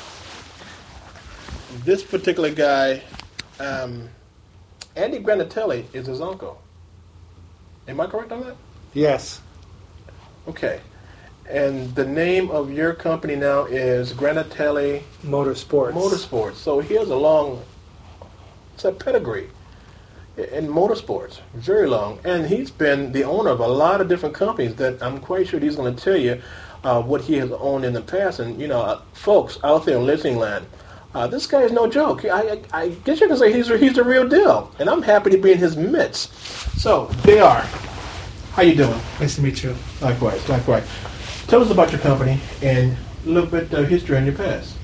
This 1.84 2.02
particular 2.02 2.50
guy, 2.50 3.02
um, 3.60 4.08
Andy 4.94 5.18
Granatelli, 5.18 5.84
is 5.92 6.06
his 6.06 6.20
uncle. 6.20 6.60
Am 7.88 8.00
I 8.00 8.06
correct 8.06 8.32
on 8.32 8.40
that? 8.40 8.56
Yes. 8.94 9.40
Okay. 10.48 10.80
And 11.48 11.94
the 11.94 12.04
name 12.04 12.50
of 12.50 12.72
your 12.72 12.92
company 12.92 13.36
now 13.36 13.66
is 13.66 14.12
Granatelli 14.12 15.02
Motorsports. 15.24 15.92
Motorsports. 15.92 16.54
So 16.54 16.80
he 16.80 16.94
has 16.94 17.08
a 17.08 17.16
long, 17.16 17.62
it's 18.74 18.84
a 18.84 18.92
pedigree 18.92 19.48
in 20.36 20.66
motorsports, 20.66 21.40
very 21.54 21.86
long. 21.86 22.18
And 22.24 22.46
he's 22.46 22.70
been 22.70 23.12
the 23.12 23.24
owner 23.24 23.50
of 23.50 23.60
a 23.60 23.66
lot 23.66 24.00
of 24.00 24.08
different 24.08 24.34
companies 24.34 24.74
that 24.76 25.02
I'm 25.02 25.20
quite 25.20 25.48
sure 25.48 25.60
he's 25.60 25.76
going 25.76 25.94
to 25.94 26.02
tell 26.02 26.16
you 26.16 26.42
uh, 26.82 27.00
what 27.02 27.20
he 27.22 27.34
has 27.34 27.52
owned 27.52 27.84
in 27.84 27.92
the 27.92 28.02
past. 28.02 28.40
And, 28.40 28.60
you 28.60 28.66
know, 28.66 28.80
uh, 28.80 29.02
folks 29.12 29.58
out 29.62 29.84
there 29.84 29.98
in 29.98 30.06
listening 30.06 30.38
land, 30.38 30.66
uh, 31.16 31.26
this 31.26 31.46
guy 31.46 31.62
is 31.62 31.72
no 31.72 31.88
joke. 31.88 32.26
I, 32.26 32.28
I, 32.72 32.82
I 32.82 32.88
guess 32.90 33.22
you 33.22 33.26
can 33.26 33.38
say 33.38 33.50
he's, 33.50 33.68
he's 33.68 33.94
the 33.94 34.04
real 34.04 34.28
deal. 34.28 34.70
And 34.78 34.90
I'm 34.90 35.00
happy 35.00 35.30
to 35.30 35.38
be 35.38 35.50
in 35.50 35.56
his 35.56 35.74
midst. 35.74 36.30
So, 36.78 37.06
they 37.24 37.40
are. 37.40 37.62
How 38.52 38.60
you 38.60 38.74
doing? 38.74 39.00
Nice 39.18 39.36
to 39.36 39.42
meet 39.42 39.62
you. 39.62 39.74
Likewise, 40.02 40.46
likewise. 40.46 40.86
Tell 41.46 41.62
us 41.62 41.70
about 41.70 41.90
your 41.90 42.02
company 42.02 42.38
and 42.60 42.98
a 43.24 43.28
little 43.30 43.48
bit 43.48 43.72
of 43.72 43.88
history 43.88 44.18
on 44.18 44.26
your 44.26 44.34
past. 44.34 44.76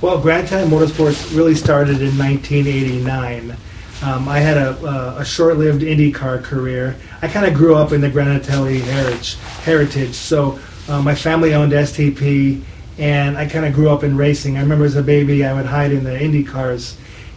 Well, 0.00 0.22
Granatelli 0.22 0.68
Motorsports 0.68 1.36
really 1.36 1.56
started 1.56 2.00
in 2.00 2.16
1989. 2.16 3.56
Um, 4.04 4.28
I 4.28 4.38
had 4.38 4.56
a, 4.56 4.78
uh, 4.86 5.16
a 5.18 5.24
short-lived 5.24 5.82
IndyCar 5.82 6.44
career. 6.44 6.96
I 7.22 7.28
kind 7.28 7.44
of 7.44 7.54
grew 7.54 7.74
up 7.74 7.90
in 7.90 8.00
the 8.00 8.08
Granatelli 8.08 8.82
heritage. 8.82 9.34
heritage. 9.64 10.14
So 10.14 10.60
uh, 10.88 11.02
my 11.02 11.16
family 11.16 11.54
owned 11.54 11.72
STP, 11.72 12.62
and 12.98 13.36
I 13.38 13.48
kind 13.48 13.64
of 13.64 13.72
grew 13.72 13.88
up 13.88 14.04
in 14.04 14.16
racing. 14.16 14.56
I 14.56 14.60
remember 14.60 14.84
as 14.84 14.96
a 14.96 15.02
baby, 15.02 15.44
I 15.44 15.52
would 15.54 15.66
hide 15.66 15.92
in 15.92 16.04
the 16.04 16.20
Indy 16.20 16.44
cars. 16.44 16.96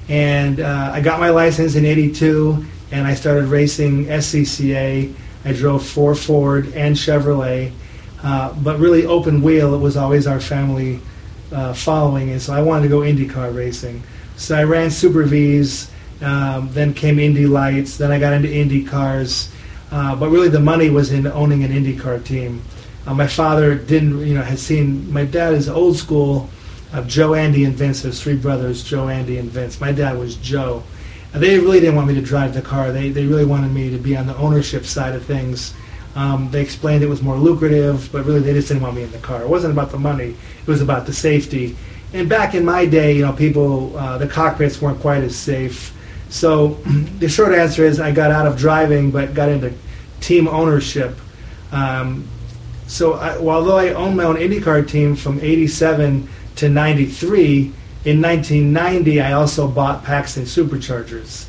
And 0.10 0.60
uh, 0.60 0.91
I 0.93 1.01
got 1.01 1.20
my 1.20 1.30
license 1.30 1.76
in 1.76 1.86
82, 1.86 2.66
and 2.91 3.08
I 3.08 3.16
started 3.16 3.45
racing 3.45 4.06
SCCA. 4.06 5.14
I 5.45 5.53
drove 5.53 5.86
four 5.86 6.16
Ford 6.16 6.74
and 6.74 6.95
Chevrolet. 6.95 7.72
Uh, 8.22 8.53
but 8.53 8.80
really, 8.80 9.06
open 9.06 9.41
wheel, 9.41 9.74
it 9.74 9.80
was 9.80 9.97
always 9.97 10.28
our 10.28 10.39
family 10.39 10.99
uh, 11.51 11.74
following. 11.74 12.32
And 12.32 12.41
so 12.41 12.53
I 12.53 12.62
wanted 12.62 12.84
to 12.84 12.89
go 12.89 12.99
IndyCar 12.99 13.56
racing. 13.56 14.03
So 14.36 14.58
I 14.58 14.64
ran 14.64 14.91
Super 14.91 15.24
Vs, 15.24 15.91
um, 16.22 16.70
then 16.74 16.93
came 16.93 17.20
Indy 17.20 17.47
Lights, 17.47 17.97
then 17.97 18.12
I 18.12 18.20
got 18.20 18.34
into 18.34 18.51
Indy 18.51 18.84
cars. 18.84 19.51
Uh, 19.91 20.16
but 20.16 20.30
really, 20.30 20.49
the 20.49 20.60
money 20.60 20.89
was 20.89 21.12
in 21.12 21.26
owning 21.28 21.64
an 21.64 21.72
IndyCar 21.72 22.24
team. 22.26 22.62
Uh, 23.06 23.14
my 23.14 23.28
father 23.28 23.76
didn't, 23.76 24.26
you 24.26 24.34
know, 24.34 24.41
had 24.41 24.60
seen, 24.60 25.12
my 25.12 25.26
dad 25.26 25.53
is 25.53 25.70
old 25.70 25.95
school 25.95 26.49
of 26.93 27.08
Joe, 27.08 27.34
Andy, 27.34 27.66
and 27.66 27.76
Vince. 27.76 28.01
There's 28.01 28.22
three 28.22 28.36
brothers, 28.36 28.84
Joe, 28.84 29.10
Andy, 29.10 29.38
and 29.38 29.49
Vince. 29.49 29.80
My 29.80 29.91
dad 29.91 30.18
was 30.18 30.36
Joe. 30.38 30.84
They 31.34 31.60
really 31.60 31.82
didn't 31.82 31.95
want 31.95 32.08
me 32.08 32.16
to 32.16 32.22
drive 32.22 32.53
the 32.53 32.62
car. 32.62 32.91
They, 32.91 33.10
they 33.10 33.26
really 33.26 33.45
wanted 33.45 33.72
me 33.72 33.89
to 33.89 33.97
be 33.97 34.16
on 34.16 34.26
the 34.26 34.36
ownership 34.38 34.86
side 34.86 35.14
of 35.14 35.26
things. 35.26 35.74
Um, 36.16 36.49
they 36.49 36.62
explained 36.62 37.03
it 37.03 37.10
was 37.10 37.22
more 37.22 37.36
lucrative, 37.36 38.10
but 38.12 38.26
really 38.26 38.39
they 38.39 38.53
just 38.53 38.70
didn't 38.70 38.84
want 38.84 38.95
me 38.95 39.03
in 39.03 39.12
the 39.12 39.18
car. 39.18 39.41
It 39.41 39.49
wasn't 39.49 39.74
about 39.74 39.91
the 39.91 39.99
money; 39.99 40.30
it 40.62 40.68
was 40.68 40.82
about 40.82 41.06
the 41.06 41.14
safety. 41.14 41.76
And 42.14 42.30
back 42.30 42.56
in 42.56 42.64
my 42.64 42.86
day, 42.86 43.18
you 43.18 43.22
know, 43.24 43.34
people 43.34 43.97
uh, 43.97 44.18
the 44.18 44.28
cockpits 44.28 44.82
weren't 44.82 45.01
quite 45.01 45.24
as 45.24 45.36
safe. 45.36 45.93
So 46.30 46.70
the 47.20 47.28
short 47.28 47.53
answer 47.53 47.84
is 47.84 47.99
I 47.99 48.14
got 48.14 48.32
out 48.32 48.47
of 48.47 48.58
driving, 48.58 49.12
but 49.12 49.34
got 49.34 49.49
into 49.49 49.74
team 50.22 50.47
ownership. 50.47 51.18
Um, 51.74 52.26
so 52.88 53.13
I, 53.13 53.38
although 53.38 53.77
I 53.77 53.89
owned 53.89 54.17
my 54.17 54.23
own 54.23 54.36
IndyCar 54.36 54.88
team 54.88 55.15
from 55.15 55.39
'87 55.41 56.29
to 56.57 56.69
'93, 56.69 57.71
in 58.05 58.21
1990 58.21 59.21
I 59.21 59.33
also 59.33 59.67
bought 59.67 60.03
Paxton 60.03 60.43
Superchargers. 60.43 61.47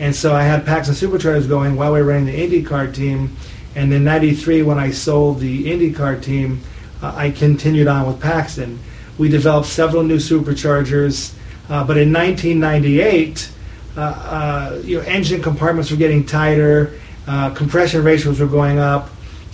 And 0.00 0.14
so 0.14 0.34
I 0.34 0.44
had 0.44 0.64
Paxton 0.64 0.94
Superchargers 0.94 1.48
going 1.48 1.76
while 1.76 1.92
we 1.92 2.00
were 2.00 2.08
running 2.08 2.26
the 2.26 2.62
IndyCar 2.64 2.94
team. 2.94 3.36
And 3.74 3.92
in 3.92 4.04
'93, 4.04 4.62
when 4.62 4.78
I 4.78 4.90
sold 4.90 5.40
the 5.40 5.66
IndyCar 5.66 6.22
team, 6.22 6.60
uh, 7.02 7.12
I 7.14 7.30
continued 7.30 7.86
on 7.86 8.06
with 8.06 8.20
Paxton. 8.20 8.78
We 9.18 9.28
developed 9.28 9.68
several 9.68 10.02
new 10.02 10.16
superchargers, 10.16 11.34
uh, 11.68 11.84
but 11.84 11.98
in 11.98 12.12
1998, 12.12 13.50
uh, 13.96 14.00
uh, 14.00 14.82
you 14.84 14.98
know, 14.98 15.04
engine 15.04 15.42
compartments 15.42 15.90
were 15.90 15.96
getting 15.96 16.24
tighter, 16.24 16.92
uh, 17.26 17.50
compression 17.50 18.02
ratios 18.04 18.40
were 18.40 18.46
going 18.46 18.78
up, 18.78 19.10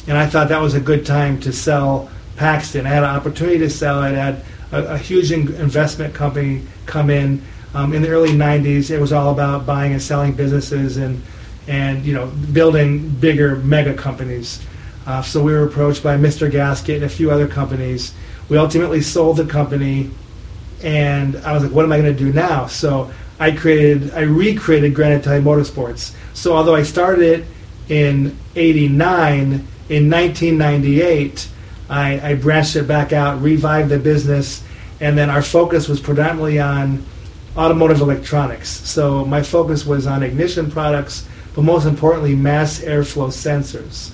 and 0.06 0.18
I 0.18 0.26
thought 0.26 0.48
that 0.48 0.60
was 0.60 0.74
a 0.74 0.80
good 0.80 1.06
time 1.06 1.40
to 1.40 1.52
sell 1.52 2.10
Paxton. 2.36 2.86
I 2.86 2.90
had 2.90 3.02
an 3.02 3.10
opportunity 3.10 3.58
to 3.58 3.70
sell 3.70 4.02
it. 4.02 4.08
I 4.08 4.10
had 4.10 4.44
a, 4.72 4.94
a 4.94 4.98
huge 4.98 5.32
in- 5.32 5.54
investment 5.54 6.14
company 6.14 6.62
come 6.86 7.10
in. 7.10 7.42
Um, 7.74 7.92
in 7.92 8.02
the 8.02 8.08
early 8.08 8.30
90s, 8.30 8.90
it 8.90 9.00
was 9.00 9.12
all 9.12 9.32
about 9.32 9.66
buying 9.66 9.92
and 9.92 10.02
selling 10.02 10.32
businesses 10.32 10.96
and, 10.96 11.22
and 11.66 12.04
you 12.04 12.12
know, 12.12 12.26
building 12.52 13.08
bigger 13.08 13.56
mega 13.56 13.94
companies. 13.94 14.64
Uh, 15.06 15.22
so 15.22 15.42
we 15.42 15.52
were 15.52 15.64
approached 15.64 16.02
by 16.02 16.16
Mr. 16.16 16.50
Gasket 16.50 16.96
and 16.96 17.04
a 17.04 17.08
few 17.08 17.30
other 17.30 17.48
companies. 17.48 18.14
We 18.48 18.58
ultimately 18.58 19.00
sold 19.00 19.38
the 19.38 19.46
company, 19.46 20.10
and 20.82 21.36
I 21.36 21.52
was 21.52 21.62
like, 21.62 21.72
what 21.72 21.84
am 21.84 21.92
I 21.92 22.00
going 22.00 22.14
to 22.14 22.18
do 22.18 22.32
now? 22.32 22.66
So 22.66 23.10
I 23.38 23.50
created, 23.50 24.14
I 24.14 24.20
recreated 24.20 24.94
Granatelli 24.94 25.42
Motorsports. 25.42 26.14
So 26.34 26.54
although 26.54 26.74
I 26.74 26.82
started 26.82 27.40
it 27.40 27.46
in 27.88 28.36
'89, 28.54 29.66
in 29.88 30.10
1998, 30.10 31.48
I, 31.90 32.30
I 32.30 32.34
branched 32.34 32.76
it 32.76 32.88
back 32.88 33.12
out, 33.12 33.42
revived 33.42 33.90
the 33.90 33.98
business, 33.98 34.62
and 35.00 35.18
then 35.18 35.28
our 35.28 35.42
focus 35.42 35.88
was 35.88 36.00
predominantly 36.00 36.58
on 36.58 37.04
automotive 37.56 38.00
electronics. 38.00 38.68
So 38.68 39.24
my 39.24 39.42
focus 39.42 39.84
was 39.84 40.06
on 40.06 40.22
ignition 40.22 40.70
products, 40.70 41.28
but 41.54 41.62
most 41.62 41.84
importantly, 41.84 42.34
mass 42.34 42.80
airflow 42.80 43.28
sensors. 43.28 44.12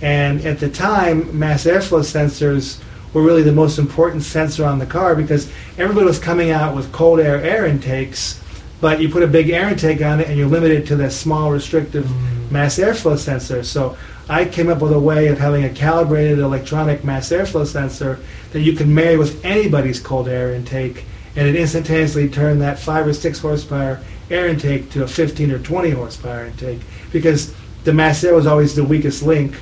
And 0.00 0.44
at 0.44 0.58
the 0.58 0.70
time, 0.70 1.38
mass 1.38 1.64
airflow 1.64 2.00
sensors 2.00 2.80
were 3.12 3.22
really 3.22 3.42
the 3.42 3.52
most 3.52 3.78
important 3.78 4.22
sensor 4.22 4.64
on 4.64 4.78
the 4.78 4.86
car 4.86 5.14
because 5.14 5.50
everybody 5.78 6.06
was 6.06 6.18
coming 6.18 6.50
out 6.50 6.74
with 6.74 6.90
cold 6.92 7.20
air 7.20 7.42
air 7.42 7.66
intakes, 7.66 8.40
but 8.80 9.00
you 9.00 9.08
put 9.08 9.22
a 9.22 9.26
big 9.26 9.50
air 9.50 9.68
intake 9.68 10.02
on 10.02 10.20
it 10.20 10.28
and 10.28 10.36
you're 10.36 10.48
limited 10.48 10.86
to 10.86 10.96
that 10.96 11.12
small 11.12 11.50
restrictive 11.50 12.06
mm-hmm. 12.06 12.52
mass 12.52 12.78
airflow 12.78 13.16
sensor. 13.16 13.62
So 13.62 13.96
I 14.28 14.46
came 14.46 14.70
up 14.70 14.80
with 14.80 14.92
a 14.92 14.98
way 14.98 15.28
of 15.28 15.38
having 15.38 15.64
a 15.64 15.70
calibrated 15.70 16.38
electronic 16.38 17.04
mass 17.04 17.30
airflow 17.30 17.66
sensor 17.66 18.20
that 18.52 18.60
you 18.60 18.74
can 18.74 18.94
marry 18.94 19.16
with 19.16 19.44
anybody's 19.44 20.00
cold 20.00 20.28
air 20.28 20.54
intake 20.54 21.04
and 21.36 21.48
it 21.48 21.56
instantaneously 21.56 22.28
turned 22.28 22.62
that 22.62 22.78
5 22.78 23.08
or 23.08 23.12
6 23.12 23.38
horsepower 23.38 24.00
air 24.30 24.46
intake 24.46 24.90
to 24.90 25.02
a 25.02 25.08
15 25.08 25.50
or 25.50 25.58
20 25.58 25.90
horsepower 25.90 26.46
intake 26.46 26.80
because 27.12 27.54
the 27.84 27.92
mass 27.92 28.24
air 28.24 28.34
was 28.34 28.46
always 28.46 28.74
the 28.74 28.84
weakest 28.84 29.22
link 29.22 29.56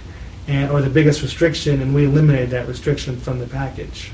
and, 0.47 0.71
or 0.71 0.81
the 0.83 0.91
biggest 0.91 1.23
restriction, 1.23 1.81
and 1.83 1.95
we 1.95 2.05
eliminated 2.05 2.51
that 2.51 2.67
restriction 2.67 3.17
from 3.17 3.39
the 3.39 3.47
package. 3.47 4.11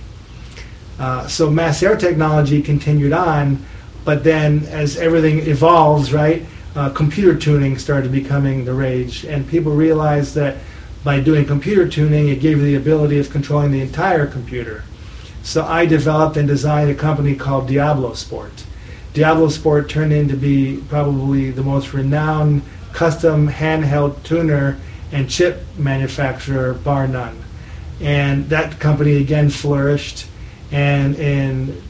Uh, 0.98 1.26
so 1.26 1.50
mass 1.50 1.82
air 1.82 1.96
technology 1.96 2.60
continued 2.60 3.12
on, 3.12 3.64
but 4.04 4.24
then 4.24 4.64
as 4.66 4.96
everything 4.96 5.38
evolves, 5.40 6.12
right, 6.12 6.44
uh, 6.78 6.88
computer 6.90 7.36
tuning 7.36 7.76
started 7.76 8.12
becoming 8.12 8.64
the 8.64 8.72
rage, 8.72 9.24
and 9.24 9.48
people 9.48 9.72
realized 9.72 10.36
that 10.36 10.58
by 11.02 11.18
doing 11.18 11.44
computer 11.44 11.88
tuning, 11.88 12.28
it 12.28 12.38
gave 12.38 12.58
you 12.58 12.64
the 12.64 12.76
ability 12.76 13.18
of 13.18 13.28
controlling 13.30 13.72
the 13.72 13.80
entire 13.80 14.28
computer. 14.28 14.84
So 15.42 15.64
I 15.64 15.86
developed 15.86 16.36
and 16.36 16.46
designed 16.46 16.88
a 16.88 16.94
company 16.94 17.34
called 17.34 17.66
Diablo 17.66 18.14
Sport. 18.14 18.64
Diablo 19.12 19.48
Sport 19.48 19.90
turned 19.90 20.12
into 20.12 20.36
be 20.36 20.80
probably 20.88 21.50
the 21.50 21.64
most 21.64 21.92
renowned 21.92 22.62
custom 22.92 23.48
handheld 23.48 24.22
tuner 24.22 24.78
and 25.10 25.28
chip 25.28 25.64
manufacturer, 25.76 26.74
bar 26.74 27.08
none. 27.08 27.42
And 28.00 28.48
that 28.50 28.78
company 28.78 29.16
again 29.16 29.50
flourished. 29.50 30.28
And 30.70 31.16
in 31.16 31.82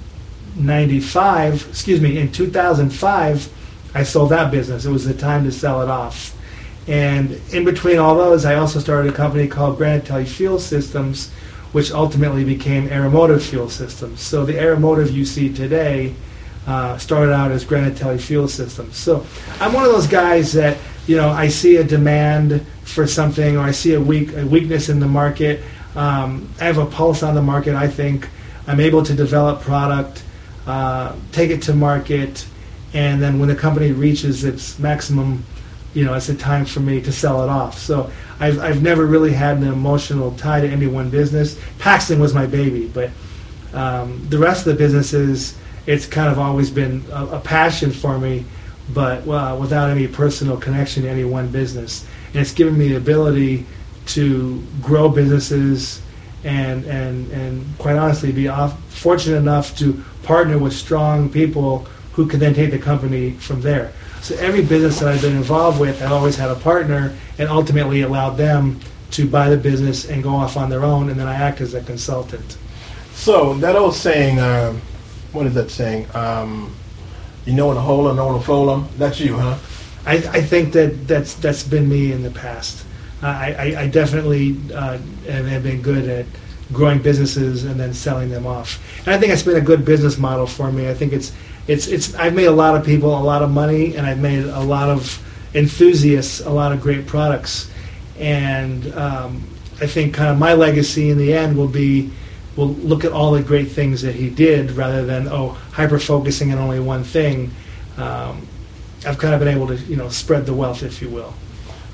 95, 0.56 1.68
excuse 1.68 2.00
me, 2.00 2.16
in 2.16 2.32
2005, 2.32 3.52
I 3.98 4.04
sold 4.04 4.30
that 4.30 4.52
business. 4.52 4.84
It 4.84 4.92
was 4.92 5.04
the 5.04 5.12
time 5.12 5.42
to 5.42 5.50
sell 5.50 5.82
it 5.82 5.88
off. 5.88 6.32
And 6.86 7.32
in 7.52 7.64
between 7.64 7.98
all 7.98 8.14
those, 8.14 8.44
I 8.44 8.54
also 8.54 8.78
started 8.78 9.12
a 9.12 9.16
company 9.16 9.48
called 9.48 9.76
Granatelli 9.76 10.24
Fuel 10.24 10.60
Systems, 10.60 11.32
which 11.72 11.90
ultimately 11.90 12.44
became 12.44 12.88
Aeromotive 12.90 13.42
Fuel 13.50 13.68
Systems. 13.68 14.20
So 14.20 14.46
the 14.46 14.52
Aeromotive 14.52 15.10
you 15.12 15.24
see 15.24 15.52
today 15.52 16.14
uh, 16.68 16.96
started 16.96 17.32
out 17.32 17.50
as 17.50 17.64
Granatelli 17.64 18.20
Fuel 18.20 18.46
Systems. 18.46 18.96
So 18.96 19.26
I'm 19.58 19.72
one 19.72 19.84
of 19.84 19.90
those 19.90 20.06
guys 20.06 20.52
that 20.52 20.78
you 21.08 21.16
know 21.16 21.30
I 21.30 21.48
see 21.48 21.78
a 21.78 21.84
demand 21.84 22.64
for 22.84 23.04
something 23.04 23.56
or 23.56 23.62
I 23.62 23.72
see 23.72 23.94
a 23.94 24.00
weak 24.00 24.32
a 24.36 24.46
weakness 24.46 24.90
in 24.90 25.00
the 25.00 25.08
market. 25.08 25.60
Um, 25.96 26.48
I 26.60 26.66
have 26.66 26.78
a 26.78 26.86
pulse 26.86 27.24
on 27.24 27.34
the 27.34 27.42
market. 27.42 27.74
I 27.74 27.88
think 27.88 28.28
I'm 28.68 28.78
able 28.78 29.02
to 29.02 29.12
develop 29.12 29.60
product, 29.60 30.22
uh, 30.68 31.16
take 31.32 31.50
it 31.50 31.62
to 31.62 31.74
market, 31.74 32.46
and 32.94 33.20
then 33.20 33.38
when 33.38 33.48
the 33.48 33.54
company 33.56 33.92
reaches 33.92 34.44
its 34.44 34.78
maximum, 34.78 35.44
you 35.94 36.04
know, 36.04 36.14
it's 36.14 36.28
a 36.28 36.34
time 36.34 36.64
for 36.64 36.80
me 36.80 37.00
to 37.02 37.12
sell 37.12 37.42
it 37.42 37.48
off. 37.48 37.78
So 37.78 38.10
I've, 38.40 38.58
I've 38.60 38.82
never 38.82 39.04
really 39.04 39.32
had 39.32 39.58
an 39.58 39.64
emotional 39.64 40.32
tie 40.32 40.60
to 40.60 40.68
any 40.68 40.86
one 40.86 41.10
business. 41.10 41.58
Paxton 41.78 42.20
was 42.20 42.34
my 42.34 42.46
baby, 42.46 42.86
but 42.86 43.10
um, 43.74 44.26
the 44.28 44.38
rest 44.38 44.66
of 44.66 44.72
the 44.72 44.78
businesses, 44.78 45.56
it's 45.86 46.06
kind 46.06 46.30
of 46.30 46.38
always 46.38 46.70
been 46.70 47.04
a, 47.12 47.26
a 47.26 47.40
passion 47.40 47.90
for 47.90 48.18
me, 48.18 48.44
but 48.90 49.24
well, 49.26 49.58
without 49.58 49.90
any 49.90 50.06
personal 50.08 50.56
connection 50.56 51.02
to 51.02 51.08
any 51.08 51.24
one 51.24 51.48
business. 51.48 52.06
And 52.32 52.36
it's 52.36 52.52
given 52.52 52.78
me 52.78 52.88
the 52.88 52.96
ability 52.96 53.66
to 54.06 54.62
grow 54.80 55.08
businesses 55.10 56.00
and, 56.44 56.84
and, 56.86 57.30
and 57.32 57.78
quite 57.78 57.96
honestly 57.96 58.32
be 58.32 58.48
off, 58.48 58.82
fortunate 58.92 59.36
enough 59.36 59.76
to 59.78 60.02
partner 60.22 60.58
with 60.58 60.72
strong 60.72 61.28
people 61.28 61.86
who 62.18 62.26
can 62.26 62.40
then 62.40 62.52
take 62.52 62.72
the 62.72 62.78
company 62.78 63.30
from 63.34 63.60
there. 63.60 63.92
So 64.22 64.34
every 64.38 64.64
business 64.64 64.98
that 64.98 65.06
I've 65.06 65.22
been 65.22 65.36
involved 65.36 65.78
with, 65.78 66.02
I've 66.02 66.10
always 66.10 66.34
had 66.34 66.50
a 66.50 66.56
partner, 66.56 67.16
and 67.38 67.48
ultimately 67.48 68.02
allowed 68.02 68.30
them 68.30 68.80
to 69.12 69.28
buy 69.28 69.48
the 69.48 69.56
business 69.56 70.10
and 70.10 70.20
go 70.20 70.30
off 70.30 70.56
on 70.56 70.68
their 70.68 70.82
own, 70.82 71.10
and 71.10 71.20
then 71.20 71.28
I 71.28 71.36
act 71.36 71.60
as 71.60 71.74
a 71.74 71.80
consultant. 71.80 72.58
So 73.14 73.54
that 73.58 73.76
old 73.76 73.94
saying, 73.94 74.40
um, 74.40 74.80
what 75.30 75.46
is 75.46 75.54
that 75.54 75.70
saying? 75.70 76.08
Um, 76.12 76.74
you 77.46 77.52
know 77.52 77.70
in 77.70 77.76
a 77.76 77.80
hole 77.80 78.12
know 78.12 78.26
when 78.26 78.40
to 78.40 78.44
fold. 78.44 78.90
That's 78.98 79.20
you, 79.20 79.36
huh? 79.36 79.56
I, 80.04 80.14
I 80.16 80.42
think 80.42 80.72
that 80.72 81.06
that's 81.06 81.34
that's 81.34 81.62
been 81.62 81.88
me 81.88 82.10
in 82.10 82.24
the 82.24 82.32
past. 82.32 82.84
I, 83.22 83.52
I, 83.52 83.82
I 83.82 83.86
definitely 83.86 84.56
uh, 84.74 84.98
have, 85.28 85.46
have 85.46 85.62
been 85.62 85.82
good 85.82 86.08
at 86.08 86.26
growing 86.72 87.00
businesses 87.00 87.64
and 87.64 87.78
then 87.78 87.94
selling 87.94 88.28
them 88.28 88.44
off. 88.44 88.82
And 89.06 89.14
I 89.14 89.18
think 89.18 89.32
it's 89.32 89.44
been 89.44 89.56
a 89.56 89.60
good 89.60 89.84
business 89.84 90.18
model 90.18 90.48
for 90.48 90.72
me. 90.72 90.90
I 90.90 90.94
think 90.94 91.12
it's 91.12 91.32
it's 91.68 91.86
it's 91.86 92.14
I've 92.14 92.34
made 92.34 92.46
a 92.46 92.52
lot 92.52 92.74
of 92.74 92.84
people 92.84 93.16
a 93.16 93.22
lot 93.22 93.42
of 93.42 93.50
money, 93.50 93.94
and 93.94 94.06
I've 94.06 94.18
made 94.18 94.44
a 94.44 94.60
lot 94.60 94.88
of 94.88 95.22
enthusiasts 95.54 96.40
a 96.40 96.50
lot 96.50 96.72
of 96.72 96.80
great 96.80 97.06
products. 97.06 97.70
And 98.18 98.92
um, 98.94 99.46
I 99.80 99.86
think 99.86 100.14
kind 100.14 100.30
of 100.30 100.38
my 100.38 100.54
legacy 100.54 101.10
in 101.10 101.18
the 101.18 101.32
end 101.34 101.56
will 101.56 101.68
be 101.68 102.10
will 102.56 102.70
look 102.70 103.04
at 103.04 103.12
all 103.12 103.32
the 103.32 103.42
great 103.42 103.70
things 103.70 104.02
that 104.02 104.14
he 104.16 104.28
did 104.28 104.72
rather 104.72 105.04
than 105.04 105.28
oh 105.28 105.50
hyper 105.72 105.98
focusing 105.98 106.52
on 106.52 106.58
only 106.58 106.80
one 106.80 107.04
thing. 107.04 107.52
Um, 107.96 108.46
I've 109.06 109.18
kind 109.18 109.34
of 109.34 109.38
been 109.38 109.48
able 109.48 109.68
to 109.68 109.76
you 109.76 109.96
know 109.96 110.08
spread 110.08 110.46
the 110.46 110.54
wealth, 110.54 110.82
if 110.82 111.00
you 111.00 111.08
will. 111.08 111.34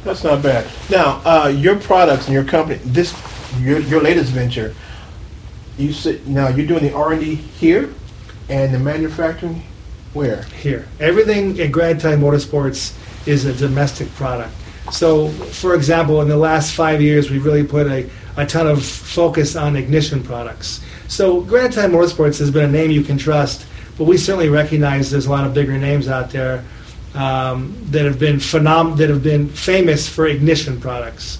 That's 0.04 0.22
not 0.22 0.42
bad. 0.42 0.66
Now, 0.90 1.22
uh, 1.24 1.48
your 1.48 1.78
products 1.78 2.26
and 2.26 2.34
your 2.34 2.44
company, 2.44 2.78
this 2.84 3.14
your 3.58 3.80
your 3.80 4.02
latest 4.02 4.32
venture, 4.32 4.74
you 5.76 5.92
said 5.92 6.26
now 6.26 6.48
you're 6.48 6.66
doing 6.66 6.84
the 6.84 6.94
R 6.94 7.12
and 7.12 7.20
D 7.20 7.34
here, 7.34 7.92
and 8.48 8.74
the 8.74 8.78
manufacturing 8.78 9.62
where? 10.14 10.42
Here, 10.62 10.86
everything 11.00 11.60
at 11.60 11.72
Granatelli 11.72 12.16
Motorsports 12.16 12.96
is 13.26 13.44
a 13.46 13.52
domestic 13.52 14.08
product. 14.14 14.54
So, 14.92 15.28
for 15.28 15.74
example, 15.74 16.20
in 16.20 16.28
the 16.28 16.36
last 16.36 16.74
five 16.74 17.02
years, 17.02 17.30
we've 17.30 17.44
really 17.44 17.64
put 17.64 17.88
a, 17.88 18.08
a 18.36 18.46
ton 18.46 18.68
of 18.68 18.84
focus 18.84 19.56
on 19.56 19.74
ignition 19.74 20.22
products. 20.22 20.80
So, 21.08 21.42
Granatelli 21.42 21.90
Motorsports 21.90 22.38
has 22.38 22.50
been 22.50 22.64
a 22.64 22.72
name 22.72 22.92
you 22.92 23.02
can 23.02 23.18
trust, 23.18 23.66
but 23.98 24.04
we 24.04 24.16
certainly 24.16 24.48
recognize 24.50 25.10
there's 25.10 25.26
a 25.26 25.30
lot 25.30 25.46
of 25.46 25.52
bigger 25.52 25.76
names 25.76 26.06
out 26.06 26.30
there 26.30 26.64
um, 27.14 27.76
that 27.90 28.04
have 28.04 28.18
been 28.18 28.36
phenom- 28.36 28.96
that 28.98 29.10
have 29.10 29.22
been 29.22 29.48
famous 29.48 30.08
for 30.08 30.26
ignition 30.28 30.80
products. 30.80 31.38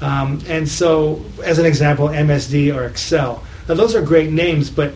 Um, 0.00 0.42
and 0.46 0.68
so, 0.68 1.24
as 1.44 1.58
an 1.58 1.66
example, 1.66 2.08
MSD 2.08 2.74
or 2.74 2.88
Accel. 2.88 3.40
Now, 3.68 3.74
those 3.74 3.94
are 3.94 4.02
great 4.02 4.30
names, 4.30 4.70
but 4.70 4.92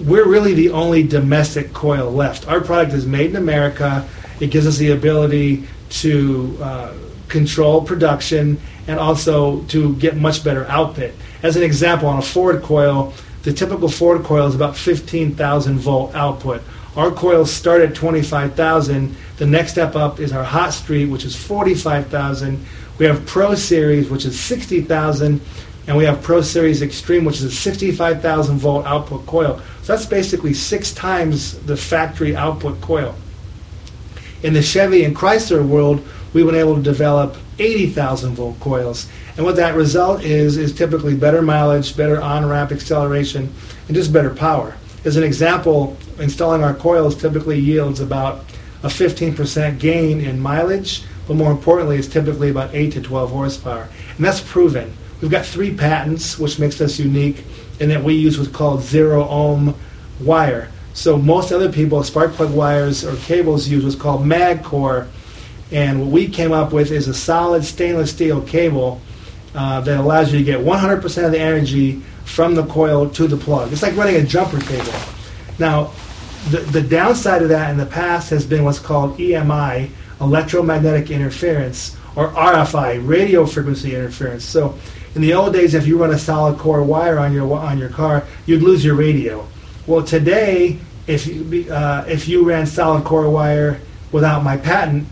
we're 0.00 0.26
really 0.26 0.54
the 0.54 0.70
only 0.70 1.02
domestic 1.02 1.72
coil 1.72 2.10
left. 2.10 2.48
Our 2.48 2.60
product 2.60 2.94
is 2.94 3.06
made 3.06 3.30
in 3.30 3.36
America. 3.36 4.08
It 4.40 4.50
gives 4.50 4.66
us 4.66 4.78
the 4.78 4.92
ability 4.92 5.66
to 5.90 6.58
uh, 6.60 6.94
control 7.28 7.82
production 7.82 8.60
and 8.86 8.98
also 8.98 9.62
to 9.64 9.94
get 9.96 10.16
much 10.16 10.42
better 10.42 10.66
output. 10.66 11.12
As 11.42 11.56
an 11.56 11.62
example, 11.62 12.08
on 12.08 12.18
a 12.18 12.22
Ford 12.22 12.62
coil, 12.62 13.12
the 13.42 13.52
typical 13.52 13.88
Ford 13.88 14.22
coil 14.24 14.46
is 14.46 14.54
about 14.54 14.76
15,000 14.76 15.78
volt 15.78 16.14
output. 16.14 16.62
Our 16.96 17.10
coils 17.10 17.52
start 17.52 17.82
at 17.82 17.94
25,000. 17.94 19.16
The 19.36 19.46
next 19.46 19.72
step 19.72 19.94
up 19.96 20.18
is 20.18 20.32
our 20.32 20.44
Hot 20.44 20.74
Street, 20.74 21.06
which 21.06 21.24
is 21.24 21.36
45,000. 21.36 22.64
We 22.98 23.06
have 23.06 23.24
Pro 23.26 23.54
Series, 23.54 24.10
which 24.10 24.26
is 24.26 24.38
60,000, 24.38 25.40
and 25.90 25.98
we 25.98 26.04
have 26.04 26.22
Pro 26.22 26.40
Series 26.40 26.82
Extreme, 26.82 27.24
which 27.24 27.38
is 27.38 27.42
a 27.42 27.50
65,000 27.50 28.58
volt 28.58 28.86
output 28.86 29.26
coil. 29.26 29.60
So 29.82 29.92
that's 29.92 30.06
basically 30.06 30.54
six 30.54 30.94
times 30.94 31.58
the 31.58 31.76
factory 31.76 32.36
output 32.36 32.80
coil. 32.80 33.16
In 34.44 34.52
the 34.52 34.62
Chevy 34.62 35.02
and 35.02 35.16
Chrysler 35.16 35.66
world, 35.66 36.06
we've 36.32 36.46
been 36.46 36.54
able 36.54 36.76
to 36.76 36.82
develop 36.82 37.36
80,000 37.58 38.36
volt 38.36 38.60
coils. 38.60 39.08
And 39.36 39.44
what 39.44 39.56
that 39.56 39.74
result 39.74 40.22
is, 40.22 40.58
is 40.58 40.72
typically 40.72 41.16
better 41.16 41.42
mileage, 41.42 41.96
better 41.96 42.22
on-ramp 42.22 42.70
acceleration, 42.70 43.52
and 43.88 43.96
just 43.96 44.12
better 44.12 44.30
power. 44.30 44.76
As 45.04 45.16
an 45.16 45.24
example, 45.24 45.96
installing 46.20 46.62
our 46.62 46.74
coils 46.74 47.20
typically 47.20 47.58
yields 47.58 47.98
about 47.98 48.44
a 48.84 48.86
15% 48.86 49.80
gain 49.80 50.20
in 50.20 50.38
mileage, 50.38 51.02
but 51.26 51.34
more 51.34 51.50
importantly, 51.50 51.96
it's 51.96 52.06
typically 52.06 52.50
about 52.50 52.72
8 52.72 52.92
to 52.92 53.02
12 53.02 53.30
horsepower. 53.32 53.88
And 54.16 54.24
that's 54.24 54.40
proven. 54.40 54.94
We've 55.20 55.30
got 55.30 55.44
three 55.44 55.74
patents, 55.74 56.38
which 56.38 56.58
makes 56.58 56.80
us 56.80 56.98
unique 56.98 57.44
and 57.80 57.90
that 57.90 58.02
we 58.04 58.14
use 58.14 58.38
what's 58.38 58.50
called 58.50 58.82
zero 58.82 59.26
ohm 59.28 59.74
wire. 60.20 60.70
So 60.92 61.16
most 61.16 61.52
other 61.52 61.72
people, 61.72 62.02
spark 62.02 62.32
plug 62.32 62.52
wires 62.52 63.04
or 63.04 63.16
cables 63.16 63.68
use 63.68 63.84
what's 63.84 63.96
called 63.96 64.26
mag 64.26 64.62
core, 64.62 65.08
and 65.72 66.00
what 66.00 66.10
we 66.10 66.28
came 66.28 66.52
up 66.52 66.72
with 66.72 66.90
is 66.90 67.08
a 67.08 67.14
solid 67.14 67.64
stainless 67.64 68.10
steel 68.10 68.42
cable 68.42 69.00
uh, 69.54 69.80
that 69.80 69.98
allows 69.98 70.32
you 70.32 70.38
to 70.38 70.44
get 70.44 70.60
100% 70.60 71.24
of 71.24 71.32
the 71.32 71.38
energy 71.38 72.02
from 72.24 72.54
the 72.54 72.66
coil 72.66 73.08
to 73.10 73.26
the 73.26 73.36
plug. 73.36 73.72
It's 73.72 73.82
like 73.82 73.96
running 73.96 74.16
a 74.16 74.22
jumper 74.22 74.60
cable. 74.60 74.92
Now, 75.58 75.92
the, 76.50 76.58
the 76.58 76.82
downside 76.82 77.42
of 77.42 77.48
that 77.50 77.70
in 77.70 77.76
the 77.76 77.86
past 77.86 78.30
has 78.30 78.46
been 78.46 78.64
what's 78.64 78.78
called 78.78 79.18
EMI, 79.18 79.90
electromagnetic 80.20 81.10
interference, 81.10 81.96
or 82.16 82.28
RFI, 82.30 83.06
radio 83.06 83.46
frequency 83.46 83.94
interference. 83.94 84.44
So, 84.44 84.76
in 85.14 85.22
the 85.22 85.34
old 85.34 85.52
days, 85.52 85.74
if 85.74 85.86
you 85.86 85.98
run 85.98 86.10
a 86.10 86.18
solid 86.18 86.58
core 86.58 86.82
wire 86.82 87.18
on 87.18 87.32
your 87.32 87.58
on 87.58 87.78
your 87.78 87.88
car, 87.88 88.24
you'd 88.46 88.62
lose 88.62 88.84
your 88.84 88.94
radio. 88.94 89.46
Well, 89.86 90.04
today, 90.04 90.78
if 91.06 91.26
you 91.26 91.72
uh, 91.72 92.04
if 92.06 92.28
you 92.28 92.44
ran 92.44 92.66
solid 92.66 93.04
core 93.04 93.28
wire 93.28 93.80
without 94.12 94.44
my 94.44 94.56
patent, 94.56 95.06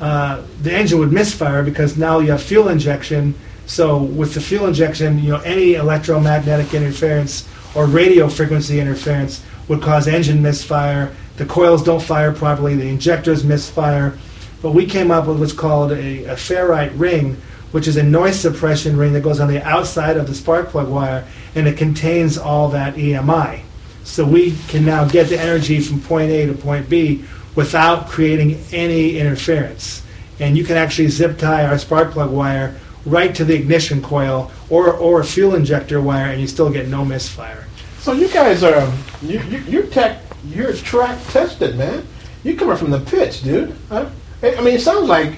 uh, 0.00 0.42
the 0.62 0.72
engine 0.72 0.98
would 0.98 1.12
misfire 1.12 1.62
because 1.62 1.96
now 1.96 2.18
you 2.18 2.30
have 2.30 2.42
fuel 2.42 2.68
injection. 2.68 3.34
So 3.66 4.02
with 4.02 4.34
the 4.34 4.40
fuel 4.40 4.66
injection, 4.66 5.18
you 5.18 5.30
know 5.30 5.40
any 5.40 5.74
electromagnetic 5.74 6.72
interference 6.74 7.48
or 7.74 7.86
radio 7.86 8.28
frequency 8.28 8.80
interference 8.80 9.44
would 9.68 9.82
cause 9.82 10.08
engine 10.08 10.42
misfire. 10.42 11.14
The 11.36 11.46
coils 11.46 11.82
don't 11.82 12.02
fire 12.02 12.32
properly. 12.32 12.74
The 12.74 12.88
injectors 12.88 13.44
misfire. 13.44 14.18
But 14.60 14.72
we 14.72 14.86
came 14.86 15.10
up 15.10 15.26
with 15.26 15.40
what's 15.40 15.52
called 15.52 15.92
a, 15.92 16.24
a 16.24 16.34
ferrite 16.34 16.92
ring, 16.96 17.36
which 17.72 17.88
is 17.88 17.96
a 17.96 18.02
noise 18.02 18.38
suppression 18.38 18.96
ring 18.96 19.12
that 19.14 19.22
goes 19.22 19.40
on 19.40 19.48
the 19.48 19.62
outside 19.66 20.16
of 20.16 20.26
the 20.26 20.34
spark 20.34 20.68
plug 20.68 20.88
wire, 20.88 21.26
and 21.54 21.66
it 21.66 21.76
contains 21.76 22.38
all 22.38 22.68
that 22.68 22.94
EMI. 22.94 23.62
So 24.04 24.24
we 24.24 24.56
can 24.68 24.84
now 24.84 25.06
get 25.06 25.28
the 25.28 25.40
energy 25.40 25.80
from 25.80 26.00
point 26.00 26.30
A 26.30 26.46
to 26.46 26.54
point 26.54 26.88
B 26.88 27.24
without 27.54 28.08
creating 28.08 28.62
any 28.72 29.18
interference. 29.18 30.02
And 30.40 30.56
you 30.56 30.64
can 30.64 30.76
actually 30.76 31.08
zip 31.08 31.38
tie 31.38 31.66
our 31.66 31.78
spark 31.78 32.12
plug 32.12 32.30
wire 32.30 32.78
right 33.04 33.34
to 33.34 33.44
the 33.44 33.54
ignition 33.54 34.02
coil 34.02 34.50
or, 34.70 34.92
or 34.92 35.20
a 35.20 35.24
fuel 35.24 35.54
injector 35.54 36.00
wire, 36.00 36.30
and 36.30 36.40
you 36.40 36.46
still 36.46 36.70
get 36.70 36.88
no 36.88 37.04
misfire. 37.04 37.66
So 37.98 38.12
you 38.12 38.28
guys 38.28 38.62
are 38.62 38.92
you, 39.22 39.40
you 39.42 39.58
you're 39.58 39.86
tech 39.86 40.22
you're 40.44 40.72
track 40.72 41.18
tested, 41.28 41.76
man. 41.76 42.06
You 42.42 42.56
coming 42.56 42.76
from 42.76 42.90
the 42.90 43.00
pits, 43.00 43.40
dude. 43.40 43.76
I 43.90 44.04
mean, 44.42 44.74
it 44.74 44.80
sounds 44.80 45.08
like 45.08 45.34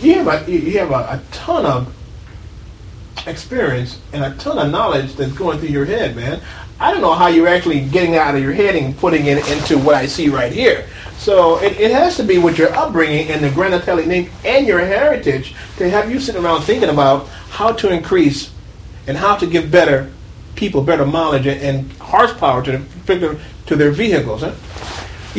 you 0.00 0.22
have 0.22 0.48
a 0.48 0.50
you 0.50 0.78
have 0.78 0.90
a, 0.90 0.94
a 0.94 1.22
ton 1.32 1.66
of 1.66 1.94
experience 3.26 4.00
and 4.12 4.24
a 4.24 4.34
ton 4.36 4.58
of 4.58 4.70
knowledge 4.70 5.14
that's 5.14 5.32
going 5.32 5.58
through 5.58 5.68
your 5.68 5.84
head, 5.84 6.16
man. 6.16 6.40
I 6.80 6.92
don't 6.92 7.00
know 7.00 7.14
how 7.14 7.26
you're 7.26 7.48
actually 7.48 7.80
getting 7.80 8.16
out 8.16 8.36
of 8.36 8.42
your 8.42 8.52
head 8.52 8.76
and 8.76 8.96
putting 8.96 9.26
it 9.26 9.48
into 9.50 9.78
what 9.78 9.96
I 9.96 10.06
see 10.06 10.28
right 10.28 10.52
here. 10.52 10.86
So 11.18 11.58
it, 11.60 11.78
it 11.80 11.90
has 11.90 12.16
to 12.18 12.22
be 12.22 12.38
with 12.38 12.56
your 12.56 12.72
upbringing 12.74 13.28
and 13.30 13.42
the 13.42 13.48
Granatelli 13.48 14.06
name 14.06 14.30
and 14.44 14.66
your 14.66 14.78
heritage 14.78 15.54
to 15.78 15.90
have 15.90 16.10
you 16.10 16.20
sitting 16.20 16.44
around 16.44 16.62
thinking 16.62 16.88
about 16.88 17.26
how 17.50 17.72
to 17.72 17.92
increase 17.92 18.52
and 19.08 19.16
how 19.16 19.36
to 19.36 19.46
give 19.46 19.70
better 19.70 20.12
people 20.54 20.82
better 20.82 21.06
mileage 21.06 21.46
and, 21.46 21.90
horsepower 21.92 22.62
to 22.64 22.78
the, 23.06 23.40
to 23.66 23.76
their 23.76 23.90
vehicles. 23.90 24.40
Huh? 24.42 24.54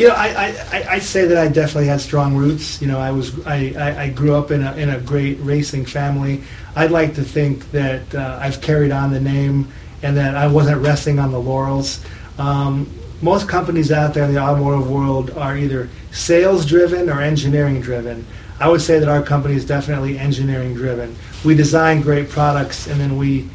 You 0.00 0.08
know, 0.08 0.14
I, 0.14 0.56
I, 0.72 0.86
I 0.92 0.98
say 0.98 1.26
that 1.26 1.36
I 1.36 1.48
definitely 1.48 1.88
had 1.88 2.00
strong 2.00 2.34
roots. 2.34 2.80
You 2.80 2.88
know, 2.88 2.98
I 2.98 3.10
was 3.10 3.46
I, 3.46 4.04
I, 4.04 4.08
grew 4.08 4.34
up 4.34 4.50
in 4.50 4.62
a, 4.62 4.74
in 4.76 4.88
a 4.88 4.98
great 4.98 5.38
racing 5.40 5.84
family. 5.84 6.42
I'd 6.74 6.90
like 6.90 7.16
to 7.16 7.22
think 7.22 7.70
that 7.72 8.14
uh, 8.14 8.38
I've 8.40 8.62
carried 8.62 8.92
on 8.92 9.12
the 9.12 9.20
name 9.20 9.70
and 10.02 10.16
that 10.16 10.36
I 10.36 10.46
wasn't 10.46 10.80
resting 10.80 11.18
on 11.18 11.32
the 11.32 11.38
laurels. 11.38 12.02
Um, 12.38 12.90
most 13.20 13.46
companies 13.46 13.92
out 13.92 14.14
there 14.14 14.24
in 14.24 14.32
the 14.32 14.40
automotive 14.40 14.90
world 14.90 15.32
are 15.32 15.54
either 15.54 15.90
sales 16.12 16.64
driven 16.64 17.10
or 17.10 17.20
engineering 17.20 17.82
driven. 17.82 18.26
I 18.58 18.70
would 18.70 18.80
say 18.80 19.00
that 19.00 19.08
our 19.10 19.22
company 19.22 19.54
is 19.54 19.66
definitely 19.66 20.18
engineering 20.18 20.72
driven. 20.72 21.14
We 21.44 21.54
design 21.54 22.00
great 22.00 22.30
products 22.30 22.86
and 22.86 22.98
then 22.98 23.18
we 23.18 23.50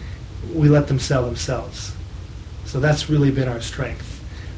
we 0.54 0.70
let 0.70 0.88
them 0.88 1.00
sell 1.00 1.26
themselves. 1.26 1.96
So 2.66 2.80
that's 2.80 3.10
really 3.10 3.32
been 3.32 3.48
our 3.48 3.62
strength. 3.62 4.15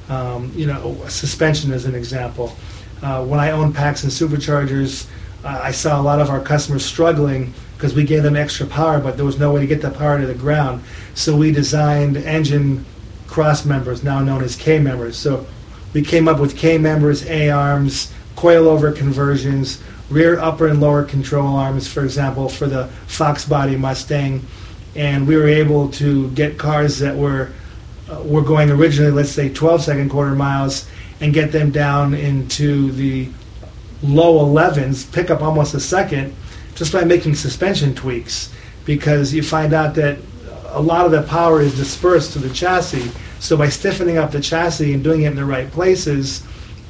Um, 0.09 0.51
you 0.55 0.67
know, 0.67 0.95
suspension 1.09 1.73
as 1.73 1.85
an 1.85 1.93
example. 1.93 2.55
Uh, 3.01 3.25
when 3.25 3.39
I 3.39 3.51
owned 3.51 3.75
Paxton 3.75 4.09
superchargers, 4.09 5.07
uh, 5.43 5.59
I 5.61 5.71
saw 5.71 5.99
a 5.99 6.03
lot 6.03 6.21
of 6.21 6.29
our 6.29 6.39
customers 6.39 6.85
struggling 6.85 7.53
because 7.75 7.93
we 7.93 8.03
gave 8.03 8.23
them 8.23 8.35
extra 8.35 8.65
power, 8.65 8.99
but 8.99 9.17
there 9.17 9.25
was 9.25 9.37
no 9.37 9.53
way 9.53 9.61
to 9.61 9.67
get 9.67 9.81
the 9.81 9.91
power 9.91 10.19
to 10.19 10.25
the 10.25 10.33
ground. 10.33 10.83
So 11.13 11.35
we 11.35 11.51
designed 11.51 12.17
engine 12.17 12.85
cross 13.27 13.65
members, 13.65 14.03
now 14.03 14.19
known 14.19 14.43
as 14.43 14.55
K 14.55 14.79
members. 14.79 15.15
So 15.17 15.45
we 15.93 16.01
came 16.01 16.27
up 16.27 16.39
with 16.39 16.57
K 16.57 16.77
members, 16.77 17.25
A 17.27 17.49
arms, 17.49 18.11
coilover 18.35 18.95
conversions, 18.95 19.81
rear 20.09 20.39
upper 20.39 20.67
and 20.67 20.79
lower 20.79 21.03
control 21.03 21.55
arms, 21.55 21.87
for 21.87 22.03
example, 22.03 22.49
for 22.49 22.67
the 22.67 22.87
Fox 23.07 23.45
body 23.45 23.75
Mustang. 23.75 24.45
And 24.95 25.27
we 25.27 25.35
were 25.35 25.47
able 25.47 25.91
to 25.91 26.31
get 26.31 26.57
cars 26.57 26.97
that 26.99 27.15
were 27.15 27.51
uh, 28.11 28.21
were 28.23 28.41
going 28.41 28.69
originally, 28.69 29.11
let's 29.11 29.31
say, 29.31 29.49
12 29.49 29.83
second 29.83 30.09
quarter 30.09 30.35
miles, 30.35 30.87
and 31.19 31.33
get 31.33 31.51
them 31.51 31.71
down 31.71 32.13
into 32.13 32.91
the 32.91 33.29
low 34.03 34.45
11s, 34.45 35.11
pick 35.11 35.29
up 35.29 35.41
almost 35.41 35.73
a 35.73 35.79
second, 35.79 36.35
just 36.75 36.93
by 36.93 37.03
making 37.03 37.35
suspension 37.35 37.95
tweaks. 37.95 38.53
Because 38.85 39.33
you 39.33 39.43
find 39.43 39.73
out 39.73 39.95
that 39.95 40.19
a 40.67 40.81
lot 40.81 41.05
of 41.05 41.11
the 41.11 41.23
power 41.23 41.61
is 41.61 41.75
dispersed 41.75 42.33
to 42.33 42.39
the 42.39 42.49
chassis. 42.53 43.11
So 43.39 43.57
by 43.57 43.69
stiffening 43.69 44.17
up 44.17 44.31
the 44.31 44.39
chassis 44.39 44.93
and 44.93 45.03
doing 45.03 45.23
it 45.23 45.27
in 45.27 45.35
the 45.35 45.45
right 45.45 45.69
places, 45.69 46.43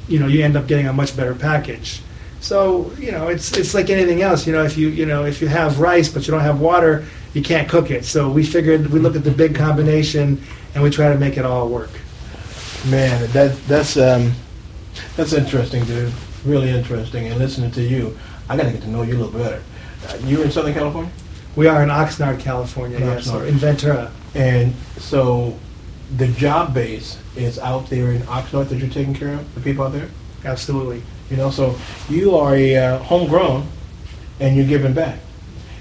you 0.08 0.18
know, 0.18 0.26
you 0.26 0.44
end 0.44 0.56
up 0.56 0.66
getting 0.66 0.86
a 0.86 0.92
much 0.92 1.16
better 1.16 1.34
package. 1.34 2.02
So 2.40 2.92
you 2.98 3.10
know, 3.10 3.28
it's 3.28 3.56
it's 3.56 3.74
like 3.74 3.90
anything 3.90 4.22
else. 4.22 4.46
You 4.46 4.52
know, 4.52 4.64
if 4.64 4.76
you 4.76 4.88
you 4.88 5.06
know 5.06 5.24
if 5.24 5.40
you 5.42 5.48
have 5.48 5.80
rice 5.80 6.08
but 6.08 6.26
you 6.26 6.30
don't 6.30 6.42
have 6.42 6.60
water, 6.60 7.04
you 7.34 7.42
can't 7.42 7.68
cook 7.68 7.90
it. 7.90 8.04
So 8.04 8.30
we 8.30 8.44
figured 8.44 8.88
we 8.88 9.00
look 9.00 9.16
at 9.16 9.24
the 9.24 9.30
big 9.30 9.54
combination 9.54 10.40
and 10.74 10.82
we 10.82 10.90
try 10.90 11.12
to 11.12 11.18
make 11.18 11.36
it 11.36 11.44
all 11.44 11.68
work. 11.68 11.90
Man, 12.88 13.30
that 13.32 13.56
that's 13.66 13.96
um, 13.96 14.32
that's 15.16 15.32
interesting, 15.32 15.84
dude. 15.84 16.12
Really 16.44 16.70
interesting. 16.70 17.26
And 17.26 17.38
listening 17.38 17.70
to 17.72 17.82
you, 17.82 18.16
I 18.48 18.56
got 18.56 18.64
to 18.64 18.72
get 18.72 18.82
to 18.82 18.88
know 18.88 19.02
you 19.02 19.16
a 19.16 19.18
little 19.18 19.38
better. 19.38 19.62
Uh, 20.08 20.16
you're 20.24 20.44
in 20.44 20.50
Southern 20.50 20.74
California. 20.74 21.10
We 21.56 21.66
are 21.66 21.82
in 21.82 21.88
Oxnard, 21.88 22.38
California. 22.38 22.98
In 22.98 23.04
yes, 23.04 23.28
Oxnard. 23.28 23.48
in 23.48 23.54
Ventura. 23.54 24.12
And 24.34 24.74
so, 24.98 25.58
the 26.16 26.28
job 26.28 26.72
base 26.72 27.18
is 27.36 27.58
out 27.58 27.90
there 27.90 28.12
in 28.12 28.22
Oxnard 28.22 28.68
that 28.68 28.76
you're 28.76 28.90
taking 28.90 29.14
care 29.14 29.34
of. 29.34 29.54
The 29.54 29.60
people 29.60 29.84
out 29.84 29.92
there. 29.92 30.08
Absolutely. 30.44 31.02
You 31.30 31.36
know, 31.36 31.50
so 31.50 31.76
you 32.08 32.36
are 32.36 32.54
a 32.54 32.76
uh, 32.76 32.98
homegrown, 32.98 33.66
and 34.40 34.56
you're 34.56 34.66
giving 34.66 34.94
back. 34.94 35.18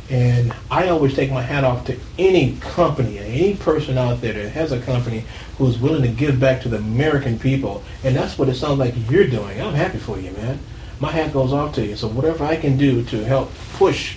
And 0.10 0.54
I 0.72 0.88
always 0.88 1.16
take 1.16 1.32
my 1.32 1.42
hat 1.42 1.66
off 1.66 1.86
to 1.88 2.00
any 2.18 2.56
company, 2.58 3.20
any 3.20 3.56
person 3.56 3.98
out 3.98 4.22
there 4.22 4.34
that 4.34 4.50
has 4.50 4.72
a 4.72 4.80
company 4.82 5.26
who's 5.58 5.78
willing 5.78 6.02
to 6.04 6.08
give 6.08 6.40
back 6.40 6.62
to 6.62 6.70
the 6.70 6.78
American 6.78 7.38
people. 7.38 7.84
And 8.04 8.16
that's 8.16 8.38
what 8.38 8.48
it 8.48 8.56
sounds 8.56 8.80
like 8.80 8.94
you're 9.10 9.28
doing. 9.28 9.62
I'm 9.62 9.74
happy 9.74 9.98
for 9.98 10.18
you, 10.18 10.32
man. 10.32 10.60
My 11.00 11.12
hat 11.12 11.34
goes 11.34 11.52
off 11.52 11.76
to 11.76 11.86
you. 11.86 11.98
So 11.98 12.08
whatever 12.08 12.46
I 12.46 12.56
can 12.56 12.78
do 12.78 13.04
to 13.06 13.26
help 13.26 13.52
push 13.74 14.16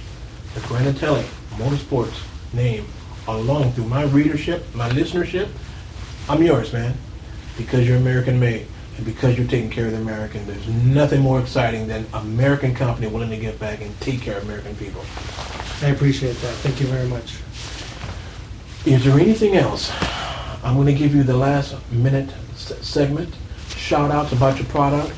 the 0.55 0.61
Granatelli 0.61 1.25
Motorsports 1.57 2.23
name 2.53 2.87
along 3.27 3.73
through 3.73 3.87
my 3.87 4.05
readership, 4.05 4.65
my 4.75 4.89
listenership, 4.91 5.49
I'm 6.29 6.43
yours, 6.43 6.73
man. 6.73 6.95
Because 7.59 7.87
you're 7.87 7.97
American 7.97 8.39
made 8.39 8.67
and 8.97 9.05
because 9.05 9.37
you're 9.37 9.47
taking 9.47 9.71
care 9.71 9.87
of 9.87 9.93
the 9.93 9.99
American. 9.99 10.47
There's 10.47 10.69
nothing 10.69 11.21
more 11.21 11.41
exciting 11.41 11.89
than 11.89 12.07
American 12.13 12.75
company 12.75 13.09
willing 13.09 13.31
to 13.31 13.37
give 13.37 13.59
back 13.59 13.81
and 13.81 13.99
take 14.01 14.21
care 14.21 14.37
of 14.37 14.45
American 14.45 14.77
people. 14.77 15.05
I 15.83 15.89
appreciate 15.89 16.37
that. 16.41 16.55
Thank 16.57 16.81
you 16.81 16.87
very 16.87 17.09
much. 17.09 17.39
Is 18.87 19.05
there 19.05 19.19
anything 19.19 19.57
else? 19.57 19.91
I'm 20.63 20.75
going 20.75 20.87
to 20.87 20.95
give 20.95 21.15
you 21.15 21.23
the 21.23 21.37
last 21.37 21.75
minute 21.91 22.31
s- 22.53 22.73
segment. 22.87 23.33
shout 23.77 24.11
outs 24.11 24.33
about 24.33 24.59
your 24.59 24.67
product, 24.69 25.11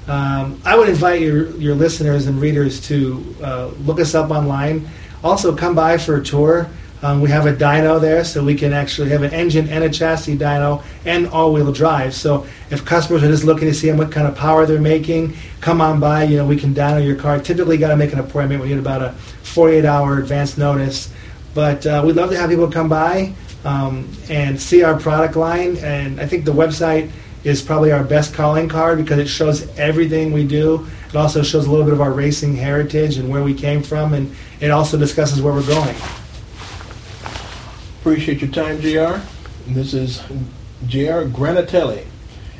Um, 0.08 0.62
I 0.66 0.76
would 0.78 0.90
invite 0.90 1.22
your, 1.22 1.50
your 1.58 1.76
listeners 1.76 2.28
and 2.28 2.42
readers 2.42 2.86
to 2.88 3.36
uh, 3.42 3.68
look 3.86 4.00
us 4.00 4.16
up 4.16 4.32
online. 4.32 4.90
Also, 5.24 5.56
come 5.56 5.76
by 5.76 5.98
for 5.98 6.18
a 6.18 6.24
tour. 6.24 6.70
Um, 7.02 7.20
we 7.20 7.30
have 7.32 7.46
a 7.46 7.54
dyno 7.54 8.00
there, 8.00 8.24
so 8.24 8.42
we 8.44 8.56
can 8.56 8.72
actually 8.72 9.10
have 9.10 9.24
an 9.24 9.34
engine 9.34 9.68
and 9.68 9.84
a 9.84 9.90
chassis 9.90 10.38
dyno 10.38 10.84
and 11.06 11.28
all-wheel 11.28 11.74
drive. 11.74 12.14
So 12.14 12.46
if 12.70 12.86
customers 12.86 13.24
are 13.24 13.28
just 13.28 13.44
looking 13.44 13.68
to 13.68 13.74
see 13.74 13.92
what 13.92 14.10
kind 14.10 14.26
of 14.26 14.36
power 14.36 14.66
they're 14.66 14.80
making, 14.80 15.36
come 15.60 15.82
on 15.82 16.00
by. 16.00 16.24
You 16.24 16.38
know, 16.38 16.46
we 16.46 16.56
can 16.56 16.74
dyno 16.74 17.06
your 17.06 17.18
car. 17.18 17.40
Typically, 17.40 17.78
got 17.78 17.90
to 17.90 17.98
make 17.98 18.14
an 18.14 18.20
appointment. 18.20 18.62
We 18.62 18.70
need 18.70 18.78
about 18.78 19.02
a 19.02 19.16
48-hour 19.44 20.20
advance 20.20 20.58
notice. 20.58 21.12
But 21.54 21.86
uh, 21.86 22.04
we'd 22.06 22.16
love 22.16 22.30
to 22.30 22.38
have 22.38 22.50
people 22.50 22.72
come 22.72 22.88
by 22.88 23.34
um, 23.66 24.10
and 24.30 24.60
see 24.60 24.84
our 24.84 24.98
product 24.98 25.36
line. 25.36 25.78
And 25.78 26.22
I 26.22 26.26
think 26.26 26.46
the 26.46 26.54
website 26.54 27.12
is 27.44 27.62
probably 27.62 27.92
our 27.92 28.04
best 28.04 28.34
calling 28.34 28.70
card 28.70 28.98
because 28.98 29.20
it 29.20 29.28
shows 29.28 29.68
everything 29.78 30.32
we 30.32 30.46
do. 30.46 30.88
It 31.10 31.16
also 31.16 31.44
shows 31.44 31.66
a 31.66 31.70
little 31.70 31.86
bit 31.86 31.94
of 31.94 32.02
our 32.02 32.12
racing 32.12 32.56
heritage 32.56 33.18
and 33.18 33.30
where 33.30 33.44
we 33.44 33.54
came 33.54 33.84
from, 33.84 34.14
and 34.14 34.34
it 34.60 34.72
also 34.72 34.98
discusses 34.98 35.42
where 35.42 35.54
we're 35.54 35.68
going. 35.68 35.96
Appreciate 38.00 38.42
your 38.42 38.52
time, 38.52 38.80
JR. 38.82 39.22
This 39.68 39.94
is 39.94 40.22
JR 40.88 41.26
Granatelli. 41.30 42.06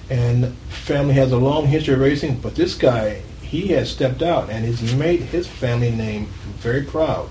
And 0.10 0.54
family 0.70 1.14
has 1.16 1.32
a 1.32 1.38
long 1.38 1.68
history 1.68 1.94
of 1.94 2.00
racing, 2.02 2.40
but 2.40 2.56
this 2.56 2.76
guy, 2.76 3.22
he 3.42 3.70
has 3.70 3.90
stepped 3.90 4.22
out 4.22 4.50
and 4.50 4.66
has 4.66 4.94
made 4.94 5.22
his 5.22 5.48
family 5.48 5.92
name 5.92 6.28
very 6.58 6.84
proud. 6.84 7.30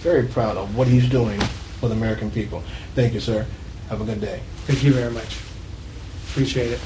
Very 0.00 0.26
proud 0.26 0.56
of 0.56 0.76
what 0.76 0.88
he's 0.88 1.08
doing 1.08 1.40
for 1.80 1.88
the 1.88 1.94
American 1.94 2.30
people. 2.30 2.62
Thank 2.94 3.14
you, 3.14 3.20
sir. 3.20 3.46
Have 3.88 4.00
a 4.00 4.04
good 4.04 4.20
day. 4.20 4.40
Thank 4.66 4.82
you 4.82 4.92
very 4.92 5.12
much. 5.12 5.47
Appreciate 6.30 6.72
it. 6.72 6.80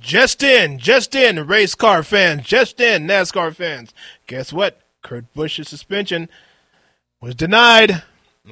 Just 0.00 0.42
in, 0.42 0.78
just 0.78 1.14
in, 1.14 1.46
race 1.46 1.74
car 1.74 2.02
fans, 2.02 2.46
just 2.46 2.78
in, 2.78 3.06
NASCAR 3.06 3.54
fans. 3.54 3.94
Guess 4.26 4.52
what? 4.52 4.80
Kurt 5.02 5.32
Busch's 5.32 5.68
suspension 5.68 6.28
was 7.22 7.34
denied. 7.34 8.02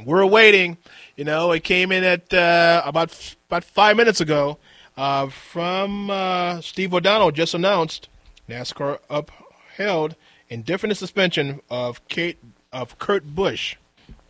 We're 0.05 0.24
waiting. 0.24 0.78
You 1.16 1.24
know, 1.24 1.53
it 1.53 1.62
came 1.62 1.92
in 1.92 2.05
at 2.05 2.32
uh, 2.32 2.82
about 2.86 3.36
about 3.48 3.64
five 3.64 3.98
minutes 3.98 4.20
ago 4.20 4.57
uh, 4.96 5.28
from 5.28 6.09
uh, 6.09 6.62
Steve 6.62 6.94
O'Donnell. 6.94 7.32
Just 7.32 7.53
announced 7.53 8.09
NASCAR 8.48 8.98
upheld 9.11 10.16
indefinite 10.48 10.96
suspension 10.96 11.61
of 11.68 12.07
Kate 12.09 12.38
of 12.72 12.98
Kurt 12.98 13.34
Busch. 13.34 13.76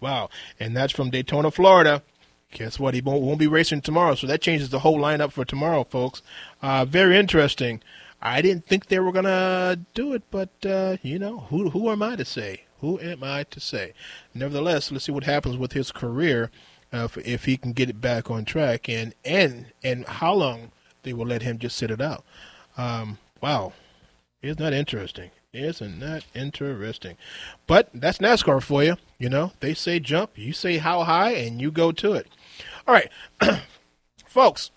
Wow, 0.00 0.30
and 0.58 0.76
that's 0.76 0.92
from 0.92 1.10
Daytona, 1.10 1.52
Florida. 1.52 2.02
Guess 2.52 2.78
what? 2.78 2.94
He 2.94 3.00
won't, 3.00 3.22
won't 3.22 3.38
be 3.38 3.46
racing 3.46 3.80
tomorrow, 3.80 4.14
so 4.14 4.26
that 4.26 4.42
changes 4.42 4.68
the 4.68 4.80
whole 4.80 4.98
lineup 4.98 5.32
for 5.32 5.44
tomorrow, 5.44 5.84
folks. 5.84 6.22
Uh, 6.60 6.84
very 6.84 7.16
interesting. 7.16 7.82
I 8.20 8.40
didn't 8.40 8.66
think 8.66 8.86
they 8.86 9.00
were 9.00 9.10
gonna 9.10 9.78
do 9.94 10.12
it, 10.12 10.22
but 10.30 10.50
uh, 10.64 10.98
you 11.02 11.18
know, 11.18 11.40
who 11.50 11.70
who 11.70 11.90
am 11.90 12.02
I 12.02 12.14
to 12.16 12.24
say? 12.24 12.64
Who 12.80 13.00
am 13.00 13.24
I 13.24 13.44
to 13.44 13.58
say? 13.58 13.94
Nevertheless, 14.34 14.92
let's 14.92 15.06
see 15.06 15.12
what 15.12 15.24
happens 15.24 15.56
with 15.56 15.72
his 15.72 15.90
career 15.90 16.50
uh, 16.92 17.04
if, 17.04 17.18
if 17.18 17.44
he 17.46 17.56
can 17.56 17.72
get 17.72 17.88
it 17.88 18.00
back 18.00 18.30
on 18.30 18.44
track, 18.44 18.88
and 18.88 19.14
and 19.24 19.72
and 19.82 20.04
how 20.06 20.34
long 20.34 20.72
they 21.02 21.12
will 21.12 21.26
let 21.26 21.42
him 21.42 21.58
just 21.58 21.76
sit 21.76 21.90
it 21.90 22.00
out. 22.00 22.24
Um, 22.76 23.18
wow, 23.40 23.72
isn't 24.42 24.58
that 24.58 24.72
interesting? 24.72 25.30
Isn't 25.52 26.00
that 26.00 26.24
interesting? 26.34 27.16
But 27.66 27.90
that's 27.92 28.18
NASCAR 28.18 28.62
for 28.62 28.82
you. 28.84 28.96
You 29.18 29.28
know, 29.28 29.52
they 29.60 29.74
say 29.74 30.00
jump, 30.00 30.30
you 30.36 30.52
say 30.52 30.78
how 30.78 31.04
high, 31.04 31.32
and 31.32 31.60
you 31.60 31.70
go 31.70 31.92
to 31.92 32.12
it. 32.14 32.28
All 32.86 32.94
right, 32.94 33.10
folks. 34.26 34.70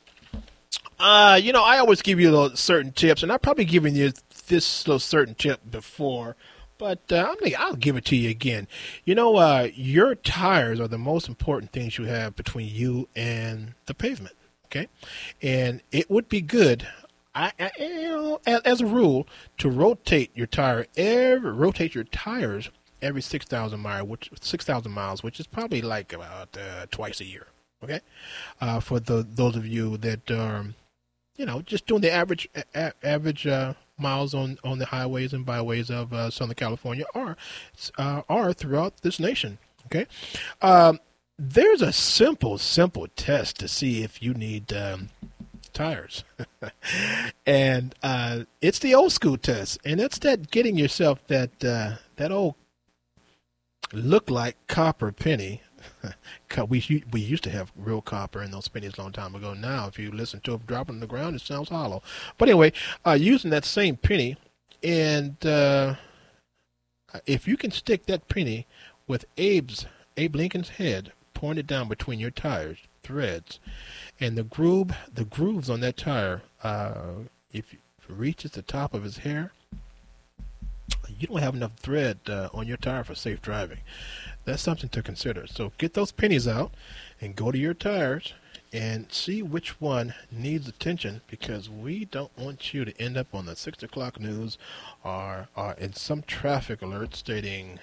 Uh, 1.00 1.40
you 1.42 1.52
know, 1.52 1.64
I 1.64 1.80
always 1.80 2.02
give 2.02 2.20
you 2.20 2.32
those 2.32 2.60
certain 2.60 2.92
tips, 2.92 3.24
and 3.24 3.32
I've 3.32 3.42
probably 3.42 3.66
given 3.66 3.96
you 3.96 4.14
this 4.48 4.88
little 4.88 5.00
certain 5.00 5.36
tip 5.36 5.60
before, 5.70 6.36
but 6.78 7.00
uh, 7.12 7.28
I'm 7.28 7.36
gonna, 7.40 7.56
I'll 7.58 7.76
give 7.76 7.98
it 7.98 8.06
to 8.06 8.16
you 8.16 8.30
again. 8.30 8.68
You 9.06 9.16
know, 9.16 9.38
uh, 9.38 9.70
your 9.74 10.16
tires 10.16 10.80
are 10.80 10.88
the 10.88 10.98
most 10.98 11.28
important 11.28 11.72
things 11.72 11.98
you 11.98 12.06
have 12.06 12.36
between 12.36 12.74
you 12.74 13.10
and 13.16 13.74
the 13.88 13.94
pavement. 13.94 14.36
Okay, 14.66 14.88
and 15.42 15.82
it 15.92 16.10
would 16.10 16.30
be 16.30 16.42
good. 16.42 16.88
I, 17.34 17.52
I 17.60 17.72
you 17.80 18.04
know, 18.04 18.40
as, 18.46 18.62
as, 18.62 18.82
a 18.82 18.86
rule, 18.86 19.28
to 19.58 19.70
rotate 19.70 20.32
your 20.36 20.48
tire 20.48 20.86
every 20.96 21.52
rotate 21.52 21.96
your 21.96 22.04
tires 22.04 22.70
every 23.02 23.22
six 23.22 23.46
thousand 23.46 23.80
miles, 23.80 24.08
which 24.08 24.30
six 24.42 24.64
thousand 24.64 24.92
miles, 24.92 25.24
which 25.24 25.40
is 25.40 25.48
probably 25.48 25.82
like 25.82 26.14
about 26.14 26.56
uh, 26.56 26.86
twice 26.92 27.20
a 27.20 27.26
year. 27.26 27.48
Okay, 27.86 28.02
uh, 28.62 28.80
for 28.80 29.00
the 29.00 29.24
those 29.30 29.56
of 29.56 29.68
you 29.68 29.98
that 29.98 30.32
are, 30.32 30.66
you 31.38 31.46
know, 31.46 31.62
just 31.62 31.86
doing 31.86 32.02
the 32.02 32.12
average 32.12 32.50
a- 32.74 32.94
average 33.04 33.46
uh, 33.46 33.76
miles 34.00 34.34
on, 34.34 34.58
on 34.64 34.80
the 34.80 34.88
highways 34.88 35.34
and 35.34 35.46
byways 35.46 35.92
of 35.92 36.12
uh, 36.12 36.32
Southern 36.32 36.56
California 36.56 37.06
are 37.14 37.38
uh, 38.00 38.24
are 38.28 38.54
throughout 38.54 39.04
this 39.04 39.20
nation. 39.20 39.60
Okay, 39.86 40.08
um, 40.64 41.00
there's 41.38 41.84
a 41.84 41.94
simple 41.94 42.58
simple 42.58 43.06
test 43.16 43.60
to 43.60 43.68
see 43.68 44.02
if 44.02 44.20
you 44.20 44.34
need 44.34 44.74
um, 44.74 45.10
tires, 45.72 46.24
and 47.46 47.94
uh, 48.02 48.46
it's 48.62 48.80
the 48.80 48.96
old 48.96 49.12
school 49.12 49.38
test, 49.38 49.78
and 49.86 50.02
it's 50.02 50.18
that 50.18 50.50
getting 50.50 50.76
yourself 50.76 51.26
that 51.28 51.64
uh, 51.64 51.98
that 52.16 52.32
old 52.32 52.56
look 53.94 54.32
like 54.32 54.58
copper 54.66 55.12
penny 55.12 55.62
we 56.70 57.04
we 57.12 57.22
used 57.22 57.44
to 57.44 57.50
have 57.50 57.72
real 57.76 58.02
copper 58.02 58.42
in 58.42 58.52
those 58.52 58.68
pennies 58.68 58.98
a 58.98 59.02
long 59.02 59.12
time 59.12 59.36
ago. 59.36 59.54
Now, 59.54 59.88
if 59.88 60.00
you 60.00 60.12
listen 60.12 60.40
to 60.42 60.56
it 60.56 60.68
dropping 60.68 60.96
on 60.96 61.00
the 61.00 61.08
ground, 61.08 61.36
it 61.36 61.42
sounds 61.42 61.70
hollow. 61.70 62.02
But 62.38 62.50
anyway, 62.50 62.74
uh, 63.06 63.18
using 63.20 63.52
that 63.52 63.66
same 63.66 63.98
penny, 63.98 64.38
and 64.84 65.44
uh, 65.46 65.96
if 67.26 67.48
you 67.48 67.58
can 67.58 67.72
stick 67.72 68.06
that 68.06 68.28
penny 68.28 68.68
with 69.08 69.26
Abe's 69.38 69.86
Abe 70.18 70.36
Lincoln's 70.36 70.70
head 70.70 71.12
pointed 71.34 71.68
down 71.68 71.88
between 71.88 72.20
your 72.20 72.32
tires 72.32 72.80
threads, 73.04 73.60
and 74.20 74.38
the 74.38 74.44
groove 74.44 74.92
the 75.14 75.26
grooves 75.26 75.70
on 75.70 75.80
that 75.82 75.98
tire, 75.98 76.42
uh, 76.64 76.94
if 77.52 77.74
it 77.74 77.80
reaches 78.08 78.52
the 78.52 78.62
top 78.62 78.94
of 78.94 79.04
his 79.04 79.20
hair, 79.20 79.52
you 81.20 81.28
don't 81.28 81.42
have 81.42 81.56
enough 81.56 81.76
thread 81.78 82.20
uh, 82.28 82.50
on 82.54 82.68
your 82.68 82.78
tire 82.78 83.04
for 83.04 83.16
safe 83.16 83.42
driving 83.42 83.80
that's 84.46 84.62
something 84.62 84.90
to 84.90 85.04
consider. 85.04 85.48
So 85.48 85.74
get 85.78 85.94
those 85.94 86.12
pennies 86.12 86.48
out 86.48 86.72
and 87.20 87.36
go 87.36 87.52
to 87.52 87.58
your 87.58 87.74
tires 87.74 88.34
and 88.72 89.12
see 89.12 89.42
which 89.42 89.80
one 89.80 90.14
needs 90.32 90.68
attention 90.68 91.22
because 91.28 91.70
we 91.70 92.06
don't 92.06 92.38
want 92.38 92.74
you 92.74 92.86
to 92.86 93.02
end 93.02 93.18
up 93.18 93.34
on 93.34 93.46
the 93.46 93.56
six 93.56 93.82
o'clock 93.84 94.20
news 94.20 94.58
or, 95.04 95.48
or 95.56 95.74
in 95.74 95.94
some 95.94 96.22
traffic 96.24 96.82
alert 96.82 97.16
stating 97.16 97.80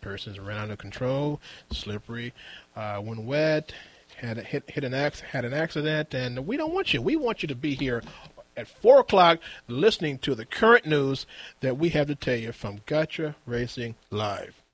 persons 0.00 0.38
ran 0.38 0.58
out 0.58 0.70
of 0.70 0.78
control, 0.78 1.40
slippery, 1.70 2.32
uh, 2.76 2.98
when 2.98 3.26
wet, 3.26 3.72
had 4.16 4.38
a, 4.38 4.42
hit 4.42 4.68
hit 4.68 4.84
an 4.84 4.94
ac- 4.94 5.24
had 5.30 5.44
an 5.44 5.52
accident, 5.52 6.14
and 6.14 6.46
we 6.46 6.56
don't 6.56 6.72
want 6.72 6.94
you. 6.94 7.02
We 7.02 7.16
want 7.16 7.42
you 7.42 7.48
to 7.48 7.54
be 7.54 7.74
here 7.74 8.02
at 8.56 8.68
four 8.68 9.00
o'clock 9.00 9.38
listening 9.68 10.18
to 10.18 10.34
the 10.34 10.46
current 10.46 10.86
news 10.86 11.26
that 11.60 11.76
we 11.76 11.90
have 11.90 12.06
to 12.06 12.14
tell 12.14 12.36
you 12.36 12.52
from 12.52 12.80
Gotcha 12.86 13.36
Racing 13.46 13.94
Live. 14.10 14.65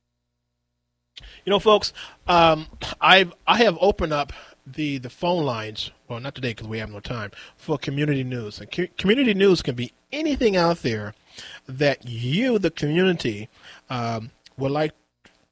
You 1.44 1.50
know, 1.50 1.58
folks, 1.58 1.92
um, 2.26 2.66
I've 3.00 3.32
I 3.46 3.58
have 3.58 3.76
opened 3.80 4.12
up 4.12 4.32
the 4.66 4.98
the 4.98 5.10
phone 5.10 5.44
lines. 5.44 5.90
Well, 6.08 6.20
not 6.20 6.34
today 6.34 6.50
because 6.50 6.68
we 6.68 6.78
have 6.78 6.90
no 6.90 7.00
time 7.00 7.30
for 7.56 7.78
community 7.78 8.24
news. 8.24 8.60
And 8.60 8.70
co- 8.70 8.88
community 8.98 9.34
news 9.34 9.62
can 9.62 9.74
be 9.74 9.92
anything 10.12 10.56
out 10.56 10.78
there 10.78 11.14
that 11.66 12.06
you, 12.06 12.58
the 12.58 12.70
community, 12.70 13.48
um, 13.88 14.30
would 14.56 14.72
like 14.72 14.92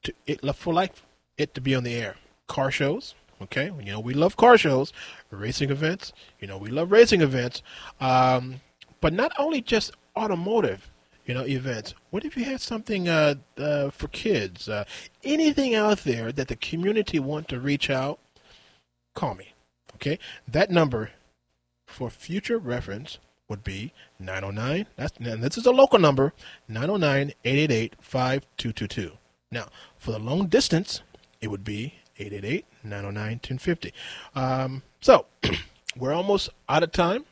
to 0.03 0.13
it 0.27 0.41
for 0.55 0.73
like 0.73 0.93
it 1.37 1.53
to 1.55 1.61
be 1.61 1.75
on 1.75 1.83
the 1.83 1.93
air. 1.93 2.15
Car 2.47 2.69
shows, 2.69 3.15
Okay, 3.41 3.71
you 3.83 3.91
know 3.91 3.99
we 3.99 4.13
love 4.13 4.37
car 4.37 4.57
shows, 4.57 4.93
racing 5.31 5.71
events. 5.71 6.13
You 6.39 6.47
know 6.47 6.57
we 6.57 6.69
love 6.69 6.91
racing 6.91 7.21
events, 7.21 7.63
um, 7.99 8.61
but 8.99 9.13
not 9.13 9.31
only 9.37 9.61
just 9.61 9.91
automotive. 10.15 10.90
You 11.31 11.37
know 11.37 11.45
events. 11.45 11.93
What 12.09 12.25
if 12.25 12.35
you 12.35 12.43
had 12.43 12.59
something 12.59 13.07
uh, 13.07 13.35
uh, 13.57 13.89
for 13.91 14.09
kids? 14.09 14.67
Uh, 14.67 14.83
anything 15.23 15.73
out 15.73 15.99
there 15.99 16.33
that 16.33 16.49
the 16.49 16.57
community 16.57 17.19
want 17.19 17.47
to 17.47 17.57
reach 17.57 17.89
out? 17.89 18.19
Call 19.15 19.35
me. 19.35 19.53
Okay, 19.95 20.19
that 20.45 20.69
number 20.69 21.11
for 21.85 22.09
future 22.09 22.57
reference 22.57 23.17
would 23.47 23.63
be 23.63 23.93
909. 24.19 24.87
That's 24.97 25.17
and 25.19 25.41
this 25.41 25.57
is 25.57 25.65
a 25.65 25.71
local 25.71 25.99
number 25.99 26.33
909-888-5222. 26.69 29.13
Now, 29.51 29.67
for 29.97 30.11
the 30.11 30.19
long 30.19 30.47
distance, 30.47 31.01
it 31.39 31.47
would 31.47 31.63
be 31.63 31.93
888-909-1050. 32.19 33.93
Um, 34.35 34.83
so, 34.99 35.27
we're 35.95 36.11
almost 36.11 36.49
out 36.67 36.83
of 36.83 36.91
time. 36.91 37.23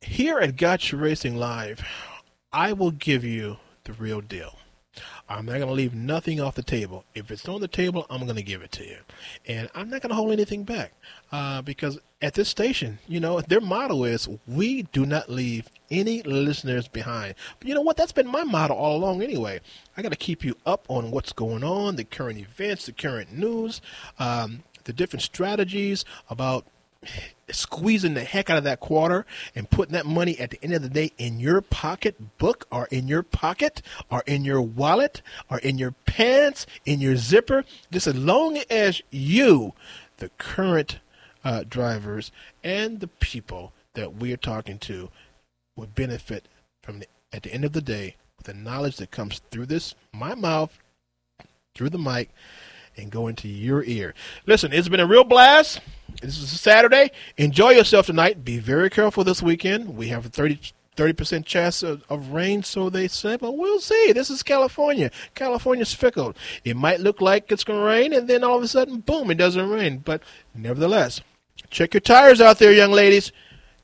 Here 0.00 0.38
at 0.38 0.56
Gotcha 0.56 0.96
Racing 0.96 1.36
Live, 1.36 1.84
I 2.52 2.72
will 2.72 2.92
give 2.92 3.24
you 3.24 3.56
the 3.82 3.92
real 3.92 4.20
deal. 4.20 4.56
I'm 5.28 5.46
not 5.46 5.56
going 5.56 5.66
to 5.66 5.72
leave 5.72 5.92
nothing 5.92 6.40
off 6.40 6.54
the 6.54 6.62
table. 6.62 7.04
If 7.14 7.30
it's 7.30 7.48
on 7.48 7.60
the 7.60 7.68
table, 7.68 8.06
I'm 8.08 8.22
going 8.22 8.36
to 8.36 8.42
give 8.42 8.62
it 8.62 8.70
to 8.72 8.84
you. 8.84 8.98
And 9.46 9.68
I'm 9.74 9.90
not 9.90 10.00
going 10.00 10.10
to 10.10 10.14
hold 10.14 10.30
anything 10.32 10.62
back 10.62 10.92
uh, 11.32 11.62
because 11.62 11.98
at 12.22 12.34
this 12.34 12.48
station, 12.48 13.00
you 13.08 13.18
know, 13.18 13.40
their 13.40 13.60
motto 13.60 14.04
is 14.04 14.28
we 14.46 14.82
do 14.84 15.04
not 15.04 15.28
leave 15.28 15.68
any 15.90 16.22
listeners 16.22 16.86
behind. 16.86 17.34
But 17.58 17.68
you 17.68 17.74
know 17.74 17.82
what? 17.82 17.96
That's 17.96 18.12
been 18.12 18.28
my 18.28 18.44
motto 18.44 18.74
all 18.74 18.96
along 18.96 19.22
anyway. 19.22 19.60
I 19.96 20.02
got 20.02 20.12
to 20.12 20.16
keep 20.16 20.44
you 20.44 20.56
up 20.64 20.86
on 20.88 21.10
what's 21.10 21.32
going 21.32 21.64
on, 21.64 21.96
the 21.96 22.04
current 22.04 22.38
events, 22.38 22.86
the 22.86 22.92
current 22.92 23.32
news, 23.32 23.80
um, 24.18 24.62
the 24.84 24.92
different 24.92 25.22
strategies 25.22 26.04
about 26.30 26.66
squeezing 27.50 28.14
the 28.14 28.24
heck 28.24 28.50
out 28.50 28.58
of 28.58 28.64
that 28.64 28.80
quarter 28.80 29.24
and 29.54 29.70
putting 29.70 29.92
that 29.92 30.06
money 30.06 30.38
at 30.38 30.50
the 30.50 30.62
end 30.62 30.74
of 30.74 30.82
the 30.82 30.88
day 30.88 31.12
in 31.16 31.40
your 31.40 31.60
pocketbook 31.60 32.66
or 32.70 32.86
in 32.90 33.08
your 33.08 33.22
pocket 33.22 33.82
or 34.10 34.22
in 34.26 34.44
your 34.44 34.60
wallet 34.60 35.22
or 35.50 35.58
in 35.58 35.78
your 35.78 35.92
pants, 36.06 36.66
in 36.84 37.00
your 37.00 37.16
zipper, 37.16 37.64
just 37.90 38.06
as 38.06 38.16
long 38.16 38.58
as 38.70 39.00
you, 39.10 39.72
the 40.18 40.30
current 40.38 40.98
uh, 41.44 41.64
drivers 41.68 42.30
and 42.62 43.00
the 43.00 43.08
people 43.08 43.72
that 43.94 44.16
we're 44.16 44.36
talking 44.36 44.78
to, 44.78 45.10
would 45.76 45.94
benefit 45.94 46.48
from 46.82 46.98
the, 46.98 47.06
at 47.32 47.44
the 47.44 47.52
end 47.52 47.64
of 47.64 47.72
the 47.72 47.80
day 47.80 48.16
with 48.36 48.46
the 48.46 48.54
knowledge 48.54 48.96
that 48.96 49.10
comes 49.10 49.40
through 49.50 49.66
this, 49.66 49.94
my 50.12 50.34
mouth, 50.34 50.78
through 51.74 51.90
the 51.90 51.98
mic, 51.98 52.30
and 52.96 53.10
go 53.10 53.28
into 53.28 53.48
your 53.48 53.84
ear. 53.84 54.14
Listen, 54.46 54.72
it's 54.72 54.88
been 54.88 55.00
a 55.00 55.06
real 55.06 55.24
blast. 55.24 55.80
This 56.20 56.38
is 56.38 56.52
a 56.52 56.58
Saturday. 56.58 57.10
Enjoy 57.36 57.70
yourself 57.70 58.06
tonight. 58.06 58.44
Be 58.44 58.58
very 58.58 58.90
careful 58.90 59.24
this 59.24 59.42
weekend. 59.42 59.96
We 59.96 60.08
have 60.08 60.26
a 60.26 60.28
30 60.28 61.12
percent 61.12 61.46
chance 61.46 61.82
of, 61.84 62.02
of, 62.08 62.30
rain, 62.30 62.64
so 62.64 62.90
they 62.90 63.06
say, 63.06 63.36
but 63.36 63.56
we'll 63.56 63.78
see. 63.78 64.12
This 64.12 64.30
is 64.30 64.42
California. 64.42 65.12
California's 65.36 65.94
fickle. 65.94 66.34
It 66.64 66.76
might 66.76 66.98
look 66.98 67.20
like 67.20 67.52
it's 67.52 67.62
going 67.62 67.78
to 67.78 67.86
rain, 67.86 68.12
and 68.12 68.28
then 68.28 68.42
all 68.42 68.56
of 68.56 68.64
a 68.64 68.68
sudden, 68.68 68.98
boom, 68.98 69.30
it 69.30 69.36
doesn't 69.36 69.70
rain. 69.70 69.98
But 69.98 70.22
nevertheless, 70.54 71.20
check 71.70 71.94
your 71.94 72.00
tires 72.00 72.40
out 72.40 72.58
there, 72.58 72.72
young 72.72 72.90
ladies. 72.90 73.30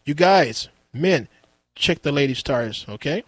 You 0.05 0.15
guys, 0.15 0.69
men, 0.93 1.29
check 1.77 2.03
the 2.03 2.11
ladies' 2.13 2.43
tires, 2.43 2.85
okay? 2.89 3.23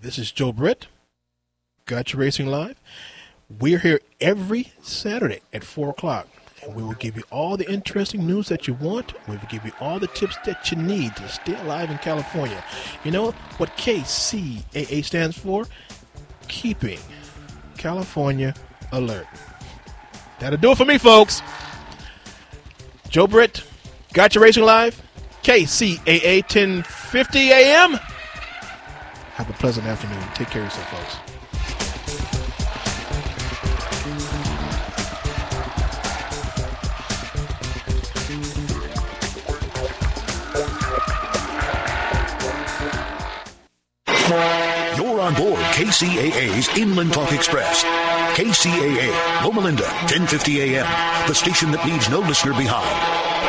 This 0.00 0.18
is 0.18 0.32
Joe 0.32 0.52
Britt. 0.52 0.86
Gotcha 1.84 2.16
Racing 2.16 2.46
Live. 2.46 2.80
We're 3.50 3.78
here 3.78 4.00
every 4.20 4.72
Saturday 4.80 5.40
at 5.52 5.64
4 5.64 5.90
o'clock. 5.90 6.28
And 6.68 6.76
we 6.76 6.82
will 6.82 6.94
give 6.94 7.16
you 7.16 7.22
all 7.30 7.56
the 7.56 7.68
interesting 7.70 8.26
news 8.26 8.48
that 8.48 8.68
you 8.68 8.74
want. 8.74 9.14
We 9.26 9.38
will 9.38 9.46
give 9.48 9.64
you 9.64 9.72
all 9.80 9.98
the 9.98 10.06
tips 10.08 10.36
that 10.44 10.70
you 10.70 10.76
need 10.76 11.16
to 11.16 11.26
stay 11.26 11.58
alive 11.62 11.90
in 11.90 11.96
California. 11.96 12.62
You 13.04 13.10
know 13.10 13.30
what 13.56 13.74
KCAA 13.78 15.02
stands 15.02 15.38
for? 15.38 15.64
Keeping 16.46 16.98
California 17.78 18.54
alert. 18.92 19.26
That'll 20.40 20.58
do 20.58 20.72
it 20.72 20.76
for 20.76 20.84
me, 20.84 20.98
folks. 20.98 21.40
Joe 23.08 23.26
Britt, 23.26 23.64
Gotcha 24.12 24.38
Racing 24.38 24.64
Live, 24.64 25.00
KCAA 25.42 26.42
1050 26.42 27.38
AM. 27.50 27.92
Have 27.92 29.48
a 29.48 29.54
pleasant 29.54 29.86
afternoon. 29.86 30.22
Take 30.34 30.48
care 30.48 30.60
of 30.60 30.66
yourself, 30.66 30.90
folks. 30.90 31.27
You're 44.28 45.20
on 45.20 45.34
board 45.34 45.58
KCAA's 45.72 46.68
Inland 46.76 47.14
Talk 47.14 47.32
Express. 47.32 47.82
KCAA, 48.36 49.42
Loma 49.42 49.60
Linda, 49.60 49.84
1050 49.84 50.76
AM, 50.76 51.26
the 51.26 51.34
station 51.34 51.70
that 51.70 51.84
leaves 51.86 52.10
no 52.10 52.20
listener 52.20 52.52
behind. 52.52 53.47